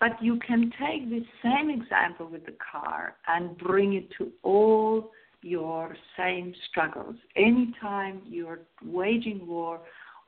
But 0.00 0.22
you 0.22 0.38
can 0.38 0.72
take 0.80 1.10
this 1.10 1.26
same 1.42 1.68
example 1.68 2.26
with 2.26 2.46
the 2.46 2.56
car 2.72 3.16
and 3.28 3.56
bring 3.58 3.92
it 3.92 4.08
to 4.16 4.32
all 4.42 5.10
your 5.42 5.94
same 6.16 6.54
struggles. 6.70 7.16
Anytime 7.36 8.22
you're 8.26 8.60
waging 8.82 9.46
war 9.46 9.80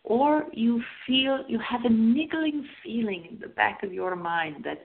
or 0.05 0.45
you 0.53 0.83
feel 1.07 1.45
you 1.49 1.59
have 1.59 1.85
a 1.85 1.91
niggling 1.91 2.66
feeling 2.83 3.27
in 3.31 3.39
the 3.41 3.49
back 3.49 3.83
of 3.83 3.93
your 3.93 4.14
mind 4.14 4.57
that 4.64 4.85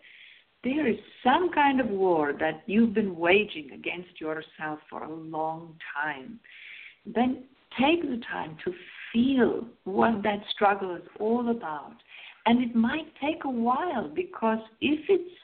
there 0.63 0.87
is 0.87 0.97
some 1.23 1.51
kind 1.51 1.79
of 1.79 1.87
war 1.87 2.33
that 2.39 2.63
you've 2.65 2.93
been 2.93 3.17
waging 3.17 3.71
against 3.73 4.19
yourself 4.19 4.79
for 4.89 5.03
a 5.03 5.13
long 5.13 5.75
time, 5.93 6.39
then 7.05 7.43
take 7.79 8.01
the 8.01 8.21
time 8.31 8.57
to 8.65 8.73
feel 9.13 9.65
what 9.83 10.23
that 10.23 10.39
struggle 10.51 10.95
is 10.95 11.03
all 11.19 11.49
about 11.49 11.95
and 12.47 12.63
it 12.63 12.73
might 12.75 13.07
take 13.21 13.43
a 13.43 13.49
while 13.49 14.09
because 14.15 14.59
if 14.79 14.99
it's 15.09 15.35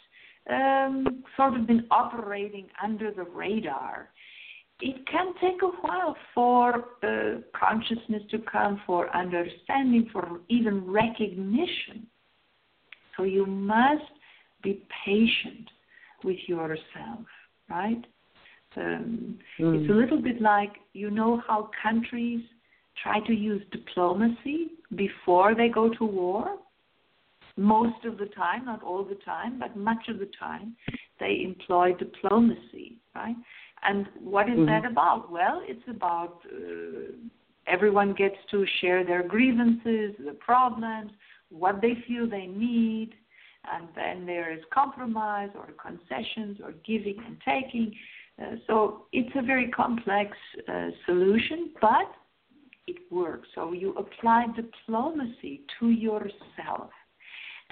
um, 0.50 1.24
sort 1.36 1.54
of 1.54 1.68
been 1.68 1.86
operating 1.92 2.68
under 2.82 3.12
the 3.12 3.24
radar, 3.24 4.10
it 4.80 4.96
can 5.12 5.34
take 5.42 5.62
a 5.62 5.68
while 5.86 6.16
for 6.34 6.76
uh, 7.04 7.42
consciousness 7.58 8.24
to 8.32 8.40
come, 8.40 8.82
for 8.86 9.14
understanding, 9.16 10.10
for 10.14 10.40
even 10.48 10.90
recognition. 10.90 12.08
So 13.18 13.24
you 13.24 13.46
must 13.46 14.12
be 14.64 14.82
patient 15.06 15.70
with 16.24 16.38
yourself, 16.48 17.26
right? 17.70 18.04
Um, 18.78 19.40
It's 19.60 19.92
a 19.92 19.94
little 19.94 20.22
bit 20.22 20.42
like 20.42 20.72
you 20.94 21.12
know 21.12 21.42
how 21.48 21.70
countries 21.82 22.42
try 23.02 23.20
to 23.28 23.34
use 23.34 23.62
diplomacy 23.72 24.72
before 24.96 25.54
they 25.54 25.68
go 25.68 25.90
to 25.90 26.06
war 26.06 26.58
most 27.58 28.04
of 28.06 28.18
the 28.18 28.26
time, 28.28 28.66
not 28.66 28.84
all 28.84 29.04
the 29.04 29.20
time, 29.24 29.60
but 29.60 29.76
much 29.76 30.08
of 30.10 30.20
the 30.20 30.30
time, 30.40 30.76
they 31.20 31.44
employ 31.44 31.94
diplomacy, 31.94 32.98
right? 33.16 33.36
And 33.84 34.08
what 34.20 34.50
is 34.50 34.58
Mhm. 34.58 34.68
that 34.68 34.86
about? 34.86 35.30
Well, 35.30 35.62
it's 35.66 35.88
about 35.88 36.46
uh, 36.46 37.14
everyone 37.68 38.14
gets 38.14 38.38
to 38.52 38.66
share 38.66 39.04
their 39.04 39.24
grievances, 39.24 40.16
the 40.18 40.34
problems, 40.34 41.12
what 41.50 41.82
they 41.82 41.96
feel 42.08 42.28
they 42.28 42.48
need, 42.48 43.16
and 43.72 43.88
then 43.96 44.26
there 44.26 44.52
is 44.52 44.64
compromise 44.72 45.50
or 45.56 45.68
concessions 45.74 46.60
or 46.62 46.74
giving 46.84 47.18
and 47.26 47.40
taking. 47.42 47.96
Uh, 48.42 48.56
so 48.68 49.06
it's 49.12 49.36
a 49.36 49.42
very 49.42 49.70
complex 49.70 50.36
uh, 50.68 50.90
solution, 51.06 51.72
but 51.80 52.12
it 52.88 52.98
works. 53.12 53.48
So 53.56 53.72
you 53.72 53.94
apply 53.96 54.48
diplomacy 54.56 55.62
to 55.80 55.90
yourself. 55.90 56.92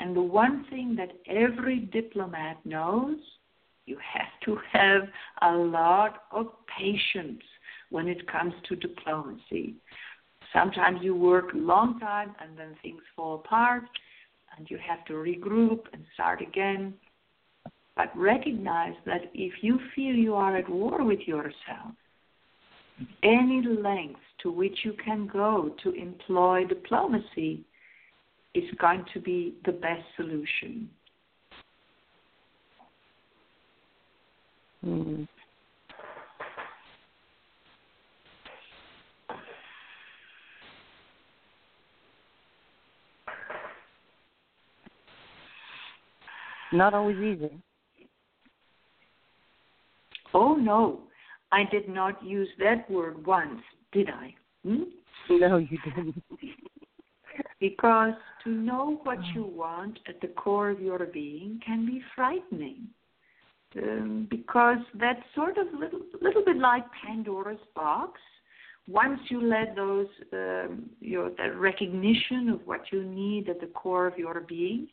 And 0.02 0.16
the 0.16 0.22
one 0.22 0.66
thing 0.72 0.96
that 0.96 1.12
every 1.28 1.78
diplomat 1.78 2.58
knows 2.66 3.18
you 3.86 3.98
have 4.14 4.32
to 4.46 4.58
have 4.72 5.04
a 5.44 5.56
lot 5.56 6.24
of 6.32 6.48
patience 6.76 7.44
when 7.92 8.08
it 8.08 8.28
comes 8.28 8.54
to 8.68 8.76
diplomacy. 8.76 9.76
Sometimes 10.52 11.02
you 11.04 11.16
work 11.16 11.54
a 11.54 11.58
long 11.58 12.00
time 12.00 12.34
and 12.42 12.58
then 12.58 12.76
things 12.82 13.04
fall 13.16 13.36
apart 13.36 13.84
and 14.58 14.68
you 14.72 14.80
have 14.80 15.06
to 15.06 15.14
regroup 15.14 15.82
and 15.94 16.04
start 16.16 16.42
again. 16.42 16.96
But 17.96 18.12
recognize 18.18 18.96
that 19.06 19.30
if 19.36 19.54
you 19.62 19.78
feel 19.96 20.16
you 20.16 20.34
are 20.34 20.58
at 20.58 20.68
war 20.68 21.04
with 21.04 21.22
yourself, 21.28 21.94
any 23.22 23.62
length 23.62 24.20
to 24.42 24.52
which 24.52 24.80
you 24.84 24.94
can 24.94 25.28
go 25.28 25.76
to 25.84 25.92
employ 25.92 26.66
diplomacy 26.66 27.66
is 28.54 28.64
going 28.80 29.06
to 29.14 29.20
be 29.20 29.56
the 29.66 29.72
best 29.72 30.04
solution. 30.16 30.90
Mm. 34.86 35.28
Not 46.74 46.94
always 46.94 47.18
easy. 47.18 47.52
Oh 50.34 50.56
no, 50.56 51.02
I 51.52 51.64
did 51.70 51.90
not 51.90 52.24
use 52.24 52.48
that 52.60 52.90
word 52.90 53.26
once, 53.26 53.62
did 53.92 54.10
I? 54.10 54.34
Hmm? 54.66 54.84
No, 55.30 55.58
you 55.58 55.78
didn't. 55.84 56.24
because 57.62 58.16
to 58.44 58.50
know 58.50 59.00
what 59.04 59.20
you 59.34 59.44
want 59.46 60.00
at 60.10 60.20
the 60.20 60.28
core 60.28 60.72
of 60.72 60.82
your 60.82 61.06
being 61.06 61.62
can 61.66 61.86
be 61.86 62.02
frightening. 62.14 62.88
Um, 63.82 64.28
because 64.30 64.80
that's 65.00 65.22
sort 65.34 65.58
of 65.58 65.68
little, 65.80 66.02
little 66.22 66.44
bit 66.44 66.58
like 66.58 66.84
Pandora's 67.06 67.60
box. 67.74 68.20
Once 68.90 69.20
you 69.30 69.42
let 69.42 69.76
those 69.78 70.08
um, 70.34 70.90
your 71.00 71.30
that 71.38 71.56
recognition 71.58 72.50
of 72.50 72.60
what 72.66 72.82
you 72.92 73.04
need 73.04 73.48
at 73.48 73.62
the 73.62 73.68
core 73.68 74.08
of 74.08 74.18
your 74.18 74.42
being, 74.42 74.88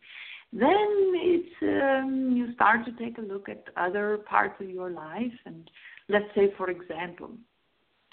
then 0.53 1.13
it's 1.15 1.63
um, 1.63 2.33
you 2.37 2.53
start 2.55 2.85
to 2.85 2.93
take 2.93 3.19
a 3.19 3.23
look 3.23 3.49
at 3.49 3.65
other 3.77 4.19
parts 4.29 4.55
of 4.61 4.71
your 4.71 4.91
life 4.91 5.33
and 5.47 5.71
let's 6.09 6.33
say 6.35 6.53
for 6.57 6.71
example 6.71 7.31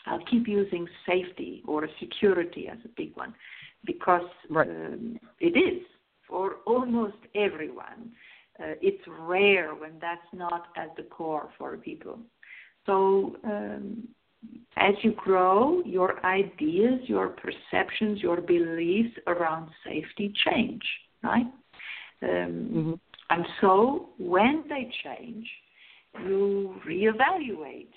i'll 0.07 0.23
keep 0.25 0.47
using 0.47 0.87
safety 1.05 1.63
or 1.67 1.87
security 1.99 2.67
as 2.67 2.77
a 2.85 2.89
big 2.95 3.15
one 3.15 3.33
because 3.85 4.29
right. 4.49 4.67
um, 4.67 5.19
it 5.39 5.57
is 5.57 5.81
for 6.27 6.57
almost 6.65 7.17
everyone 7.35 8.11
uh, 8.59 8.73
it's 8.81 9.03
rare 9.19 9.73
when 9.75 9.93
that's 9.99 10.21
not 10.33 10.67
at 10.77 10.95
the 10.95 11.03
core 11.03 11.49
for 11.57 11.77
people 11.77 12.19
so 12.85 13.35
um, 13.43 14.07
as 14.77 14.93
you 15.01 15.11
grow 15.13 15.81
your 15.85 16.23
ideas 16.25 16.99
your 17.05 17.29
perceptions 17.29 18.21
your 18.21 18.41
beliefs 18.41 19.15
around 19.27 19.69
safety 19.83 20.33
change 20.45 20.83
right 21.23 21.47
um, 22.21 22.29
mm-hmm. 22.29 22.93
And 23.29 23.45
so 23.61 24.09
when 24.17 24.63
they 24.69 24.91
change, 25.03 25.47
you 26.23 26.75
reevaluate. 26.87 27.89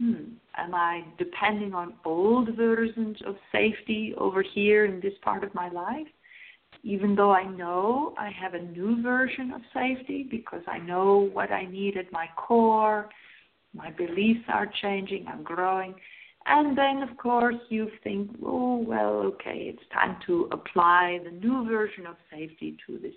Hmm, 0.00 0.34
am 0.56 0.74
I 0.74 1.04
depending 1.18 1.74
on 1.74 1.94
old 2.06 2.56
versions 2.56 3.18
of 3.26 3.36
safety 3.52 4.14
over 4.16 4.42
here 4.42 4.86
in 4.86 4.98
this 5.00 5.12
part 5.22 5.44
of 5.44 5.54
my 5.54 5.68
life? 5.68 6.06
Even 6.82 7.14
though 7.14 7.32
I 7.32 7.44
know 7.44 8.14
I 8.16 8.30
have 8.30 8.54
a 8.54 8.62
new 8.62 9.02
version 9.02 9.52
of 9.52 9.60
safety 9.74 10.26
because 10.30 10.62
I 10.66 10.78
know 10.78 11.28
what 11.34 11.52
I 11.52 11.66
need 11.66 11.98
at 11.98 12.10
my 12.12 12.26
core, 12.36 13.10
my 13.74 13.90
beliefs 13.90 14.44
are 14.48 14.72
changing, 14.80 15.26
I'm 15.28 15.42
growing. 15.42 15.94
And 16.46 16.76
then, 16.76 17.06
of 17.06 17.18
course, 17.18 17.56
you 17.68 17.90
think, 18.02 18.30
oh, 18.42 18.78
well, 18.78 19.16
okay, 19.34 19.70
it's 19.74 19.86
time 19.92 20.16
to 20.26 20.48
apply 20.50 21.20
the 21.22 21.30
new 21.30 21.68
version 21.68 22.06
of 22.06 22.16
safety 22.32 22.78
to 22.86 22.98
this 22.98 23.12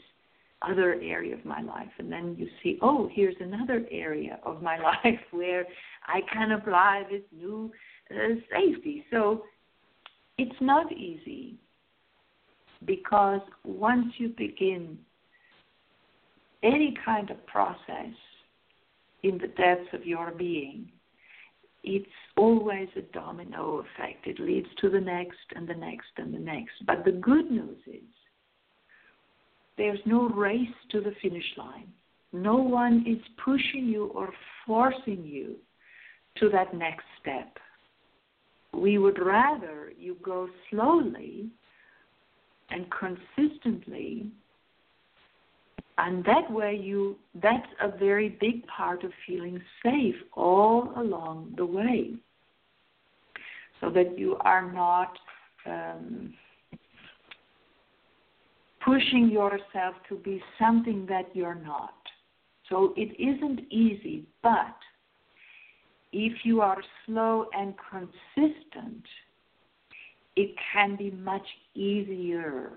other 0.63 0.93
area 1.01 1.35
of 1.35 1.45
my 1.45 1.61
life. 1.61 1.89
And 1.97 2.11
then 2.11 2.35
you 2.37 2.47
see, 2.61 2.77
oh, 2.81 3.09
here's 3.11 3.35
another 3.39 3.85
area 3.91 4.39
of 4.45 4.61
my 4.61 4.77
life 5.03 5.19
where 5.31 5.65
I 6.05 6.21
can 6.31 6.51
apply 6.51 7.03
this 7.09 7.21
new 7.31 7.71
uh, 8.11 8.35
safety. 8.51 9.05
So 9.11 9.43
it's 10.37 10.55
not 10.61 10.91
easy 10.91 11.55
because 12.85 13.41
once 13.63 14.07
you 14.17 14.29
begin 14.29 14.97
any 16.63 16.95
kind 17.05 17.29
of 17.29 17.45
process 17.45 18.13
in 19.23 19.37
the 19.37 19.47
depths 19.47 19.93
of 19.93 20.05
your 20.05 20.31
being, 20.31 20.89
it's 21.83 22.05
always 22.37 22.87
a 22.95 23.01
domino 23.13 23.83
effect. 23.83 24.25
It 24.25 24.39
leads 24.39 24.67
to 24.79 24.89
the 24.89 24.99
next 24.99 25.37
and 25.55 25.67
the 25.67 25.73
next 25.73 26.07
and 26.17 26.33
the 26.33 26.39
next. 26.39 26.85
But 26.85 27.03
the 27.03 27.11
good 27.11 27.51
news 27.51 27.77
is 27.85 28.01
there's 29.77 29.99
no 30.05 30.29
race 30.29 30.67
to 30.91 31.01
the 31.01 31.13
finish 31.21 31.45
line. 31.57 31.87
No 32.31 32.55
one 32.55 33.05
is 33.07 33.21
pushing 33.43 33.85
you 33.85 34.05
or 34.15 34.31
forcing 34.65 35.23
you 35.23 35.55
to 36.37 36.49
that 36.49 36.73
next 36.73 37.05
step. 37.21 37.57
We 38.73 38.97
would 38.97 39.19
rather 39.19 39.91
you 39.97 40.17
go 40.23 40.49
slowly 40.69 41.49
and 42.69 42.87
consistently 42.89 44.31
and 45.97 46.25
that 46.25 46.51
way 46.51 46.75
you 46.75 47.15
that's 47.41 47.67
a 47.81 47.95
very 47.97 48.29
big 48.29 48.65
part 48.67 49.03
of 49.03 49.11
feeling 49.27 49.61
safe 49.83 50.15
all 50.33 50.91
along 50.97 51.53
the 51.57 51.65
way 51.65 52.13
so 53.79 53.89
that 53.89 54.17
you 54.17 54.37
are 54.41 54.71
not 54.71 55.17
um, 55.65 56.33
pushing 58.85 59.29
yourself 59.29 59.95
to 60.09 60.15
be 60.17 60.41
something 60.59 61.05
that 61.07 61.33
you're 61.33 61.55
not. 61.55 61.93
So 62.69 62.93
it 62.95 63.13
isn't 63.19 63.61
easy, 63.71 64.25
but 64.41 64.75
if 66.11 66.33
you 66.43 66.61
are 66.61 66.81
slow 67.05 67.47
and 67.53 67.73
consistent, 67.89 69.03
it 70.35 70.55
can 70.71 70.95
be 70.95 71.11
much 71.11 71.45
easier. 71.75 72.71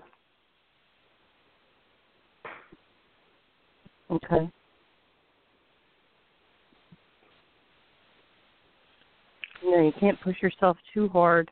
Okay. 4.09 4.49
You 9.63 9.81
you 9.81 9.91
can't 9.99 10.19
push 10.21 10.41
yourself 10.41 10.77
too 10.93 11.09
hard. 11.09 11.49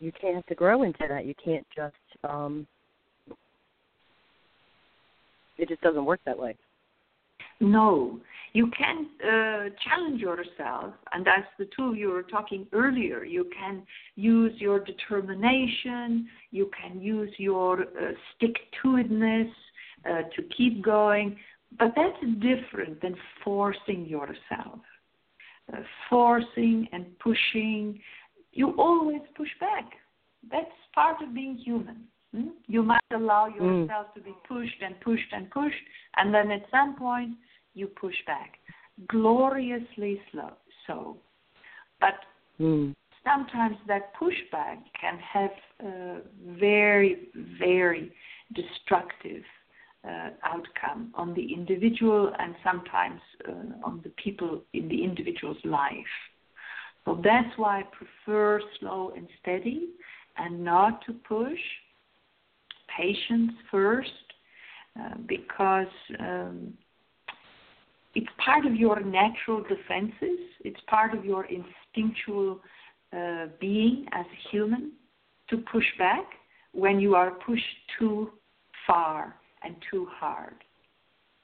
You 0.00 0.12
can't 0.20 0.34
have 0.36 0.46
to 0.46 0.54
grow 0.54 0.82
into 0.82 1.04
that. 1.08 1.26
You 1.26 1.34
can't 1.42 1.66
just 1.74 1.94
um, 2.28 2.66
it 5.58 5.68
just 5.68 5.80
doesn't 5.82 6.04
work 6.04 6.20
that 6.26 6.38
way. 6.38 6.56
No, 7.60 8.20
you 8.52 8.70
can 8.76 9.06
uh, 9.22 9.68
challenge 9.84 10.20
yourself, 10.20 10.94
and 11.12 11.24
that's 11.24 11.46
the 11.58 11.68
tool 11.76 11.94
you 11.94 12.10
were 12.10 12.22
talking 12.22 12.66
earlier. 12.72 13.24
You 13.24 13.48
can 13.56 13.84
use 14.16 14.52
your 14.60 14.80
determination, 14.80 16.28
you 16.50 16.70
can 16.80 17.00
use 17.00 17.30
your 17.38 17.82
uh, 17.82 18.12
stick 18.34 18.54
to 18.82 18.88
itness 18.88 19.50
uh, 20.08 20.22
to 20.36 20.42
keep 20.56 20.84
going, 20.84 21.36
but 21.78 21.92
that's 21.96 22.18
different 22.40 23.00
than 23.00 23.14
forcing 23.42 24.06
yourself. 24.06 24.80
Uh, 25.72 25.78
forcing 26.10 26.86
and 26.92 27.06
pushing, 27.20 27.98
you 28.52 28.74
always 28.76 29.22
push 29.36 29.48
back. 29.60 29.90
That's 30.50 30.66
part 30.94 31.22
of 31.22 31.34
being 31.34 31.56
human. 31.56 32.04
You 32.74 32.82
might 32.82 33.12
allow 33.14 33.48
hmm. 33.48 33.64
yourself 33.64 34.06
mm. 34.10 34.14
to 34.14 34.20
be 34.20 34.34
pushed 34.48 34.82
and 34.84 35.00
pushed 35.00 35.30
and 35.32 35.48
pushed, 35.48 35.84
and 36.16 36.34
then 36.34 36.50
at 36.50 36.64
some 36.72 36.96
point 36.96 37.34
you 37.72 37.86
push 37.86 38.16
back. 38.26 38.54
Gloriously 39.08 40.20
slow, 40.32 40.54
so. 40.88 41.16
But 42.00 42.14
mm. 42.58 42.92
sometimes 43.22 43.76
that 43.86 44.12
pushback 44.20 44.78
can 45.00 45.20
have 45.20 45.50
a 45.86 46.18
very, 46.58 47.28
very 47.60 48.10
destructive 48.56 49.44
uh, 50.04 50.30
outcome 50.42 51.12
on 51.14 51.32
the 51.32 51.54
individual 51.54 52.32
and 52.40 52.56
sometimes 52.64 53.20
uh, 53.48 53.86
on 53.86 54.00
the 54.02 54.10
people 54.20 54.62
in 54.72 54.88
the 54.88 55.04
individual's 55.04 55.64
life. 55.64 56.14
So 57.04 57.20
that's 57.22 57.56
why 57.56 57.82
I 57.82 57.84
prefer 57.84 58.60
slow 58.80 59.12
and 59.16 59.28
steady 59.40 59.90
and 60.36 60.64
not 60.64 61.06
to 61.06 61.12
push 61.12 61.60
patience 62.96 63.52
first 63.70 64.10
uh, 65.00 65.14
because 65.26 65.86
um, 66.20 66.72
it's 68.14 68.28
part 68.44 68.64
of 68.66 68.74
your 68.76 69.00
natural 69.00 69.62
defenses, 69.62 70.38
it's 70.64 70.80
part 70.88 71.14
of 71.16 71.24
your 71.24 71.46
instinctual 71.46 72.60
uh, 73.16 73.46
being 73.60 74.06
as 74.12 74.24
a 74.26 74.48
human 74.50 74.92
to 75.50 75.58
push 75.72 75.84
back 75.98 76.24
when 76.72 76.98
you 77.00 77.14
are 77.14 77.32
pushed 77.46 77.76
too 77.98 78.30
far 78.86 79.34
and 79.62 79.74
too 79.90 80.06
hard. 80.10 80.54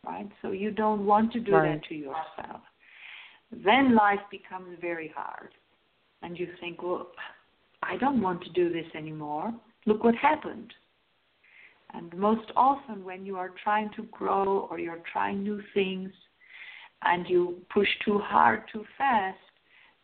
right? 0.07 0.29
So 0.43 0.53
you 0.53 0.71
don't 0.71 1.05
want 1.07 1.33
to 1.33 1.41
do 1.41 1.53
Right. 1.53 1.81
that 1.81 1.89
to 1.89 1.95
yourself. 1.95 2.63
Then 3.53 3.95
life 3.95 4.21
becomes 4.31 4.79
very 4.81 5.13
hard. 5.15 5.51
And 6.23 6.39
you 6.39 6.49
think, 6.61 6.83
well, 6.83 7.09
I 7.83 7.97
don't 7.97 8.21
want 8.23 8.43
to 8.45 8.51
do 8.51 8.73
this 8.73 8.87
anymore. 8.95 9.53
Look 9.87 10.05
what 10.05 10.15
happened. 10.15 10.73
And 11.95 12.17
most 12.17 12.51
often, 12.57 13.05
when 13.05 13.27
you 13.27 13.37
are 13.37 13.53
trying 13.63 13.91
to 13.97 14.03
grow 14.05 14.69
or 14.71 14.79
you're 14.79 15.03
trying 15.13 15.43
new 15.43 15.61
things 15.75 16.11
and 17.03 17.29
you 17.29 17.59
push 17.73 17.89
too 18.05 18.19
hard, 18.19 18.63
too 18.73 18.85
fast, 18.97 19.39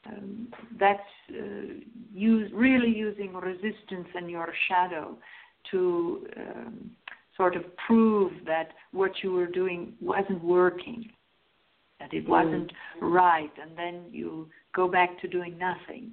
um, 0.08 0.48
that's 0.78 1.00
uh, 1.30 1.74
use, 2.12 2.50
really 2.54 2.88
using 2.88 3.34
resistance 3.34 4.08
and 4.14 4.30
your 4.30 4.52
shadow 4.68 5.16
to 5.70 6.26
um, 6.36 6.90
sort 7.36 7.56
of 7.56 7.64
prove 7.86 8.32
that 8.46 8.68
what 8.92 9.12
you 9.22 9.32
were 9.32 9.46
doing 9.46 9.92
wasn't 10.00 10.42
working, 10.42 11.10
that 12.00 12.12
it 12.14 12.28
wasn't 12.28 12.72
right, 13.00 13.50
and 13.60 13.76
then 13.76 14.04
you 14.10 14.48
go 14.74 14.88
back 14.88 15.20
to 15.20 15.28
doing 15.28 15.58
nothing. 15.58 16.12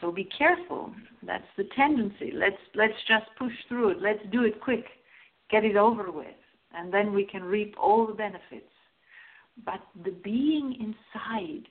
So 0.00 0.12
be 0.12 0.24
careful. 0.24 0.92
That's 1.22 1.46
the 1.56 1.64
tendency. 1.74 2.30
Let's 2.34 2.56
let's 2.74 2.94
just 3.08 3.26
push 3.38 3.52
through 3.68 3.90
it. 3.90 4.02
Let's 4.02 4.20
do 4.30 4.44
it 4.44 4.60
quick. 4.60 4.84
Get 5.50 5.64
it 5.64 5.76
over 5.76 6.10
with, 6.10 6.26
and 6.74 6.92
then 6.92 7.12
we 7.14 7.24
can 7.24 7.42
reap 7.44 7.74
all 7.80 8.06
the 8.06 8.12
benefits. 8.12 8.70
But 9.64 9.80
the 10.04 10.10
being 10.10 10.74
inside 10.74 11.66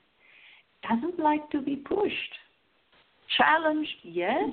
doesn't 0.88 1.20
like 1.20 1.48
to 1.50 1.60
be 1.60 1.76
pushed. 1.76 2.34
Challenged, 3.36 3.90
yes. 4.02 4.50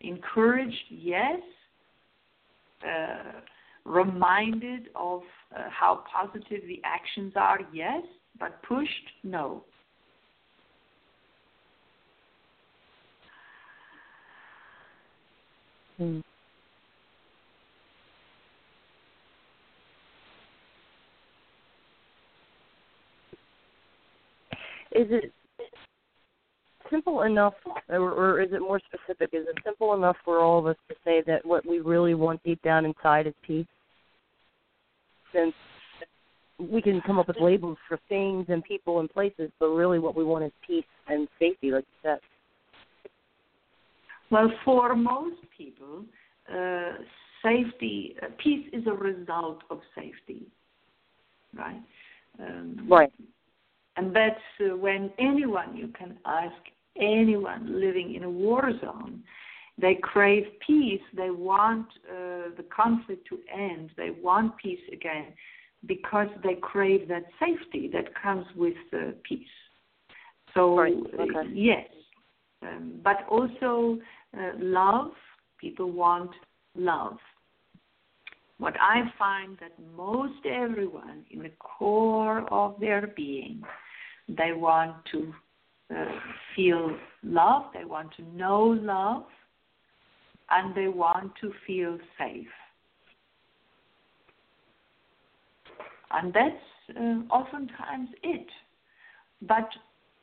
Encouraged, 0.00 0.76
yes. 0.90 1.40
Uh, 2.86 3.40
reminded 3.84 4.88
of 4.94 5.22
uh, 5.56 5.62
how 5.70 6.04
positive 6.12 6.62
the 6.66 6.80
actions 6.84 7.32
are, 7.36 7.60
yes. 7.72 8.02
But 8.38 8.62
pushed, 8.62 8.90
no. 9.24 9.64
Hmm. 15.98 16.20
Is 24.92 25.06
it 25.10 25.32
simple 26.90 27.22
enough, 27.22 27.54
or, 27.88 28.12
or 28.12 28.40
is 28.40 28.52
it 28.52 28.60
more 28.60 28.80
specific? 28.80 29.30
Is 29.32 29.46
it 29.48 29.56
simple 29.64 29.94
enough 29.94 30.16
for 30.24 30.40
all 30.40 30.58
of 30.58 30.66
us 30.66 30.76
to 30.88 30.94
say 31.04 31.22
that 31.26 31.44
what 31.44 31.66
we 31.66 31.80
really 31.80 32.14
want 32.14 32.42
deep 32.42 32.62
down 32.62 32.84
inside 32.84 33.26
is 33.26 33.34
peace? 33.46 33.66
Since 35.32 35.54
we 36.58 36.80
can 36.80 37.00
come 37.02 37.18
up 37.18 37.28
with 37.28 37.36
labels 37.40 37.76
for 37.88 37.98
things 38.08 38.46
and 38.48 38.64
people 38.64 39.00
and 39.00 39.10
places, 39.10 39.50
but 39.60 39.66
really 39.66 39.98
what 39.98 40.16
we 40.16 40.24
want 40.24 40.44
is 40.44 40.52
peace 40.66 40.84
and 41.08 41.28
safety, 41.38 41.70
like 41.70 41.84
you 41.84 42.10
said. 42.10 42.18
Well, 44.30 44.50
for 44.64 44.94
most 44.94 45.36
people, 45.56 46.04
uh, 46.52 46.92
safety, 47.42 48.16
uh, 48.22 48.26
peace 48.42 48.66
is 48.72 48.86
a 48.86 48.92
result 48.92 49.62
of 49.70 49.80
safety, 49.94 50.46
right? 51.54 51.82
Um, 52.38 52.86
Right. 52.88 53.12
And 53.96 54.14
that's 54.14 54.36
uh, 54.60 54.76
when 54.76 55.10
anyone, 55.18 55.76
you 55.76 55.88
can 55.88 56.18
ask 56.24 56.54
anyone 57.00 57.80
living 57.80 58.14
in 58.14 58.22
a 58.22 58.30
war 58.30 58.70
zone, 58.80 59.24
they 59.80 59.96
crave 60.02 60.44
peace. 60.64 61.00
They 61.16 61.30
want 61.30 61.86
uh, 62.08 62.54
the 62.56 62.64
conflict 62.74 63.26
to 63.28 63.38
end. 63.52 63.90
They 63.96 64.10
want 64.10 64.56
peace 64.56 64.80
again 64.92 65.26
because 65.86 66.28
they 66.42 66.54
crave 66.54 67.08
that 67.08 67.24
safety 67.38 67.88
that 67.92 68.14
comes 68.20 68.46
with 68.56 68.74
uh, 68.92 69.12
peace. 69.22 69.46
So, 70.54 70.76
Right, 70.76 70.94
uh, 71.18 71.22
okay. 71.22 71.50
yes. 71.52 71.86
Um, 72.62 73.00
but 73.04 73.18
also 73.28 73.98
uh, 74.36 74.50
love, 74.58 75.12
people 75.60 75.90
want 75.90 76.30
love. 76.74 77.18
What 78.58 78.74
I 78.80 79.02
find 79.18 79.56
that 79.60 79.72
most 79.96 80.44
everyone 80.44 81.24
in 81.30 81.42
the 81.42 81.52
core 81.60 82.40
of 82.52 82.80
their 82.80 83.06
being, 83.16 83.62
they 84.28 84.52
want 84.52 84.96
to 85.12 85.32
uh, 85.96 86.04
feel 86.54 86.96
love, 87.22 87.66
they 87.72 87.84
want 87.84 88.12
to 88.16 88.22
know 88.36 88.64
love, 88.64 89.24
and 90.50 90.74
they 90.74 90.88
want 90.88 91.32
to 91.40 91.52
feel 91.66 91.98
safe. 92.18 92.46
And 96.10 96.32
that's 96.32 96.98
uh, 96.98 97.20
oftentimes 97.32 98.08
it. 98.22 98.46
But 99.42 99.68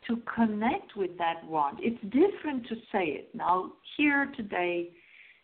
to 0.08 0.22
connect 0.34 0.96
with 0.96 1.18
that 1.18 1.44
want, 1.46 1.80
it's 1.82 2.02
different 2.04 2.68
to 2.68 2.76
say 2.92 3.06
it. 3.06 3.30
Now, 3.34 3.74
here 3.98 4.32
today, 4.36 4.90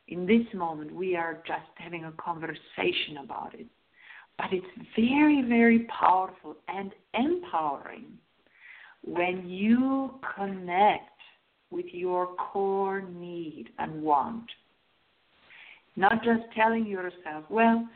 in 0.07 0.25
this 0.25 0.45
moment, 0.53 0.93
we 0.93 1.15
are 1.15 1.41
just 1.47 1.69
having 1.75 2.05
a 2.05 2.11
conversation 2.13 3.17
about 3.23 3.53
it. 3.53 3.67
But 4.37 4.47
it's 4.51 4.65
very, 4.95 5.43
very 5.47 5.87
powerful 5.99 6.55
and 6.67 6.91
empowering 7.13 8.05
when 9.03 9.47
you 9.47 10.19
connect 10.35 11.09
with 11.69 11.85
your 11.91 12.35
core 12.35 13.01
need 13.01 13.69
and 13.79 14.01
want. 14.01 14.45
Not 15.95 16.23
just 16.23 16.43
telling 16.55 16.85
yourself, 16.85 17.45
well, 17.49 17.87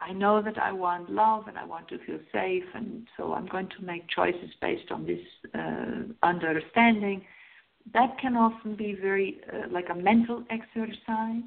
I 0.00 0.12
know 0.12 0.42
that 0.42 0.58
I 0.58 0.72
want 0.72 1.10
love 1.10 1.48
and 1.48 1.58
I 1.58 1.64
want 1.64 1.88
to 1.88 1.98
feel 2.04 2.18
safe, 2.32 2.64
and 2.74 3.06
so 3.16 3.34
I'm 3.34 3.46
going 3.46 3.68
to 3.78 3.84
make 3.84 4.08
choices 4.08 4.50
based 4.60 4.90
on 4.90 5.06
this 5.06 5.20
uh, 5.54 6.26
understanding. 6.26 7.24
That 7.92 8.18
can 8.20 8.36
often 8.36 8.76
be 8.76 8.96
very 9.00 9.40
uh, 9.52 9.68
like 9.70 9.86
a 9.90 9.94
mental 9.94 10.44
exercise. 10.50 11.42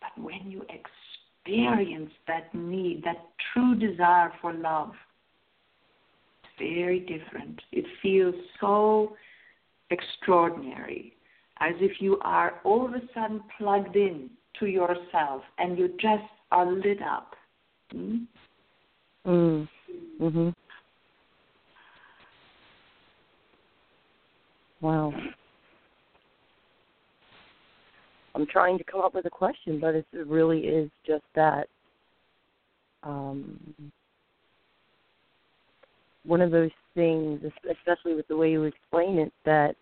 But 0.00 0.22
when 0.22 0.50
you 0.50 0.62
experience 0.68 2.10
that 2.26 2.54
need, 2.54 3.02
that 3.04 3.28
true 3.52 3.74
desire 3.74 4.32
for 4.40 4.52
love, 4.52 4.92
it's 6.42 6.52
very 6.58 7.00
different. 7.00 7.60
It 7.72 7.84
feels 8.02 8.34
so 8.60 9.16
extraordinary, 9.90 11.14
as 11.60 11.74
if 11.80 12.00
you 12.00 12.18
are 12.22 12.60
all 12.64 12.84
of 12.84 12.94
a 12.94 13.00
sudden 13.14 13.42
plugged 13.56 13.96
in 13.96 14.30
to 14.60 14.66
yourself 14.66 15.42
and 15.58 15.78
you 15.78 15.88
just 16.00 16.24
are 16.50 16.70
lit 16.70 17.00
up. 17.02 17.34
Hmm? 17.94 18.16
Mm. 19.26 19.68
Mhm. 20.20 20.54
Wow. 24.80 25.12
I'm 28.34 28.46
trying 28.46 28.78
to 28.78 28.84
come 28.84 29.00
up 29.00 29.14
with 29.14 29.26
a 29.26 29.30
question, 29.30 29.78
but 29.78 29.94
it 29.94 30.06
really 30.12 30.66
is 30.66 30.90
just 31.06 31.24
that. 31.34 31.68
Um, 33.04 33.92
one 36.24 36.40
of 36.40 36.50
those 36.50 36.70
things, 36.94 37.40
especially 37.70 38.14
with 38.14 38.26
the 38.28 38.36
way 38.36 38.50
you 38.50 38.64
explain 38.64 39.18
it, 39.18 39.32
that 39.44 39.76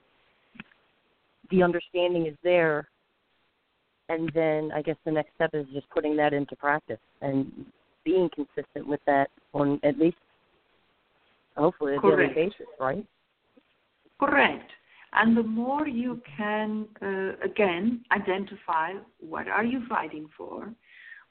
the 1.51 1.63
understanding 1.63 2.27
is 2.27 2.37
there, 2.43 2.89
and 4.09 4.31
then 4.35 4.71
I 4.75 4.83
guess 4.83 4.97
the 5.05 5.13
next 5.13 5.35
step 5.35 5.51
is 5.55 5.67
just 5.73 5.89
putting 5.91 6.17
that 6.17 6.33
into 6.33 6.57
practice 6.57 6.99
and 7.23 7.65
being 8.05 8.29
consistent 8.35 8.87
with 8.87 9.01
that 9.07 9.31
on 9.53 9.81
at 9.83 9.99
least, 9.99 10.17
hopefully, 11.57 11.97
a 11.97 12.01
daily 12.01 12.15
Correct. 12.15 12.35
basis, 12.35 12.67
right? 12.81 13.05
Correct. 14.19 14.71
And 15.15 15.37
the 15.37 15.43
more 15.43 15.87
you 15.87 16.23
can, 16.37 16.87
uh, 17.03 17.45
again, 17.45 18.05
identify 18.13 18.93
what 19.21 19.47
are 19.49 19.65
you 19.65 19.83
fighting 19.89 20.29
for, 20.37 20.73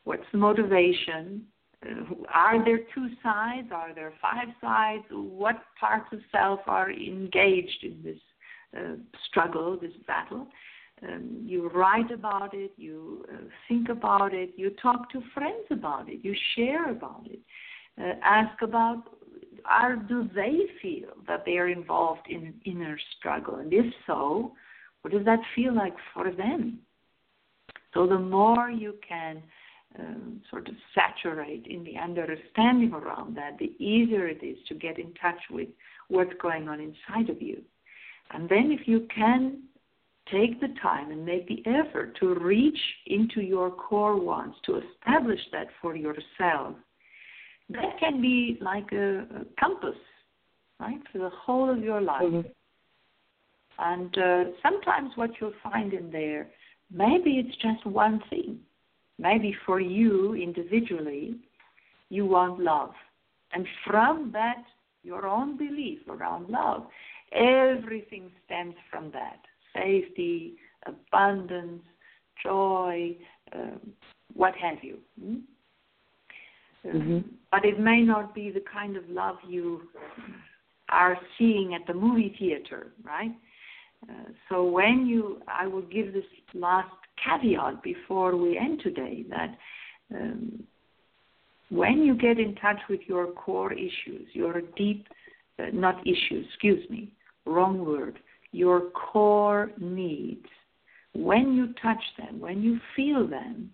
what's 0.04 0.24
the 0.32 0.38
motivation, 0.38 1.44
uh, 1.84 2.14
are 2.32 2.64
there 2.64 2.82
two 2.94 3.10
sides, 3.24 3.70
are 3.74 3.94
there 3.94 4.14
five 4.22 4.50
sides, 4.62 5.04
what 5.10 5.64
parts 5.80 6.06
of 6.12 6.20
self 6.32 6.60
are 6.68 6.92
engaged 6.92 7.84
in 7.84 8.00
this 8.04 8.20
uh, 8.78 8.96
struggle, 9.28 9.78
this 9.82 9.92
battle. 10.06 10.48
Um, 11.08 11.44
you 11.44 11.70
write 11.70 12.12
about 12.12 12.54
it, 12.54 12.74
you 12.78 13.26
uh, 13.34 13.38
think 13.68 13.90
about 13.90 14.34
it, 14.34 14.52
you 14.56 14.72
talk 14.82 15.12
to 15.12 15.22
friends 15.34 15.66
about 15.72 16.08
it, 16.10 16.20
you 16.24 16.36
share 16.56 16.92
about 16.92 17.26
it, 17.26 17.40
uh, 18.00 18.14
ask 18.24 18.62
about 18.62 19.04
are 19.66 19.96
do 19.96 20.30
they 20.36 20.58
feel 20.82 21.10
that 21.28 21.44
they 21.46 21.58
are 21.58 21.70
involved 21.70 22.28
in 22.30 22.46
an 22.48 22.54
inner 22.66 22.98
struggle? 23.18 23.56
And 23.56 23.72
if 23.74 23.86
so 24.08 24.54
what 25.02 25.14
does 25.14 25.26
that 25.26 25.40
feel 25.56 25.76
like 25.76 25.96
for 26.14 26.32
them? 26.32 26.80
So 27.94 28.08
the 28.08 28.20
more 28.20 28.70
you 28.70 28.96
can 29.08 29.42
um, 30.00 30.42
sort 30.50 30.70
of 30.70 30.76
saturate 30.96 31.68
in 31.68 31.84
the 31.84 31.98
understanding 31.98 32.94
around 32.94 33.36
that 33.36 33.58
the 33.60 33.74
easier 33.84 34.28
it 34.28 34.44
is 34.44 34.58
to 34.70 34.76
get 34.76 34.98
in 34.98 35.14
touch 35.16 35.40
with 35.50 35.68
what's 36.08 36.34
going 36.42 36.70
on 36.70 36.80
inside 36.80 37.30
of 37.30 37.42
you. 37.42 37.62
And 38.32 38.48
then 38.48 38.72
if 38.72 38.88
you 38.88 39.08
can 39.14 39.64
take 40.30 40.60
the 40.62 40.74
time 40.82 41.12
and 41.12 41.26
make 41.26 41.48
the 41.48 41.64
effort 41.66 42.18
to 42.20 42.36
reach 42.36 42.78
into 43.08 43.42
your 43.42 43.72
core 43.72 44.20
wants 44.20 44.58
to 44.66 44.80
establish 44.80 45.40
that 45.52 45.68
for 45.82 45.96
yourself 45.96 46.76
that 47.70 48.00
can 48.00 48.22
be 48.22 48.58
like 48.62 48.92
a, 48.92 49.20
a 49.20 49.46
compass, 49.60 49.98
right, 50.80 51.00
for 51.12 51.20
the 51.20 51.30
whole 51.30 51.70
of 51.70 51.80
your 51.84 52.02
life. 52.02 52.24
Mhm. 52.24 52.52
And 53.80 54.18
uh, 54.18 54.44
sometimes 54.62 55.16
what 55.16 55.40
you'll 55.40 55.54
find 55.64 55.94
in 55.94 56.12
there, 56.12 56.50
maybe 56.92 57.40
it's 57.40 57.56
just 57.58 57.86
one 57.86 58.20
thing. 58.30 58.60
Maybe 59.18 59.54
for 59.66 59.80
you 59.80 60.34
individually, 60.36 61.40
you 62.10 62.26
want 62.26 62.60
love. 62.60 62.94
And 63.54 63.68
from 63.86 64.32
that, 64.34 64.64
your 65.04 65.26
own 65.26 65.58
belief 65.58 66.00
around 66.08 66.50
love, 66.50 66.88
everything 67.32 68.32
stems 68.46 68.76
from 68.90 69.12
that 69.12 69.40
safety, 69.74 70.56
abundance, 70.86 71.84
joy, 72.44 73.16
um, 73.54 73.80
what 74.34 74.54
have 74.56 74.84
you. 74.84 74.98
Hmm? 75.20 75.36
Um, 76.84 77.02
Mhm. 77.02 77.24
But 77.52 77.66
it 77.66 77.80
may 77.80 78.02
not 78.02 78.34
be 78.34 78.50
the 78.50 78.62
kind 78.62 78.96
of 78.98 79.08
love 79.10 79.38
you 79.48 79.90
are 80.90 81.20
seeing 81.38 81.74
at 81.74 81.86
the 81.86 81.94
movie 81.94 82.30
theater, 82.40 82.92
right? 83.04 83.34
Uh, 84.10 84.32
so 84.50 84.66
when 84.66 85.06
you, 85.06 85.42
I 85.48 85.68
will 85.68 85.84
give 85.84 86.14
this 86.14 86.26
last 86.54 86.96
caveat 87.24 87.84
before 87.84 88.36
we 88.36 88.58
end 88.58 88.82
today 88.82 89.26
that 89.30 89.58
um, 90.14 90.64
when 91.70 92.04
you 92.04 92.16
get 92.16 92.40
in 92.40 92.56
touch 92.56 92.80
with 92.90 93.02
your 93.08 93.28
core 93.28 93.74
issues, 93.74 94.28
your 94.34 94.62
deep, 94.76 95.08
uh, 95.60 95.68
not 95.72 96.02
issues, 96.06 96.46
excuse 96.50 96.90
me, 96.90 97.12
wrong 97.46 97.86
word, 97.86 98.20
your 98.52 98.90
core 98.92 99.72
needs, 99.80 100.46
when 101.14 101.54
you 101.54 101.74
touch 101.82 102.04
them, 102.18 102.40
when 102.40 102.62
you 102.62 102.80
feel 102.96 103.28
them, 103.28 103.72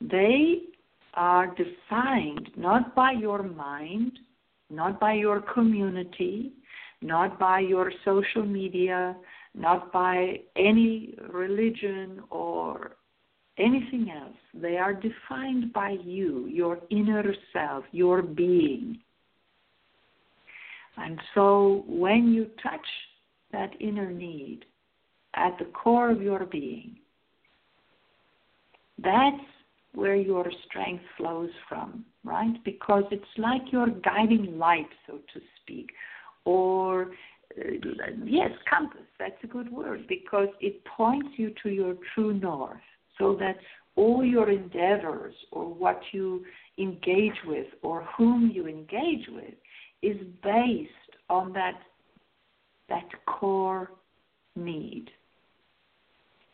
they 0.00 0.58
are 1.14 1.54
defined 1.54 2.50
not 2.56 2.94
by 2.94 3.12
your 3.12 3.42
mind, 3.42 4.12
not 4.70 4.98
by 4.98 5.12
your 5.14 5.40
community, 5.40 6.52
not 7.02 7.38
by 7.38 7.60
your 7.60 7.92
social 8.04 8.44
media, 8.44 9.16
not 9.54 9.92
by 9.92 10.40
any 10.56 11.14
religion 11.30 12.22
or 12.30 12.96
anything 13.58 14.10
else. 14.10 14.36
They 14.54 14.76
are 14.78 14.94
defined 14.94 15.72
by 15.72 15.96
you, 16.02 16.46
your 16.46 16.80
inner 16.90 17.34
self, 17.52 17.84
your 17.92 18.22
being. 18.22 18.98
And 20.96 21.20
so 21.34 21.84
when 21.86 22.32
you 22.32 22.46
touch 22.62 22.86
that 23.54 23.80
inner 23.80 24.10
need 24.10 24.64
at 25.34 25.56
the 25.58 25.66
core 25.66 26.10
of 26.10 26.20
your 26.20 26.44
being, 26.44 26.96
that's 29.02 29.44
where 29.94 30.16
your 30.16 30.46
strength 30.66 31.04
flows 31.16 31.50
from, 31.68 32.04
right? 32.24 32.62
Because 32.64 33.04
it's 33.12 33.24
like 33.38 33.62
your 33.70 33.88
guiding 33.88 34.58
light, 34.58 34.88
so 35.06 35.18
to 35.32 35.40
speak, 35.62 35.90
or 36.44 37.12
uh, 37.56 37.70
yes, 38.24 38.50
compass. 38.68 39.06
That's 39.18 39.42
a 39.44 39.46
good 39.46 39.70
word 39.70 40.06
because 40.08 40.48
it 40.60 40.84
points 40.84 41.28
you 41.36 41.54
to 41.62 41.68
your 41.70 41.94
true 42.14 42.34
north, 42.34 42.76
so 43.18 43.36
that 43.38 43.56
all 43.96 44.24
your 44.24 44.50
endeavors 44.50 45.34
or 45.52 45.72
what 45.72 46.00
you 46.12 46.44
engage 46.78 47.38
with 47.46 47.68
or 47.82 48.04
whom 48.16 48.50
you 48.52 48.66
engage 48.66 49.26
with 49.28 49.54
is 50.02 50.16
based 50.42 50.90
on 51.30 51.52
that 51.52 51.74
that 52.94 53.08
core 53.26 53.90
need 54.56 55.10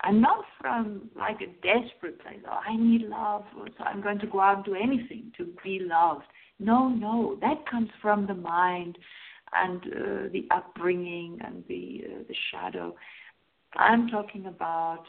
and 0.02 0.20
not 0.20 0.44
from 0.60 1.10
like 1.16 1.38
a 1.42 1.46
desperate 1.62 2.20
place. 2.22 2.40
Oh, 2.48 2.58
I 2.66 2.76
need 2.76 3.02
love, 3.02 3.44
so 3.54 3.84
I'm 3.84 4.02
going 4.02 4.18
to 4.20 4.26
go 4.26 4.40
out 4.40 4.56
and 4.56 4.64
do 4.64 4.74
anything 4.74 5.32
to 5.36 5.48
be 5.62 5.80
loved. 5.80 6.24
No, 6.58 6.88
no, 6.88 7.36
that 7.40 7.68
comes 7.70 7.88
from 8.00 8.26
the 8.26 8.34
mind 8.34 8.96
and 9.52 9.80
uh, 9.82 10.32
the 10.32 10.46
upbringing 10.50 11.38
and 11.44 11.64
the 11.68 12.04
uh, 12.04 12.22
the 12.28 12.34
shadow. 12.50 12.94
I'm 13.74 14.08
talking 14.08 14.46
about 14.46 15.04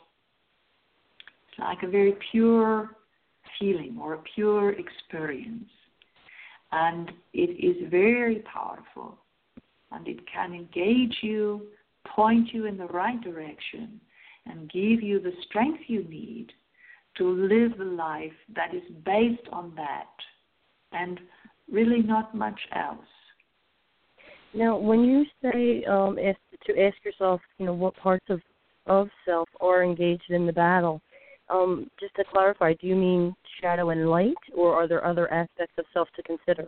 like 1.59 1.83
a 1.83 1.87
very 1.87 2.15
pure 2.31 2.91
feeling 3.59 3.97
or 4.01 4.15
a 4.15 4.23
pure 4.35 4.71
experience, 4.71 5.69
and 6.71 7.11
it 7.33 7.51
is 7.63 7.89
very 7.89 8.43
powerful, 8.53 9.17
and 9.91 10.07
it 10.07 10.19
can 10.31 10.53
engage 10.53 11.15
you, 11.21 11.67
point 12.05 12.53
you 12.53 12.65
in 12.65 12.77
the 12.77 12.87
right 12.87 13.21
direction 13.21 13.99
and 14.45 14.71
give 14.71 15.01
you 15.01 15.19
the 15.19 15.33
strength 15.47 15.81
you 15.87 16.03
need 16.05 16.47
to 17.17 17.29
live 17.29 17.79
a 17.79 17.83
life 17.83 18.31
that 18.55 18.73
is 18.73 18.83
based 19.05 19.47
on 19.51 19.73
that 19.75 20.09
and 20.93 21.19
really 21.71 22.01
not 22.01 22.33
much 22.33 22.59
else. 22.75 22.99
Now, 24.53 24.77
when 24.77 25.03
you 25.03 25.25
say 25.41 25.83
um, 25.85 26.17
ask, 26.19 26.37
to 26.65 26.81
ask 26.81 26.95
yourself, 27.05 27.41
you 27.57 27.65
know, 27.65 27.73
what 27.73 27.95
parts 27.95 28.25
of 28.29 28.41
of 28.87 29.09
self 29.25 29.47
are 29.59 29.83
engaged 29.83 30.29
in 30.29 30.47
the 30.47 30.51
battle, 30.51 31.01
um, 31.49 31.89
just 31.99 32.15
to 32.15 32.23
clarify, 32.31 32.73
do 32.73 32.87
you 32.87 32.95
mean 32.95 33.33
shadow 33.61 33.91
and 33.91 34.09
light, 34.09 34.33
or 34.55 34.73
are 34.73 34.87
there 34.87 35.05
other 35.05 35.31
aspects 35.31 35.75
of 35.77 35.85
self 35.93 36.07
to 36.15 36.23
consider? 36.23 36.67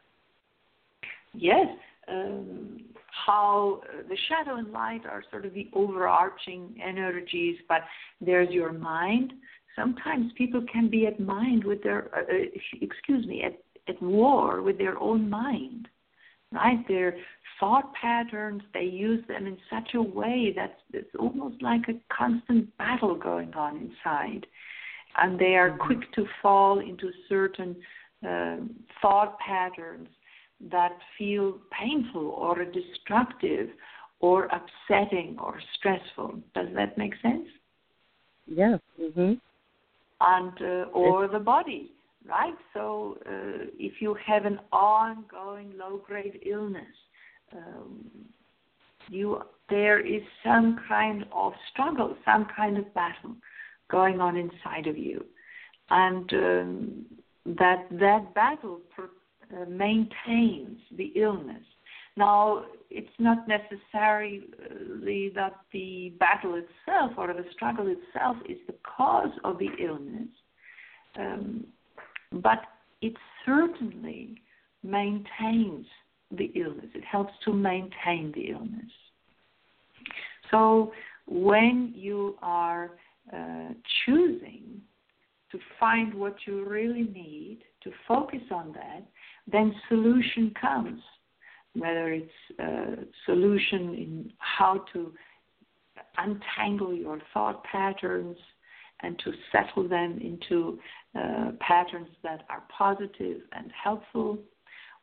Yes, 1.34 1.68
um, 2.08 2.82
how 3.26 3.82
uh, 3.84 4.02
the 4.10 4.18
shadow 4.28 4.58
and 4.58 4.72
light 4.72 5.06
are 5.06 5.24
sort 5.30 5.46
of 5.46 5.54
the 5.54 5.70
overarching 5.74 6.76
energies, 6.84 7.58
but 7.68 7.82
there's 8.20 8.50
your 8.50 8.74
mind. 8.74 9.34
Sometimes 9.76 10.32
people 10.38 10.64
can 10.72 10.90
be 10.90 11.06
at 11.08 11.20
mind 11.20 11.64
with 11.64 11.84
their, 11.84 12.10
uh, 12.16 12.22
uh, 12.22 12.60
excuse 12.82 13.26
me, 13.28 13.44
at, 13.44 13.58
at 13.88 14.02
war 14.02 14.62
with 14.62 14.78
their 14.78 14.98
own 15.00 15.30
mind, 15.30 15.88
right? 16.52 16.86
Their 16.88 17.18
thought 17.60 17.94
patterns, 17.94 18.64
they 18.74 18.84
use 18.84 19.24
them 19.28 19.46
in 19.46 19.58
such 19.70 19.94
a 19.94 20.02
way 20.02 20.54
that 20.56 20.80
it's 20.92 21.16
almost 21.20 21.62
like 21.62 21.84
a 21.90 22.16
constant 22.16 22.76
battle 22.78 23.16
going 23.16 23.54
on 23.54 23.78
inside. 23.78 24.46
And 25.22 25.38
they 25.38 25.56
are 25.56 25.78
quick 25.78 26.12
to 26.14 26.26
fall 26.42 26.80
into 26.80 27.12
certain 27.30 27.76
uh, 28.28 28.58
thought 29.02 29.38
patterns 29.40 30.08
that 30.72 30.98
feel 31.18 31.58
painful 31.72 32.28
or 32.28 32.64
destructive 32.66 33.70
or 34.20 34.46
upsetting 34.46 35.38
or 35.40 35.60
stressful. 35.78 36.40
Does 36.56 36.68
that 36.76 36.98
make 36.98 37.14
sense? 37.22 37.48
Yeah. 38.48 38.78
Mhm. 39.00 39.40
And 40.22 40.62
uh, 40.62 40.86
or 40.94 41.28
the 41.28 41.40
body, 41.40 41.92
right? 42.26 42.56
So 42.74 43.18
uh, 43.26 43.66
if 43.78 44.02
you 44.02 44.14
have 44.26 44.46
an 44.46 44.60
ongoing 44.72 45.74
low-grade 45.78 46.40
illness, 46.46 46.96
um, 47.52 48.10
you 49.10 49.42
there 49.70 50.00
is 50.00 50.22
some 50.44 50.80
kind 50.88 51.26
of 51.34 51.54
struggle, 51.72 52.16
some 52.24 52.46
kind 52.56 52.78
of 52.78 52.94
battle 52.94 53.36
going 53.90 54.22
on 54.22 54.38
inside 54.38 54.88
of 54.88 54.98
you, 54.98 55.26
and 55.90 56.34
um, 56.34 57.06
that 57.46 57.88
that 57.92 58.34
battle. 58.34 58.80
Uh, 59.54 59.66
maintains 59.70 60.80
the 60.98 61.12
illness. 61.16 61.64
Now, 62.16 62.64
it's 62.90 63.08
not 63.20 63.46
necessarily 63.48 64.42
that 65.36 65.54
the 65.72 66.14
battle 66.20 66.56
itself 66.56 67.12
or 67.18 67.28
the 67.34 67.46
struggle 67.52 67.88
itself 67.88 68.38
is 68.48 68.58
the 68.68 68.76
cause 68.84 69.32
of 69.44 69.60
the 69.60 69.70
illness, 69.80 70.30
um, 71.20 71.66
but 72.32 72.62
it 73.02 73.14
certainly 73.46 74.42
maintains 74.82 75.86
the 76.32 76.52
illness. 76.56 76.88
It 76.96 77.04
helps 77.04 77.34
to 77.46 77.54
maintain 77.54 78.32
the 78.34 78.52
illness. 78.52 78.92
So, 80.50 80.94
when 81.28 81.94
you 81.96 82.38
are 82.42 82.92
uh, 83.32 83.70
choosing 84.06 84.82
to 85.52 85.60
find 85.80 86.14
what 86.14 86.36
you 86.48 86.68
really 86.68 87.04
need, 87.04 87.60
to 87.84 87.92
focus 88.08 88.42
on 88.52 88.72
that, 88.74 89.04
then 89.52 89.74
solution 89.90 90.54
comes. 90.60 91.02
Whether 91.76 92.12
it's 92.14 92.32
a 92.60 93.04
solution 93.26 93.96
in 93.96 94.34
how 94.38 94.86
to 94.94 95.12
untangle 96.18 96.94
your 96.94 97.20
thought 97.34 97.64
patterns 97.64 98.38
and 99.02 99.20
to 99.20 99.34
settle 99.52 99.88
them 99.88 100.20
into 100.22 100.80
uh, 101.20 101.52
patterns 101.60 102.10
that 102.24 102.46
are 102.50 102.64
positive 102.76 103.42
and 103.52 103.72
helpful, 103.72 104.38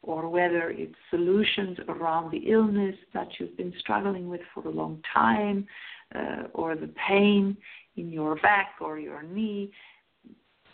or 0.03 0.29
whether 0.29 0.71
it's 0.71 0.95
solutions 1.11 1.77
around 1.89 2.31
the 2.31 2.51
illness 2.51 2.97
that 3.13 3.29
you've 3.39 3.57
been 3.57 3.75
struggling 3.79 4.29
with 4.29 4.41
for 4.55 4.67
a 4.67 4.71
long 4.71 5.03
time, 5.13 5.67
uh, 6.15 6.45
or 6.55 6.75
the 6.75 6.91
pain 7.09 7.57
in 7.97 8.11
your 8.11 8.37
back 8.37 8.75
or 8.81 8.99
your 8.99 9.23
knee. 9.23 9.71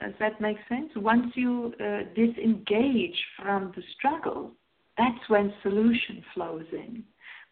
Does 0.01 0.12
that 0.20 0.40
make 0.40 0.57
sense? 0.68 0.90
Once 0.97 1.32
you 1.34 1.72
uh, 1.80 2.01
disengage 2.14 3.16
from 3.40 3.72
the 3.74 3.82
struggle, 3.97 4.53
that's 4.99 5.28
when 5.28 5.53
solution 5.62 6.22
flows 6.34 6.66
in. 6.72 7.03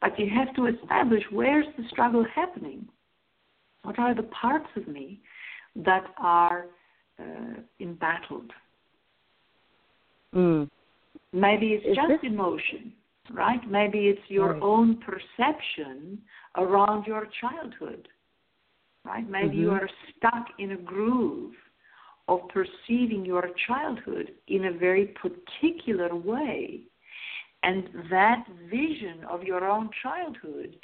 But 0.00 0.18
you 0.18 0.28
have 0.34 0.54
to 0.56 0.66
establish 0.66 1.22
where's 1.30 1.66
the 1.78 1.84
struggle 1.90 2.24
happening? 2.34 2.86
What 3.82 3.98
are 3.98 4.14
the 4.14 4.24
parts 4.24 4.68
of 4.76 4.86
me 4.88 5.20
that 5.76 6.04
are 6.18 6.66
uh, 7.18 7.60
embattled? 7.80 8.50
Mm. 10.34 10.68
Maybe 11.32 11.68
it's 11.68 11.86
Is 11.86 11.96
just 11.96 12.08
this- 12.22 12.30
emotion, 12.30 12.92
right? 13.32 13.60
Maybe 13.70 14.08
it's 14.08 14.28
your 14.28 14.52
Right. 14.54 14.62
own 14.62 14.96
perception 14.98 16.20
around 16.56 17.06
your 17.06 17.26
childhood, 17.40 18.08
right? 19.04 19.28
Maybe 19.28 19.56
you 19.56 19.68
Mhm. 19.68 19.80
are 19.82 19.88
stuck 20.16 20.46
in 20.58 20.72
a 20.72 20.76
groove 20.76 21.54
of 22.28 22.40
perceiving 22.48 23.24
your 23.24 23.50
childhood 23.66 24.32
in 24.48 24.66
a 24.66 24.72
very 24.72 25.14
particular 25.22 26.14
way. 26.14 26.80
And 27.62 27.88
that 28.10 28.44
vision 28.70 29.24
of 29.28 29.42
your 29.42 29.68
own 29.68 29.90
childhood 30.02 30.76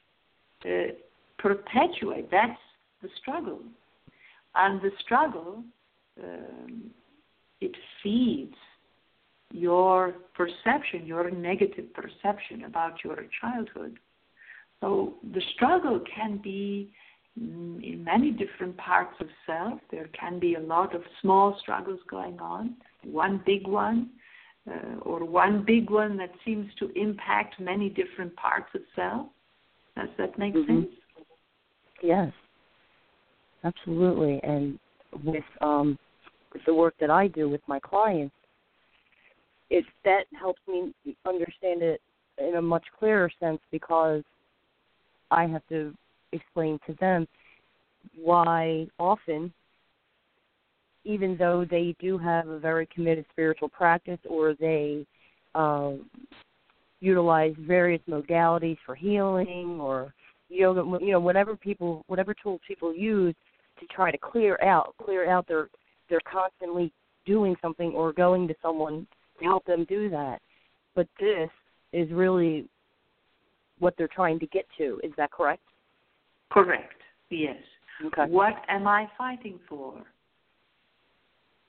uh, 0.65 0.93
perpetuate. 1.39 2.31
That's 2.31 2.59
the 3.03 3.09
struggle. 3.21 3.61
And 4.55 4.81
the 4.81 4.91
struggle, 5.05 5.63
um, 6.23 6.91
it 7.61 7.73
feeds 8.03 8.55
your 9.53 10.15
perception, 10.35 11.07
your 11.07 11.31
negative 11.31 11.93
perception 11.95 12.65
about 12.65 13.05
your 13.05 13.27
childhood. 13.41 13.99
So 14.81 15.15
the 15.35 15.43
struggle 15.55 16.01
can 16.15 16.41
be 16.43 16.93
in 17.37 18.03
many 18.05 18.31
different 18.31 18.77
parts 18.77 19.15
of 19.21 19.29
self. 19.47 19.81
There 19.91 20.09
can 20.09 20.39
be 20.39 20.55
a 20.55 20.61
lot 20.61 20.95
of 20.95 21.03
small 21.21 21.59
struggles 21.61 22.01
going 22.09 22.41
on, 22.41 22.77
one 23.05 23.43
big 23.47 23.67
one, 23.67 24.11
uh, 24.71 24.99
or 25.03 25.25
one 25.25 25.65
big 25.65 25.91
one 25.91 26.17
that 26.19 26.33
seems 26.45 26.67
to 26.79 26.91
impact 26.97 27.61
many 27.61 27.89
different 27.89 28.35
parts 28.37 28.69
of 28.75 28.83
self. 28.95 29.29
Does 29.97 30.09
that 30.19 30.39
make 30.39 30.55
Mhm. 30.55 30.67
sense? 30.67 30.95
Yes, 32.03 32.33
absolutely. 33.65 34.43
And 34.43 34.79
with 35.25 35.45
um, 35.61 35.99
with 36.53 36.65
the 36.65 36.75
work 36.75 36.97
that 36.99 37.11
I 37.11 37.29
do 37.29 37.49
with 37.49 37.67
my 37.69 37.79
clients, 37.81 38.35
it 39.71 39.85
that 40.05 40.27
helps 40.33 40.61
me 40.67 40.93
understand 41.25 41.83
it 41.83 42.01
in 42.39 42.57
a 42.57 42.63
much 42.63 42.85
clearer 42.93 43.31
sense 43.39 43.61
because 43.71 44.25
I 45.31 45.47
have 45.47 45.67
to 45.69 45.97
explain 46.33 46.79
to 46.87 46.95
them 46.95 47.27
why 48.17 48.87
often, 48.99 49.53
even 51.05 51.37
though 51.37 51.65
they 51.69 51.95
do 52.01 52.19
have 52.19 52.49
a 52.49 52.59
very 52.59 52.87
committed 52.87 53.25
spiritual 53.33 53.69
practice 53.69 54.19
or 54.29 54.55
they 54.55 55.07
um, 55.55 56.09
utilize 57.01 57.55
various 57.59 58.03
modalities 58.09 58.77
for 58.85 58.95
healing 58.95 59.79
or 59.81 60.13
yoga, 60.49 60.83
you 61.05 61.13
know, 61.13 61.21
whatever 61.21 61.57
people, 61.57 62.05
whatever 62.07 62.35
tools 62.35 62.61
people 62.67 62.95
use 62.95 63.35
to 63.79 63.87
try 63.87 64.11
to 64.11 64.19
clear 64.19 64.59
out, 64.63 64.95
clear 65.03 65.29
out 65.31 65.47
their, 65.49 65.69
they're 66.09 66.21
constantly 66.31 66.93
doing 67.25 67.57
something 67.63 67.93
or 67.93 68.13
going 68.13 68.47
to 68.49 68.55
someone 68.63 69.07
to 69.39 69.45
help 69.45 69.65
them 69.65 69.87
do 69.89 70.11
that. 70.11 70.41
But 70.95 71.07
this 71.19 71.49
is 71.93 72.11
really 72.11 72.69
what 73.79 73.95
they're 73.97 74.09
trying 74.09 74.39
to 74.41 74.47
get 74.47 74.67
to. 74.79 75.01
Is 75.03 75.13
that 75.17 75.31
correct? 75.31 75.63
Correct. 76.51 77.01
Yes. 77.31 77.57
Okay. 78.05 78.25
What 78.27 78.55
am 78.69 78.87
I 78.87 79.07
fighting 79.17 79.61
for? 79.69 80.03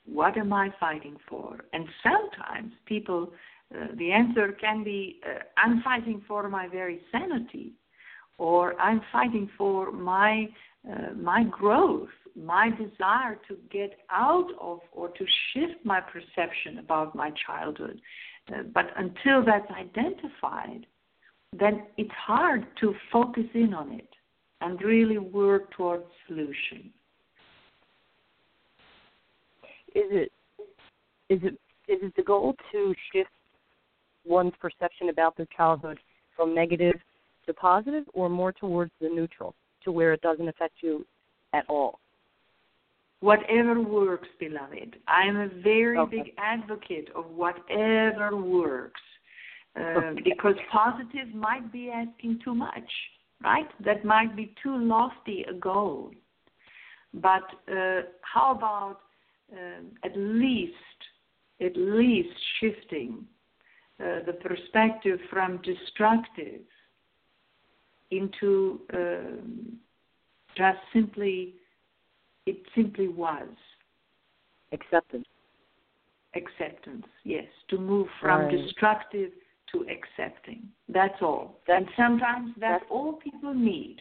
What 0.05 0.37
am 0.37 0.51
I 0.51 0.69
fighting 0.79 1.17
for? 1.29 1.59
And 1.73 1.85
sometimes 2.03 2.73
people, 2.85 3.31
uh, 3.73 3.87
the 3.95 4.11
answer 4.11 4.51
can 4.53 4.83
be, 4.83 5.19
uh, 5.25 5.39
I'm 5.57 5.81
fighting 5.83 6.23
for 6.27 6.49
my 6.49 6.67
very 6.67 7.01
sanity, 7.11 7.73
or 8.37 8.79
I'm 8.79 9.01
fighting 9.11 9.49
for 9.57 9.91
my 9.91 10.47
uh, 10.91 11.13
my 11.15 11.43
growth, 11.43 12.09
my 12.35 12.71
desire 12.71 13.39
to 13.47 13.55
get 13.71 13.99
out 14.09 14.47
of 14.59 14.79
or 14.91 15.09
to 15.09 15.25
shift 15.53 15.85
my 15.85 16.01
perception 16.01 16.79
about 16.79 17.13
my 17.13 17.31
childhood. 17.45 18.01
Uh, 18.51 18.63
but 18.73 18.85
until 18.97 19.45
that's 19.45 19.69
identified, 19.69 20.87
then 21.53 21.83
it's 21.97 22.09
hard 22.17 22.65
to 22.79 22.95
focus 23.11 23.43
in 23.53 23.75
on 23.75 23.91
it 23.91 24.10
and 24.61 24.81
really 24.81 25.17
work 25.17 25.71
towards 25.71 26.05
solution. 26.27 26.91
Is 29.93 30.09
it 30.11 30.31
is 31.29 31.39
it 31.43 31.53
is 31.87 31.99
it 32.01 32.13
the 32.15 32.23
goal 32.23 32.55
to 32.71 32.93
shift 33.11 33.29
one's 34.25 34.53
perception 34.61 35.09
about 35.09 35.35
their 35.35 35.47
childhood 35.55 35.99
from 36.35 36.55
negative 36.55 36.95
to 37.45 37.53
positive 37.53 38.05
or 38.13 38.29
more 38.29 38.51
towards 38.51 38.91
the 39.01 39.09
neutral 39.09 39.55
to 39.83 39.91
where 39.91 40.13
it 40.13 40.21
doesn't 40.21 40.47
affect 40.47 40.75
you 40.81 41.05
at 41.53 41.65
all? 41.67 41.99
Whatever 43.19 43.81
works, 43.81 44.27
beloved. 44.39 44.97
I'm 45.07 45.37
a 45.37 45.47
very 45.47 45.99
Okay. 45.99 46.17
big 46.23 46.33
advocate 46.37 47.09
of 47.15 47.25
whatever 47.31 48.35
works. 48.35 49.01
Uh, 49.75 50.13
because 50.25 50.55
positive 50.69 51.33
might 51.33 51.71
be 51.71 51.89
asking 51.89 52.39
too 52.43 52.53
much, 52.53 52.91
right? 53.43 53.67
That 53.83 54.05
might 54.05 54.35
be 54.35 54.53
too 54.61 54.75
lofty 54.77 55.45
a 55.49 55.53
goal. 55.53 56.11
But 57.13 57.43
uh, 57.71 58.01
how 58.21 58.53
about 58.55 59.01
um, 59.51 59.91
at 60.05 60.15
least, 60.15 60.73
at 61.59 61.75
least 61.75 62.35
shifting 62.59 63.25
uh, 63.99 64.19
the 64.25 64.33
perspective 64.33 65.19
from 65.29 65.61
destructive 65.61 66.61
into 68.11 68.81
um, 68.93 69.77
just 70.55 70.79
simply, 70.93 71.55
it 72.45 72.57
simply 72.75 73.07
was 73.07 73.47
Acceptance. 74.73 75.25
acceptance. 76.33 77.05
Yes, 77.25 77.45
to 77.69 77.77
move 77.77 78.07
from 78.21 78.41
Right. 78.43 78.51
destructive 78.51 79.31
to 79.73 79.85
accepting. 79.89 80.67
That's 80.89 81.21
all. 81.21 81.59
That's- 81.67 81.85
and 81.85 81.93
sometimes 81.95 82.47
that's, 82.57 82.81
that's- 82.81 82.87
all 82.89 83.13
people 83.13 83.53
need. 83.53 83.97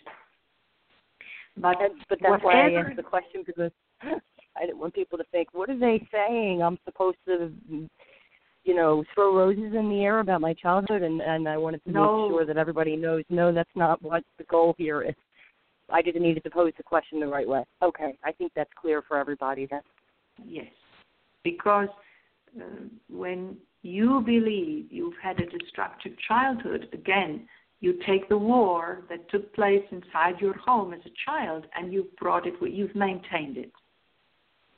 But 1.57 1.81
And, 1.83 1.95
but 2.09 2.19
that's 2.23 2.43
why 2.43 2.69
I 2.69 2.73
asked 2.73 2.97
the 2.97 3.03
question 3.03 3.43
because 3.45 3.73
I 4.03 4.61
didn't 4.61 4.79
want 4.79 4.95
people 4.95 5.19
to 5.19 5.25
think, 5.33 5.49
what 5.53 5.69
are 5.69 5.79
they 5.79 6.07
saying? 6.13 6.63
I'm 6.63 6.79
supposed 6.85 7.19
to, 7.27 7.53
you 8.65 8.75
know, 8.75 9.05
throw 9.15 9.37
roses 9.37 9.75
in 9.75 9.89
the 9.91 10.03
air 10.05 10.21
about 10.21 10.41
my 10.41 10.55
childhood, 10.55 11.03
and 11.03 11.21
and 11.21 11.49
I 11.49 11.57
wanted 11.57 11.83
to 11.85 11.91
No. 11.91 12.29
make 12.29 12.37
sure 12.37 12.47
that 12.47 12.57
everybody 12.57 12.97
knows, 12.97 13.25
no, 13.31 13.53
that's 13.53 13.71
not 13.75 14.01
what 14.03 14.23
the 14.39 14.45
goal 14.45 14.75
here 14.79 15.03
is. 15.03 15.15
I 15.93 16.03
just 16.03 16.17
needed 16.19 16.45
to 16.45 16.51
pose 16.51 16.73
the 16.77 16.83
question 16.85 17.21
the 17.21 17.27
right 17.27 17.49
way. 17.49 17.65
Okay, 17.83 18.17
I 18.25 18.33
think 18.33 18.53
that's 18.55 18.71
clear 18.81 19.03
for 19.03 19.19
everybody. 19.19 19.67
Then. 19.67 19.83
Yes, 20.47 20.67
because 21.43 21.89
uh, 22.61 22.65
when 23.09 23.57
you 23.83 24.23
believe 24.25 24.87
you've 24.91 25.19
had 25.23 25.41
a 25.41 25.47
destructive 25.47 26.13
childhood, 26.29 26.89
again, 26.93 27.47
you 27.81 27.99
take 28.07 28.29
the 28.29 28.37
war 28.37 29.05
that 29.09 29.29
took 29.31 29.55
place 29.55 29.85
inside 29.91 30.35
your 30.39 30.57
home 30.59 30.93
as 30.93 31.01
a 31.07 31.11
child 31.25 31.67
and 31.75 31.93
you've 31.93 32.15
brought 32.17 32.47
it, 32.47 32.55
you've 32.61 32.95
maintained 32.95 33.57
it. 33.57 33.73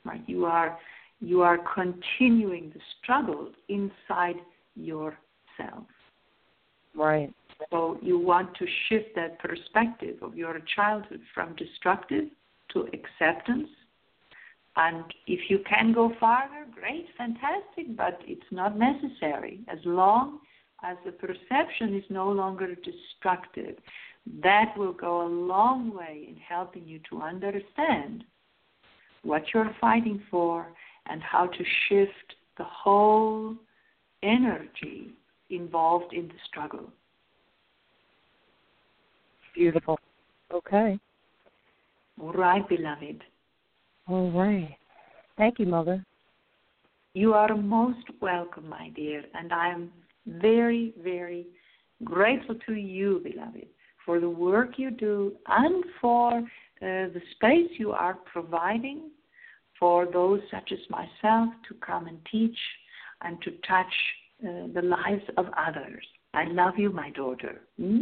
Right? 0.05 0.23
You 0.25 0.45
are 0.45 0.77
you 1.19 1.41
are 1.41 1.57
continuing 1.73 2.71
the 2.73 2.81
struggle 3.01 3.49
inside 3.69 4.35
yourself. 4.75 5.87
Right. 6.93 7.33
So 7.71 7.97
you 8.01 8.19
want 8.19 8.53
to 8.57 8.65
shift 8.89 9.15
that 9.15 9.39
perspective 9.39 10.17
of 10.21 10.35
your 10.35 10.59
childhood 10.75 11.21
from 11.33 11.55
destructive 11.55 12.25
to 12.73 12.87
acceptance. 12.93 13.69
And 14.75 15.03
if 15.27 15.49
you 15.49 15.59
can 15.69 15.93
go 15.93 16.11
farther, 16.19 16.65
great, 16.73 17.05
fantastic, 17.17 17.95
but 17.95 18.19
it's 18.25 18.41
not 18.51 18.77
necessary 18.77 19.59
as 19.67 19.77
long 19.85 20.39
as 20.83 20.97
the 21.05 21.11
perception 21.11 21.95
is 21.95 22.03
no 22.09 22.29
longer 22.29 22.75
destructive. 22.75 23.75
That 24.41 24.73
will 24.77 24.93
go 24.93 25.25
a 25.25 25.29
long 25.29 25.93
way 25.93 26.25
in 26.27 26.37
helping 26.37 26.87
you 26.87 26.99
to 27.09 27.21
understand 27.21 28.23
what 29.21 29.43
you're 29.53 29.75
fighting 29.79 30.21
for 30.31 30.67
and 31.05 31.21
how 31.21 31.47
to 31.47 31.63
shift 31.87 32.35
the 32.57 32.63
whole 32.63 33.55
energy 34.23 35.09
involved 35.49 36.13
in 36.13 36.27
the 36.27 36.33
struggle. 36.47 36.89
Beautiful. 39.53 39.99
Okay. 40.51 40.99
All 42.21 42.33
right, 42.33 42.67
beloved. 42.67 43.23
All 44.07 44.31
right. 44.31 44.75
Thank 45.37 45.59
you, 45.59 45.65
Mother. 45.65 46.05
You 47.13 47.33
are 47.33 47.55
most 47.55 48.05
welcome, 48.21 48.67
my 48.67 48.89
dear, 48.95 49.23
and 49.33 49.53
I 49.53 49.69
am 49.69 49.91
very, 50.25 50.93
very 51.03 51.45
grateful 52.03 52.55
to 52.65 52.73
you, 52.73 53.21
beloved, 53.23 53.67
for 54.05 54.19
the 54.19 54.29
work 54.29 54.77
you 54.77 54.91
do 54.91 55.33
and 55.47 55.83
for 56.01 56.39
uh, 56.39 56.41
the 56.81 57.21
space 57.35 57.69
you 57.77 57.91
are 57.91 58.17
providing 58.31 59.11
for 59.79 60.05
those 60.11 60.41
such 60.51 60.71
as 60.71 60.79
myself 60.89 61.53
to 61.67 61.75
come 61.85 62.07
and 62.07 62.17
teach 62.31 62.57
and 63.21 63.41
to 63.41 63.51
touch 63.67 63.93
uh, 64.43 64.67
the 64.73 64.81
lives 64.81 65.23
of 65.37 65.45
others. 65.55 66.05
I 66.33 66.45
love 66.45 66.73
you, 66.77 66.91
my 66.91 67.11
daughter. 67.11 67.61
Hmm? 67.79 68.01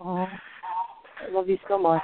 Oh, 0.00 0.26
I 0.26 1.30
love 1.32 1.48
you 1.48 1.58
so 1.68 1.78
much. 1.78 2.02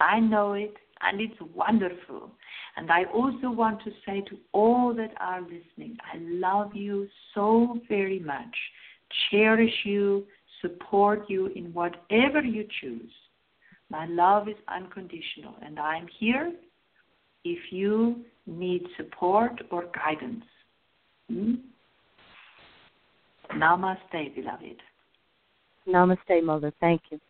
I 0.00 0.20
know 0.20 0.54
it. 0.54 0.76
and 1.02 1.20
it's 1.20 1.38
wonderful. 1.54 2.30
And 2.76 2.90
I 2.90 3.04
also 3.12 3.50
want 3.50 3.82
to 3.84 3.90
say 4.06 4.22
to 4.22 4.38
all 4.52 4.94
that 4.94 5.12
are 5.20 5.42
listening, 5.42 5.96
I 6.12 6.16
love 6.18 6.74
you 6.74 7.08
so 7.34 7.78
very 7.88 8.18
much, 8.20 8.56
cherish 9.30 9.74
you, 9.84 10.24
support 10.62 11.28
you 11.28 11.46
in 11.48 11.74
whatever 11.74 12.40
you 12.42 12.66
choose. 12.80 13.10
My 13.90 14.06
love 14.06 14.48
is 14.48 14.56
unconditional, 14.68 15.54
and 15.62 15.78
I'm 15.78 16.08
here 16.18 16.52
if 17.44 17.58
you 17.70 18.24
need 18.46 18.82
support 18.96 19.52
or 19.70 19.84
guidance. 19.94 20.44
Hmm? 21.28 21.54
Namaste, 23.52 24.34
beloved. 24.34 24.80
Namaste, 25.86 26.42
Mother. 26.42 26.72
Thank 26.80 27.02
you. 27.10 27.20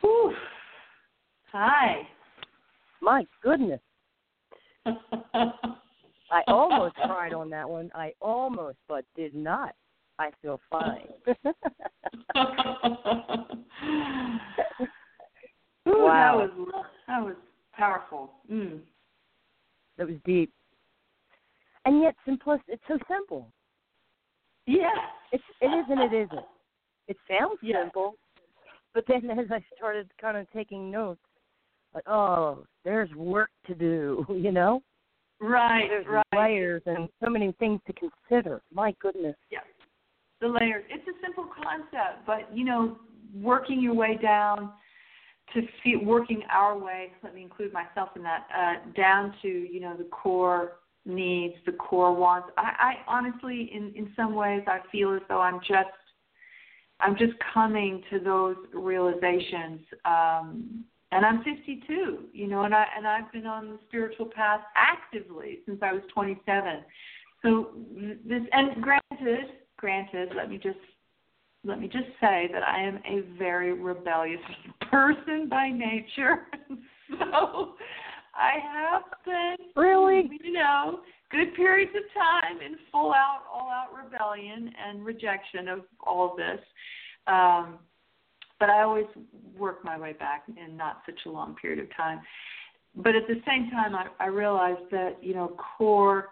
Whew. 0.00 0.32
Hi. 1.52 2.08
My 3.02 3.26
goodness. 3.48 3.80
I 6.30 6.42
almost 6.46 6.94
cried 6.96 7.32
on 7.32 7.48
that 7.50 7.68
one. 7.68 7.90
I 7.94 8.12
almost, 8.20 8.76
but 8.86 9.06
did 9.16 9.34
not. 9.34 9.74
I 10.18 10.30
feel 10.42 10.60
fine. 10.70 11.08
Ooh, 15.88 16.04
Wow. 16.04 16.38
That 16.38 16.58
was 16.58 16.84
that 17.06 17.24
was 17.24 17.36
powerful. 17.72 18.32
Mm. 18.52 18.80
that 19.96 20.06
was 20.06 20.16
deep. 20.26 20.52
And 21.86 22.02
yet 22.02 22.14
simplistic. 22.26 22.60
It's 22.68 22.82
so 22.86 22.98
simple. 23.08 23.50
Yeah. 24.66 24.90
It's 25.32 25.42
it 25.62 25.66
is 25.66 25.86
and 25.88 26.00
it 26.00 26.12
isn't. 26.14 26.46
It 27.06 27.16
sounds 27.26 27.58
Yeah. 27.62 27.82
simple, 27.84 28.16
but 28.92 29.04
then 29.08 29.30
as 29.30 29.46
I 29.50 29.64
started 29.74 30.10
kind 30.20 30.36
of 30.36 30.46
taking 30.50 30.90
notes, 30.90 31.22
like, 31.94 32.08
oh, 32.08 32.64
there's 32.84 33.12
work 33.14 33.50
to 33.66 33.74
do, 33.74 34.24
you 34.30 34.52
know? 34.52 34.82
Right. 35.40 35.86
There's 35.88 36.06
right. 36.06 36.24
layers 36.34 36.82
and 36.86 37.08
so 37.22 37.30
many 37.30 37.52
things 37.58 37.80
to 37.86 37.92
consider. 37.92 38.60
My 38.72 38.94
goodness. 39.00 39.36
the 40.40 40.48
layers. 40.48 40.84
It's 40.88 41.06
a 41.06 41.20
simple 41.24 41.48
concept, 41.62 42.26
but 42.26 42.56
you 42.56 42.64
know, 42.64 42.98
working 43.34 43.80
your 43.80 43.94
way 43.94 44.18
down 44.20 44.72
to 45.54 45.62
feel, 45.82 46.04
working 46.04 46.42
our 46.50 46.76
way. 46.76 47.12
Let 47.22 47.34
me 47.34 47.42
include 47.42 47.72
myself 47.72 48.10
in 48.16 48.22
that. 48.22 48.46
Uh, 48.56 48.90
down 48.96 49.34
to 49.42 49.48
you 49.48 49.80
know 49.80 49.96
the 49.96 50.04
core 50.04 50.78
needs, 51.06 51.54
the 51.66 51.72
core 51.72 52.12
wants. 52.12 52.48
I, 52.56 52.72
I 52.80 52.94
honestly, 53.06 53.70
in 53.72 53.92
in 53.94 54.12
some 54.16 54.34
ways, 54.34 54.62
I 54.66 54.80
feel 54.90 55.14
as 55.14 55.22
though 55.28 55.40
I'm 55.40 55.60
just 55.60 55.88
I'm 57.00 57.16
just 57.16 57.34
coming 57.54 58.02
to 58.10 58.18
those 58.18 58.56
realizations. 58.74 59.80
Um, 60.04 60.84
and 61.12 61.24
I'm 61.24 61.42
52, 61.42 62.24
you 62.32 62.46
know, 62.46 62.62
and 62.62 62.74
I 62.74 62.86
and 62.96 63.06
I've 63.06 63.32
been 63.32 63.46
on 63.46 63.68
the 63.68 63.78
spiritual 63.88 64.26
path 64.26 64.60
actively 64.76 65.60
since 65.66 65.78
I 65.82 65.92
was 65.92 66.02
27. 66.12 66.84
So 67.42 67.70
this, 68.26 68.42
and 68.52 68.82
granted, 68.82 69.46
granted, 69.76 70.30
let 70.36 70.50
me 70.50 70.58
just 70.58 70.78
let 71.64 71.80
me 71.80 71.88
just 71.88 72.08
say 72.20 72.48
that 72.52 72.62
I 72.62 72.80
am 72.80 73.00
a 73.08 73.22
very 73.38 73.72
rebellious 73.72 74.40
person 74.90 75.48
by 75.48 75.70
nature. 75.70 76.46
so 77.18 77.74
I 78.34 78.52
have 78.72 79.02
been 79.24 79.56
Really? 79.76 80.30
you 80.42 80.52
know, 80.52 81.00
good 81.30 81.54
periods 81.54 81.92
of 81.96 82.02
time 82.14 82.60
in 82.60 82.76
full 82.92 83.12
out, 83.12 83.42
all 83.52 83.70
out 83.70 83.88
rebellion 83.94 84.72
and 84.86 85.04
rejection 85.04 85.68
of 85.68 85.80
all 86.00 86.30
of 86.30 86.36
this. 86.36 86.60
Um, 87.26 87.78
but 88.60 88.70
I 88.70 88.82
always 88.82 89.06
work 89.56 89.84
my 89.84 89.98
way 89.98 90.12
back 90.12 90.44
in 90.48 90.76
not 90.76 91.02
such 91.06 91.20
a 91.26 91.30
long 91.30 91.54
period 91.56 91.78
of 91.78 91.94
time. 91.96 92.20
But 92.94 93.14
at 93.14 93.26
the 93.28 93.40
same 93.46 93.70
time, 93.70 93.94
I, 93.94 94.06
I 94.18 94.26
realized 94.26 94.90
that, 94.90 95.18
you 95.22 95.34
know, 95.34 95.56
core 95.76 96.30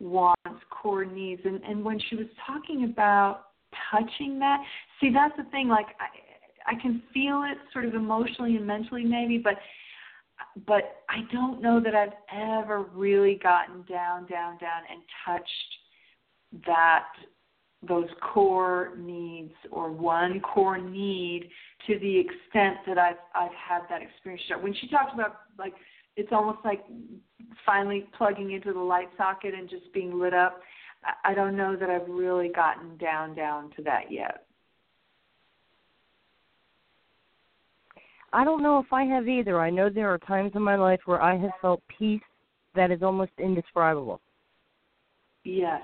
wants, 0.00 0.62
core 0.70 1.04
needs. 1.04 1.42
And, 1.44 1.62
and 1.62 1.84
when 1.84 2.00
she 2.08 2.16
was 2.16 2.26
talking 2.46 2.84
about 2.84 3.46
touching 3.90 4.38
that, 4.40 4.58
see, 5.00 5.10
that's 5.12 5.36
the 5.36 5.48
thing, 5.50 5.68
like, 5.68 5.86
I, 6.00 6.72
I 6.72 6.80
can 6.80 7.02
feel 7.12 7.44
it 7.50 7.58
sort 7.72 7.84
of 7.84 7.94
emotionally 7.94 8.56
and 8.56 8.66
mentally 8.66 9.04
maybe, 9.04 9.38
but 9.38 9.54
but 10.66 11.02
I 11.08 11.20
don't 11.32 11.60
know 11.60 11.80
that 11.80 11.94
I've 11.94 12.14
ever 12.32 12.82
really 12.94 13.38
gotten 13.42 13.82
down, 13.82 14.26
down, 14.26 14.58
down 14.58 14.82
and 14.90 15.02
touched 15.24 16.66
that 16.66 17.08
those 17.86 18.08
core 18.20 18.92
needs 18.98 19.54
or 19.70 19.90
one 19.90 20.40
core 20.40 20.78
need 20.78 21.48
to 21.86 21.98
the 21.98 22.18
extent 22.18 22.76
that 22.86 22.98
I've 22.98 23.16
I've 23.34 23.52
had 23.52 23.82
that 23.88 24.02
experience. 24.02 24.42
When 24.60 24.74
she 24.74 24.88
talked 24.88 25.14
about 25.14 25.40
like 25.58 25.74
it's 26.16 26.30
almost 26.32 26.58
like 26.64 26.84
finally 27.64 28.06
plugging 28.18 28.52
into 28.52 28.72
the 28.72 28.80
light 28.80 29.08
socket 29.16 29.54
and 29.54 29.68
just 29.68 29.92
being 29.94 30.18
lit 30.18 30.34
up. 30.34 30.60
I- 31.04 31.30
I 31.30 31.34
don't 31.34 31.56
know 31.56 31.76
that 31.76 31.88
I've 31.88 32.08
really 32.08 32.48
gotten 32.48 32.96
down 32.98 33.34
down 33.34 33.70
to 33.76 33.82
that 33.82 34.10
yet. 34.10 34.44
I 38.32 38.44
don't 38.44 38.62
know 38.62 38.78
if 38.78 38.92
I 38.92 39.04
have 39.04 39.28
either. 39.28 39.60
I 39.60 39.70
know 39.70 39.88
there 39.88 40.12
are 40.12 40.18
times 40.18 40.52
in 40.54 40.62
my 40.62 40.76
life 40.76 41.00
where 41.06 41.20
I 41.20 41.36
have 41.36 41.50
felt 41.60 41.82
peace 41.88 42.22
that 42.74 42.90
is 42.90 43.02
almost 43.02 43.32
indescribable. 43.38 44.20
Yes. 45.44 45.82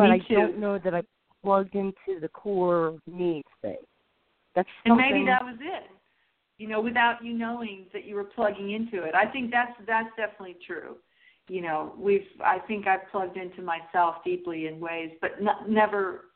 But 0.00 0.08
Me 0.08 0.22
I 0.24 0.28
too. 0.28 0.34
don't 0.34 0.58
know 0.58 0.78
that 0.78 0.94
I 0.94 1.02
plugged 1.42 1.74
into 1.74 2.20
the 2.22 2.28
core 2.28 2.98
needs 3.06 3.46
thing. 3.60 3.76
That's 4.54 4.68
And 4.86 4.92
something 4.92 5.10
maybe 5.12 5.26
that 5.26 5.44
was 5.44 5.58
it. 5.60 5.90
You 6.56 6.68
know, 6.68 6.80
without 6.80 7.22
you 7.22 7.34
knowing 7.34 7.84
that 7.92 8.06
you 8.06 8.14
were 8.14 8.24
plugging 8.24 8.70
into 8.70 9.02
it. 9.04 9.14
I 9.14 9.30
think 9.30 9.50
that's 9.50 9.72
that's 9.86 10.08
definitely 10.16 10.56
true. 10.66 10.96
You 11.48 11.60
know, 11.60 11.94
we've 11.98 12.26
I 12.42 12.60
think 12.60 12.86
I've 12.86 13.10
plugged 13.10 13.36
into 13.36 13.60
myself 13.60 14.16
deeply 14.24 14.68
in 14.68 14.80
ways, 14.80 15.10
but 15.20 15.32
n- 15.38 15.68
never 15.68 16.30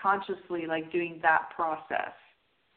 consciously 0.00 0.66
like 0.68 0.92
doing 0.92 1.18
that 1.22 1.48
process. 1.56 2.12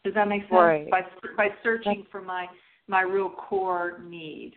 Does 0.04 0.16
that 0.16 0.28
make 0.28 0.42
sense? 0.44 0.54
Right. 0.54 0.90
By 0.90 1.02
by 1.38 1.50
searching 1.62 2.08
for 2.12 2.24
my 2.24 2.48
my 2.88 3.02
real 3.02 3.30
core 3.30 4.02
need. 4.04 4.54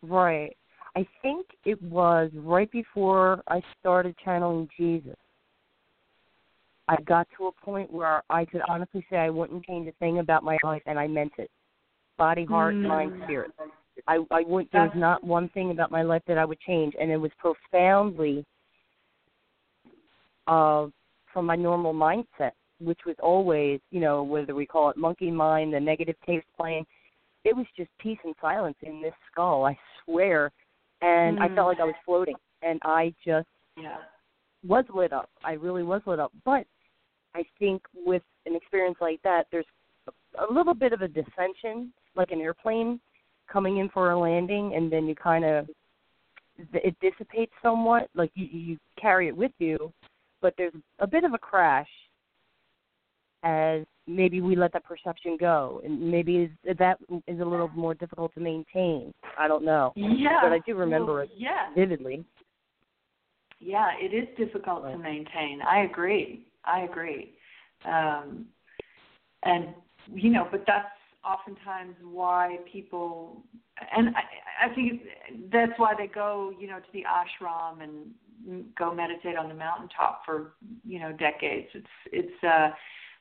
Right. 0.00 0.56
I 0.96 1.06
think 1.22 1.46
it 1.64 1.80
was 1.82 2.30
right 2.34 2.70
before 2.70 3.42
I 3.48 3.60
started 3.80 4.14
channeling 4.24 4.68
Jesus. 4.76 5.16
I 6.86 6.96
got 7.02 7.26
to 7.38 7.46
a 7.46 7.52
point 7.64 7.92
where 7.92 8.22
I 8.30 8.44
could 8.44 8.60
honestly 8.68 9.04
say 9.10 9.16
I 9.16 9.30
wouldn't 9.30 9.64
change 9.64 9.88
a 9.88 9.92
thing 9.92 10.18
about 10.18 10.44
my 10.44 10.58
life, 10.62 10.82
and 10.86 10.98
I 10.98 11.06
meant 11.06 11.32
it. 11.38 11.50
Body, 12.16 12.44
heart, 12.44 12.74
Mm. 12.74 12.86
mind, 12.86 13.22
spirit. 13.24 13.50
I, 14.06 14.18
I 14.30 14.42
would. 14.42 14.68
There 14.70 14.82
was 14.82 14.94
not 14.94 15.24
one 15.24 15.48
thing 15.50 15.70
about 15.70 15.90
my 15.90 16.02
life 16.02 16.22
that 16.26 16.38
I 16.38 16.44
would 16.44 16.60
change, 16.60 16.94
and 17.00 17.10
it 17.10 17.16
was 17.16 17.32
profoundly 17.38 18.44
uh, 20.46 20.88
from 21.32 21.46
my 21.46 21.56
normal 21.56 21.94
mindset, 21.94 22.52
which 22.80 23.00
was 23.06 23.16
always, 23.20 23.80
you 23.90 24.00
know, 24.00 24.22
whether 24.22 24.54
we 24.54 24.66
call 24.66 24.90
it 24.90 24.96
monkey 24.96 25.30
mind, 25.30 25.72
the 25.72 25.80
negative 25.80 26.16
taste 26.26 26.46
playing. 26.56 26.84
It 27.44 27.56
was 27.56 27.66
just 27.76 27.90
peace 27.98 28.18
and 28.24 28.34
silence 28.40 28.76
in 28.82 29.00
this 29.02 29.14
skull. 29.30 29.64
I 29.64 29.76
swear, 30.04 30.50
and 31.04 31.38
I 31.38 31.48
Mm. 31.48 31.54
felt 31.54 31.68
like 31.68 31.80
I 31.80 31.84
was 31.84 31.94
floating, 32.04 32.36
and 32.62 32.80
I 32.82 33.14
just 33.24 33.48
Yeah. 33.76 34.02
was 34.62 34.88
lit 34.88 35.12
up. 35.12 35.30
I 35.42 35.52
really 35.52 35.82
was 35.82 36.06
lit 36.06 36.18
up. 36.18 36.32
But 36.44 36.66
I 37.34 37.42
think 37.58 37.86
with 37.92 38.22
an 38.46 38.56
experience 38.56 39.00
like 39.00 39.20
that, 39.22 39.46
there's 39.50 39.66
a, 40.06 40.44
a 40.44 40.52
little 40.52 40.74
bit 40.74 40.92
of 40.92 41.02
a 41.02 41.08
dissension, 41.08 41.92
like 42.14 42.30
an 42.30 42.40
airplane 42.40 43.00
coming 43.46 43.78
in 43.78 43.88
for 43.90 44.12
a 44.12 44.18
landing, 44.18 44.74
and 44.74 44.90
then 44.90 45.06
you 45.06 45.14
kind 45.14 45.44
of 45.44 45.68
it 46.72 46.98
dissipates 47.00 47.52
somewhat. 47.60 48.08
Like 48.14 48.30
you, 48.34 48.46
you 48.46 48.78
carry 48.96 49.28
it 49.28 49.36
with 49.36 49.52
you, 49.58 49.92
but 50.40 50.54
there's 50.56 50.74
a 51.00 51.06
bit 51.06 51.24
of 51.24 51.34
a 51.34 51.38
crash 51.38 51.90
as 53.44 53.84
maybe 54.06 54.40
we 54.40 54.56
let 54.56 54.72
that 54.72 54.84
perception 54.84 55.36
go, 55.38 55.80
and 55.84 56.00
maybe 56.10 56.50
that 56.64 56.98
is 57.26 57.40
a 57.40 57.44
little 57.44 57.68
more 57.68 57.94
difficult 57.94 58.34
to 58.34 58.40
maintain. 58.40 59.12
I 59.38 59.46
don't 59.46 59.64
know, 59.64 59.92
Yeah. 59.94 60.40
but 60.42 60.52
I 60.52 60.58
do 60.60 60.74
remember 60.74 61.14
Well, 61.14 61.22
it 61.22 61.30
Yeah. 61.36 61.70
vividly. 61.74 62.24
Yeah, 63.60 63.92
it 63.98 64.12
is 64.12 64.28
difficult 64.36 64.90
to 64.90 64.98
maintain. 64.98 65.62
I 65.62 65.80
agree. 65.80 66.46
I 66.64 66.80
agree. 66.80 67.34
Um, 67.84 68.48
and 69.42 69.74
you 70.08 70.30
know, 70.30 70.48
but 70.50 70.66
that's 70.66 70.90
oftentimes 71.24 71.96
why 72.02 72.58
people 72.70 73.42
and 73.96 74.14
I, 74.16 74.66
I 74.66 74.74
think 74.74 75.02
that's 75.50 75.72
why 75.78 75.94
they 75.96 76.06
go, 76.06 76.52
you 76.58 76.66
know, 76.66 76.78
to 76.78 76.92
the 76.92 77.04
ashram 77.04 77.82
and 77.82 78.74
go 78.78 78.94
meditate 78.94 79.36
on 79.36 79.48
the 79.48 79.54
mountaintop 79.54 80.24
for, 80.24 80.52
you 80.84 80.98
know, 80.98 81.12
decades. 81.12 81.68
It's 81.74 81.86
it's 82.12 82.44
uh 82.44 82.70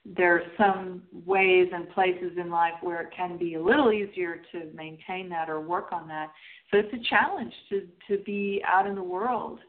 there 0.05 0.35
are 0.35 0.43
some 0.57 1.03
ways 1.25 1.69
and 1.73 1.89
places 1.91 2.31
in 2.37 2.49
life 2.49 2.73
where 2.81 3.01
it 3.01 3.09
can 3.15 3.37
be 3.37 3.55
a 3.55 3.61
little 3.61 3.91
easier 3.91 4.41
to 4.51 4.69
maintain 4.73 5.29
that 5.29 5.49
or 5.49 5.61
work 5.61 5.93
on 5.93 6.07
that. 6.09 6.31
So 6.69 6.77
it's 6.77 6.93
a 6.93 7.09
challenge 7.09 7.53
to 7.69 7.87
to 8.09 8.21
be 8.23 8.61
out 8.67 8.85
in 8.85 8.95
the 8.95 9.03
world 9.03 9.59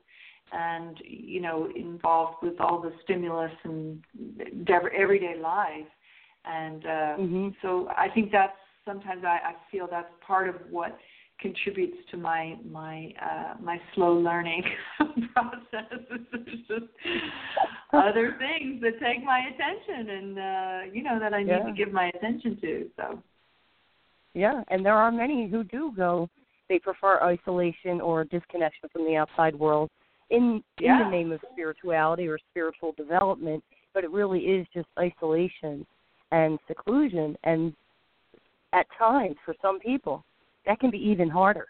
and 0.52 0.96
you 1.04 1.40
know 1.40 1.70
involved 1.76 2.38
with 2.42 2.60
all 2.60 2.80
the 2.82 2.92
stimulus 3.04 3.52
and 3.62 4.02
everyday 4.96 5.38
life. 5.40 5.86
And 6.44 6.84
uh, 6.84 6.88
mm-hmm. 6.88 7.48
so 7.62 7.88
I 7.96 8.08
think 8.08 8.32
that's 8.32 8.52
sometimes 8.84 9.24
I, 9.24 9.38
I 9.50 9.54
feel 9.70 9.86
that's 9.90 10.10
part 10.26 10.48
of 10.48 10.56
what 10.68 10.98
contributes 11.40 11.96
to 12.10 12.16
my 12.16 12.56
my 12.70 13.12
uh, 13.22 13.54
my 13.60 13.78
slow 13.94 14.14
learning 14.14 14.62
process. 15.32 16.00
There's 16.08 16.58
just 16.68 16.90
other 17.92 18.36
things 18.38 18.80
that 18.80 19.00
take 19.00 19.24
my 19.24 19.40
attention, 19.54 20.10
and 20.10 20.38
uh, 20.38 20.92
you 20.92 21.02
know 21.02 21.18
that 21.18 21.34
I 21.34 21.42
need 21.42 21.50
yeah. 21.50 21.64
to 21.64 21.72
give 21.72 21.92
my 21.92 22.10
attention 22.14 22.58
to. 22.60 22.90
So. 22.96 23.22
Yeah, 24.34 24.62
and 24.68 24.84
there 24.84 24.94
are 24.94 25.12
many 25.12 25.48
who 25.48 25.62
do 25.64 25.92
go. 25.96 26.28
They 26.68 26.78
prefer 26.78 27.20
isolation 27.22 28.00
or 28.00 28.24
disconnection 28.24 28.88
from 28.90 29.04
the 29.04 29.16
outside 29.16 29.54
world 29.54 29.90
in 30.30 30.62
yeah. 30.80 30.98
in 30.98 31.04
the 31.04 31.16
name 31.16 31.32
of 31.32 31.40
spirituality 31.52 32.26
or 32.26 32.38
spiritual 32.50 32.92
development, 32.96 33.62
but 33.92 34.04
it 34.04 34.10
really 34.10 34.40
is 34.40 34.66
just 34.74 34.88
isolation 34.98 35.86
and 36.32 36.58
seclusion 36.66 37.36
and 37.44 37.72
at 38.72 38.86
times 38.98 39.36
for 39.44 39.54
some 39.62 39.78
people 39.78 40.24
that 40.66 40.80
can 40.80 40.90
be 40.90 40.98
even 40.98 41.28
harder 41.28 41.66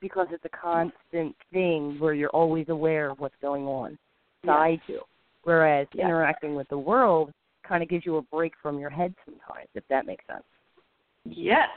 because 0.00 0.26
it's 0.30 0.44
a 0.44 0.48
constant 0.50 1.34
thing 1.52 1.96
where 1.98 2.14
you're 2.14 2.30
always 2.30 2.68
aware 2.68 3.10
of 3.10 3.18
what's 3.20 3.34
going 3.40 3.64
on 3.64 3.98
inside 4.42 4.80
yes. 4.86 4.88
you. 4.88 5.00
Whereas 5.44 5.86
yes. 5.94 6.04
interacting 6.04 6.54
with 6.54 6.68
the 6.68 6.78
world 6.78 7.32
kind 7.66 7.82
of 7.82 7.88
gives 7.88 8.04
you 8.04 8.16
a 8.16 8.22
break 8.22 8.52
from 8.62 8.78
your 8.78 8.90
head 8.90 9.14
sometimes, 9.24 9.68
if 9.74 9.84
that 9.88 10.06
makes 10.06 10.26
sense. 10.26 10.44
Yes, 11.24 11.68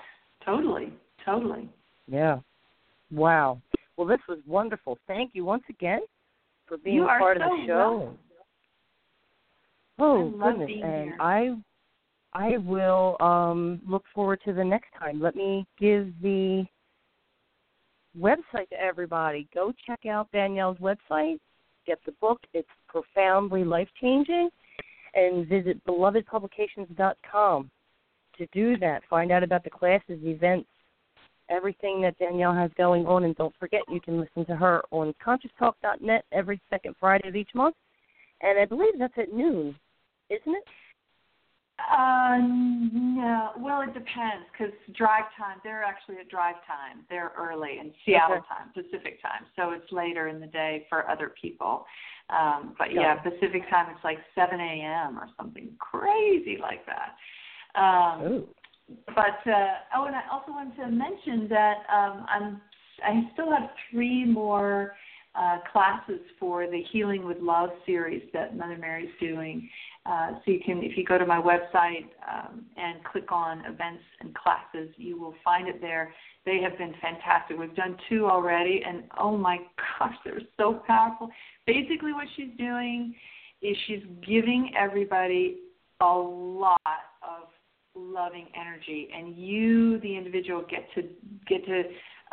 totally, 0.46 0.92
totally. 1.26 1.70
Yeah. 2.08 2.40
Wow. 3.12 3.62
Well, 3.96 4.08
this 4.08 4.20
was 4.28 4.40
wonderful. 4.46 4.98
Thank 5.08 5.32
you 5.34 5.46
once 5.46 5.64
again 5.70 6.02
for 6.68 6.78
being 6.78 6.98
you 6.98 7.06
part 7.06 7.38
so 7.38 7.44
of 7.44 7.50
the 7.50 7.66
show. 7.66 7.98
Welcome. 7.98 8.18
Oh 10.00 10.30
goodness, 10.30 10.70
and 10.84 11.04
here. 11.06 11.18
I 11.20 11.56
I 12.34 12.58
will 12.58 13.18
um, 13.20 13.82
look 13.88 14.04
forward 14.14 14.42
to 14.46 14.54
the 14.54 14.64
next 14.64 14.90
time. 14.98 15.22
Let 15.22 15.36
me 15.36 15.66
give 15.80 16.12
the 16.22 16.66
website 18.20 18.70
to 18.70 18.80
everybody. 18.80 19.48
Go 19.54 19.74
check 19.86 20.06
out 20.06 20.32
Danielle's 20.32 20.78
website. 20.78 21.40
Get 21.86 22.00
the 22.06 22.12
book. 22.20 22.42
It's 22.54 22.68
profoundly 22.88 23.64
life 23.64 23.90
changing. 24.00 24.50
And 25.16 25.48
visit 25.48 25.84
belovedpublications.com 25.86 27.72
to 28.38 28.48
do 28.54 28.78
that. 28.78 29.02
Find 29.10 29.32
out 29.32 29.44
about 29.44 29.64
the 29.64 29.70
classes, 29.70 30.20
events, 30.22 30.70
everything 31.50 32.02
that 32.02 32.20
Danielle 32.20 32.54
has 32.54 32.70
going 32.78 33.06
on. 33.08 33.24
And 33.24 33.36
don't 33.36 33.56
forget, 33.60 33.82
you 33.90 34.00
can 34.00 34.20
listen 34.20 34.46
to 34.46 34.56
her 34.56 34.84
on 34.92 35.14
conscioustalk.net 35.26 36.26
every 36.32 36.62
second 36.70 36.96
Friday 37.00 37.28
of 37.28 37.36
each 37.36 37.50
month. 37.56 37.76
And 38.42 38.60
I 38.60 38.66
believe 38.66 38.94
that's 39.00 39.18
at 39.18 39.34
noon, 39.34 39.76
isn't 40.30 40.54
it? 40.56 40.64
Uh, 41.80 42.38
no. 42.42 43.52
Well, 43.60 43.82
it 43.82 43.94
depends 43.94 44.46
because 44.52 44.74
drive 44.96 45.26
time. 45.38 45.58
They're 45.64 45.84
actually 45.84 46.18
at 46.18 46.30
drive 46.30 46.56
time. 46.66 47.06
They're 47.10 47.32
early 47.38 47.78
in 47.80 47.94
Seattle 48.04 48.38
okay. 48.38 48.46
time, 48.50 48.74
Pacific 48.74 49.22
time. 49.22 49.46
So 49.56 49.72
it's 49.72 49.92
later 49.92 50.28
in 50.28 50.40
the 50.40 50.48
day 50.48 50.86
for 50.90 51.08
other 51.10 51.34
people. 51.40 51.86
Um, 52.30 52.76
but 52.78 52.94
yeah, 52.94 53.16
Pacific 53.16 53.70
time 53.70 53.94
it's 53.94 54.04
like 54.04 54.18
7 54.36 54.60
a.m. 54.60 55.18
or 55.18 55.30
something 55.38 55.70
crazy 55.80 56.58
like 56.60 56.82
that. 56.88 57.80
Um, 57.80 58.22
Ooh. 58.24 58.48
But 59.08 59.50
uh, 59.50 59.74
oh, 59.96 60.06
and 60.06 60.16
I 60.16 60.22
also 60.32 60.52
wanted 60.52 60.76
to 60.78 60.88
mention 60.88 61.48
that 61.50 61.78
um, 61.94 62.26
I'm 62.30 62.62
I 63.06 63.30
still 63.34 63.52
have 63.52 63.70
three 63.92 64.26
more 64.26 64.94
uh, 65.38 65.58
classes 65.72 66.20
for 66.40 66.66
the 66.68 66.82
Healing 66.92 67.26
with 67.26 67.38
Love 67.40 67.70
series 67.86 68.24
that 68.34 68.58
Mother 68.58 68.78
Mary's 68.78 69.12
doing. 69.20 69.70
Uh, 70.06 70.32
so 70.44 70.52
you 70.52 70.60
can, 70.66 70.82
if 70.82 70.98
you 70.98 71.04
go 71.04 71.18
to 71.18 71.26
my 71.26 71.40
website 71.40 72.06
um, 72.28 72.66
and 72.78 73.04
click 73.04 73.32
on 73.32 73.60
events 73.66 74.04
and 74.22 74.34
classes, 74.36 74.90
you 74.98 75.20
will 75.20 75.36
find 75.44 75.68
it 75.68 75.82
there. 75.82 76.14
They 76.46 76.60
have 76.62 76.78
been 76.78 76.94
fantastic. 77.02 77.60
We've 77.60 77.76
done 77.76 77.98
two 78.10 78.26
already, 78.26 78.82
and 78.88 79.04
oh 79.20 79.38
my 79.38 79.58
gosh, 80.00 80.16
they're 80.24 80.42
so 80.56 80.82
powerful. 80.88 81.30
Basically, 81.66 82.14
what 82.14 82.28
she's 82.36 82.56
doing 82.58 83.14
is 83.62 83.76
she's 83.86 84.04
giving 84.26 84.72
everybody 84.80 85.58
a 86.00 86.06
lot 86.06 86.82
of 87.22 87.50
loving 87.96 88.48
energy, 88.56 89.10
and 89.14 89.36
you, 89.36 90.00
the 90.00 90.16
individual, 90.16 90.64
get 90.70 90.88
to 90.96 91.02
get 91.48 91.66
to 91.66 91.84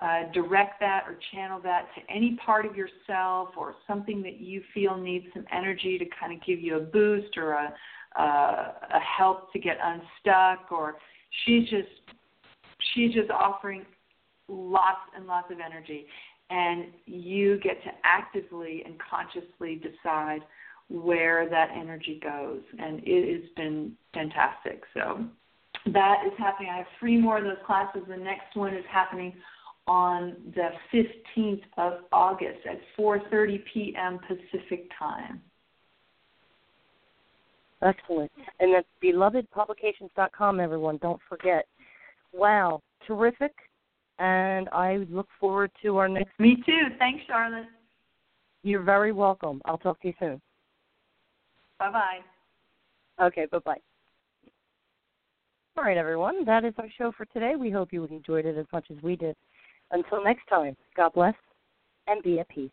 uh, 0.00 0.30
direct 0.32 0.80
that 0.80 1.04
or 1.06 1.16
channel 1.32 1.60
that 1.62 1.86
to 1.94 2.14
any 2.14 2.36
part 2.44 2.66
of 2.66 2.74
yourself 2.76 3.50
or 3.56 3.74
something 3.86 4.22
that 4.22 4.40
you 4.40 4.62
feel 4.72 4.96
needs 4.96 5.26
some 5.32 5.44
energy 5.52 5.98
to 5.98 6.04
kind 6.18 6.32
of 6.32 6.44
give 6.44 6.60
you 6.60 6.76
a 6.76 6.80
boost 6.80 7.36
or 7.36 7.52
a, 7.52 7.72
uh, 8.18 8.72
a 8.92 9.00
help 9.00 9.52
to 9.52 9.58
get 9.58 9.76
unstuck 9.82 10.72
or 10.72 10.96
she's 11.44 11.68
just 11.68 11.88
she's 12.94 13.12
just 13.14 13.30
offering 13.30 13.84
lots 14.48 15.00
and 15.16 15.26
lots 15.26 15.50
of 15.50 15.58
energy. 15.64 16.06
And 16.50 16.86
you 17.06 17.58
get 17.60 17.82
to 17.84 17.90
actively 18.04 18.82
and 18.84 18.96
consciously 18.98 19.80
decide 19.80 20.40
where 20.88 21.48
that 21.48 21.70
energy 21.74 22.20
goes. 22.22 22.60
And 22.78 23.00
it 23.04 23.40
has 23.40 23.50
been 23.56 23.92
fantastic. 24.12 24.82
So 24.92 25.24
that 25.86 26.22
is 26.26 26.32
happening. 26.38 26.70
I 26.70 26.78
have 26.78 26.86
three 27.00 27.16
more 27.16 27.38
of 27.38 27.44
those 27.44 27.64
classes. 27.66 28.02
The 28.08 28.16
next 28.16 28.54
one 28.54 28.74
is 28.74 28.84
happening 28.90 29.32
on 29.86 30.36
the 30.54 30.70
15th 31.36 31.62
of 31.76 32.04
August 32.12 32.60
at 32.68 32.78
4:30 32.98 33.62
p.m. 33.72 34.18
Pacific 34.26 34.90
time. 34.98 35.40
Excellent. 37.82 38.30
And 38.60 38.74
that's 38.74 38.88
belovedpublications.com, 39.02 40.60
everyone. 40.60 40.98
Don't 41.02 41.20
forget. 41.28 41.66
Wow, 42.32 42.80
terrific. 43.06 43.52
And 44.18 44.68
I 44.70 45.04
look 45.10 45.28
forward 45.38 45.70
to 45.82 45.98
our 45.98 46.08
next. 46.08 46.30
Me 46.38 46.56
too. 46.64 46.86
Thanks, 46.98 47.22
Charlotte. 47.26 47.66
You're 48.62 48.82
very 48.82 49.12
welcome. 49.12 49.60
I'll 49.66 49.76
talk 49.78 50.00
to 50.00 50.08
you 50.08 50.14
soon. 50.18 50.40
Bye 51.78 51.90
bye. 51.90 53.26
Okay, 53.26 53.46
bye 53.46 53.58
bye. 53.58 53.80
All 55.76 55.84
right, 55.84 55.96
everyone. 55.96 56.44
That 56.44 56.64
is 56.64 56.72
our 56.78 56.88
show 56.96 57.12
for 57.16 57.26
today. 57.26 57.54
We 57.58 57.70
hope 57.70 57.92
you 57.92 58.04
enjoyed 58.04 58.46
it 58.46 58.56
as 58.56 58.66
much 58.72 58.86
as 58.90 59.02
we 59.02 59.16
did. 59.16 59.36
Until 59.90 60.22
next 60.22 60.46
time, 60.48 60.76
God 60.96 61.12
bless 61.14 61.34
and 62.06 62.22
be 62.22 62.40
at 62.40 62.48
peace. 62.48 62.70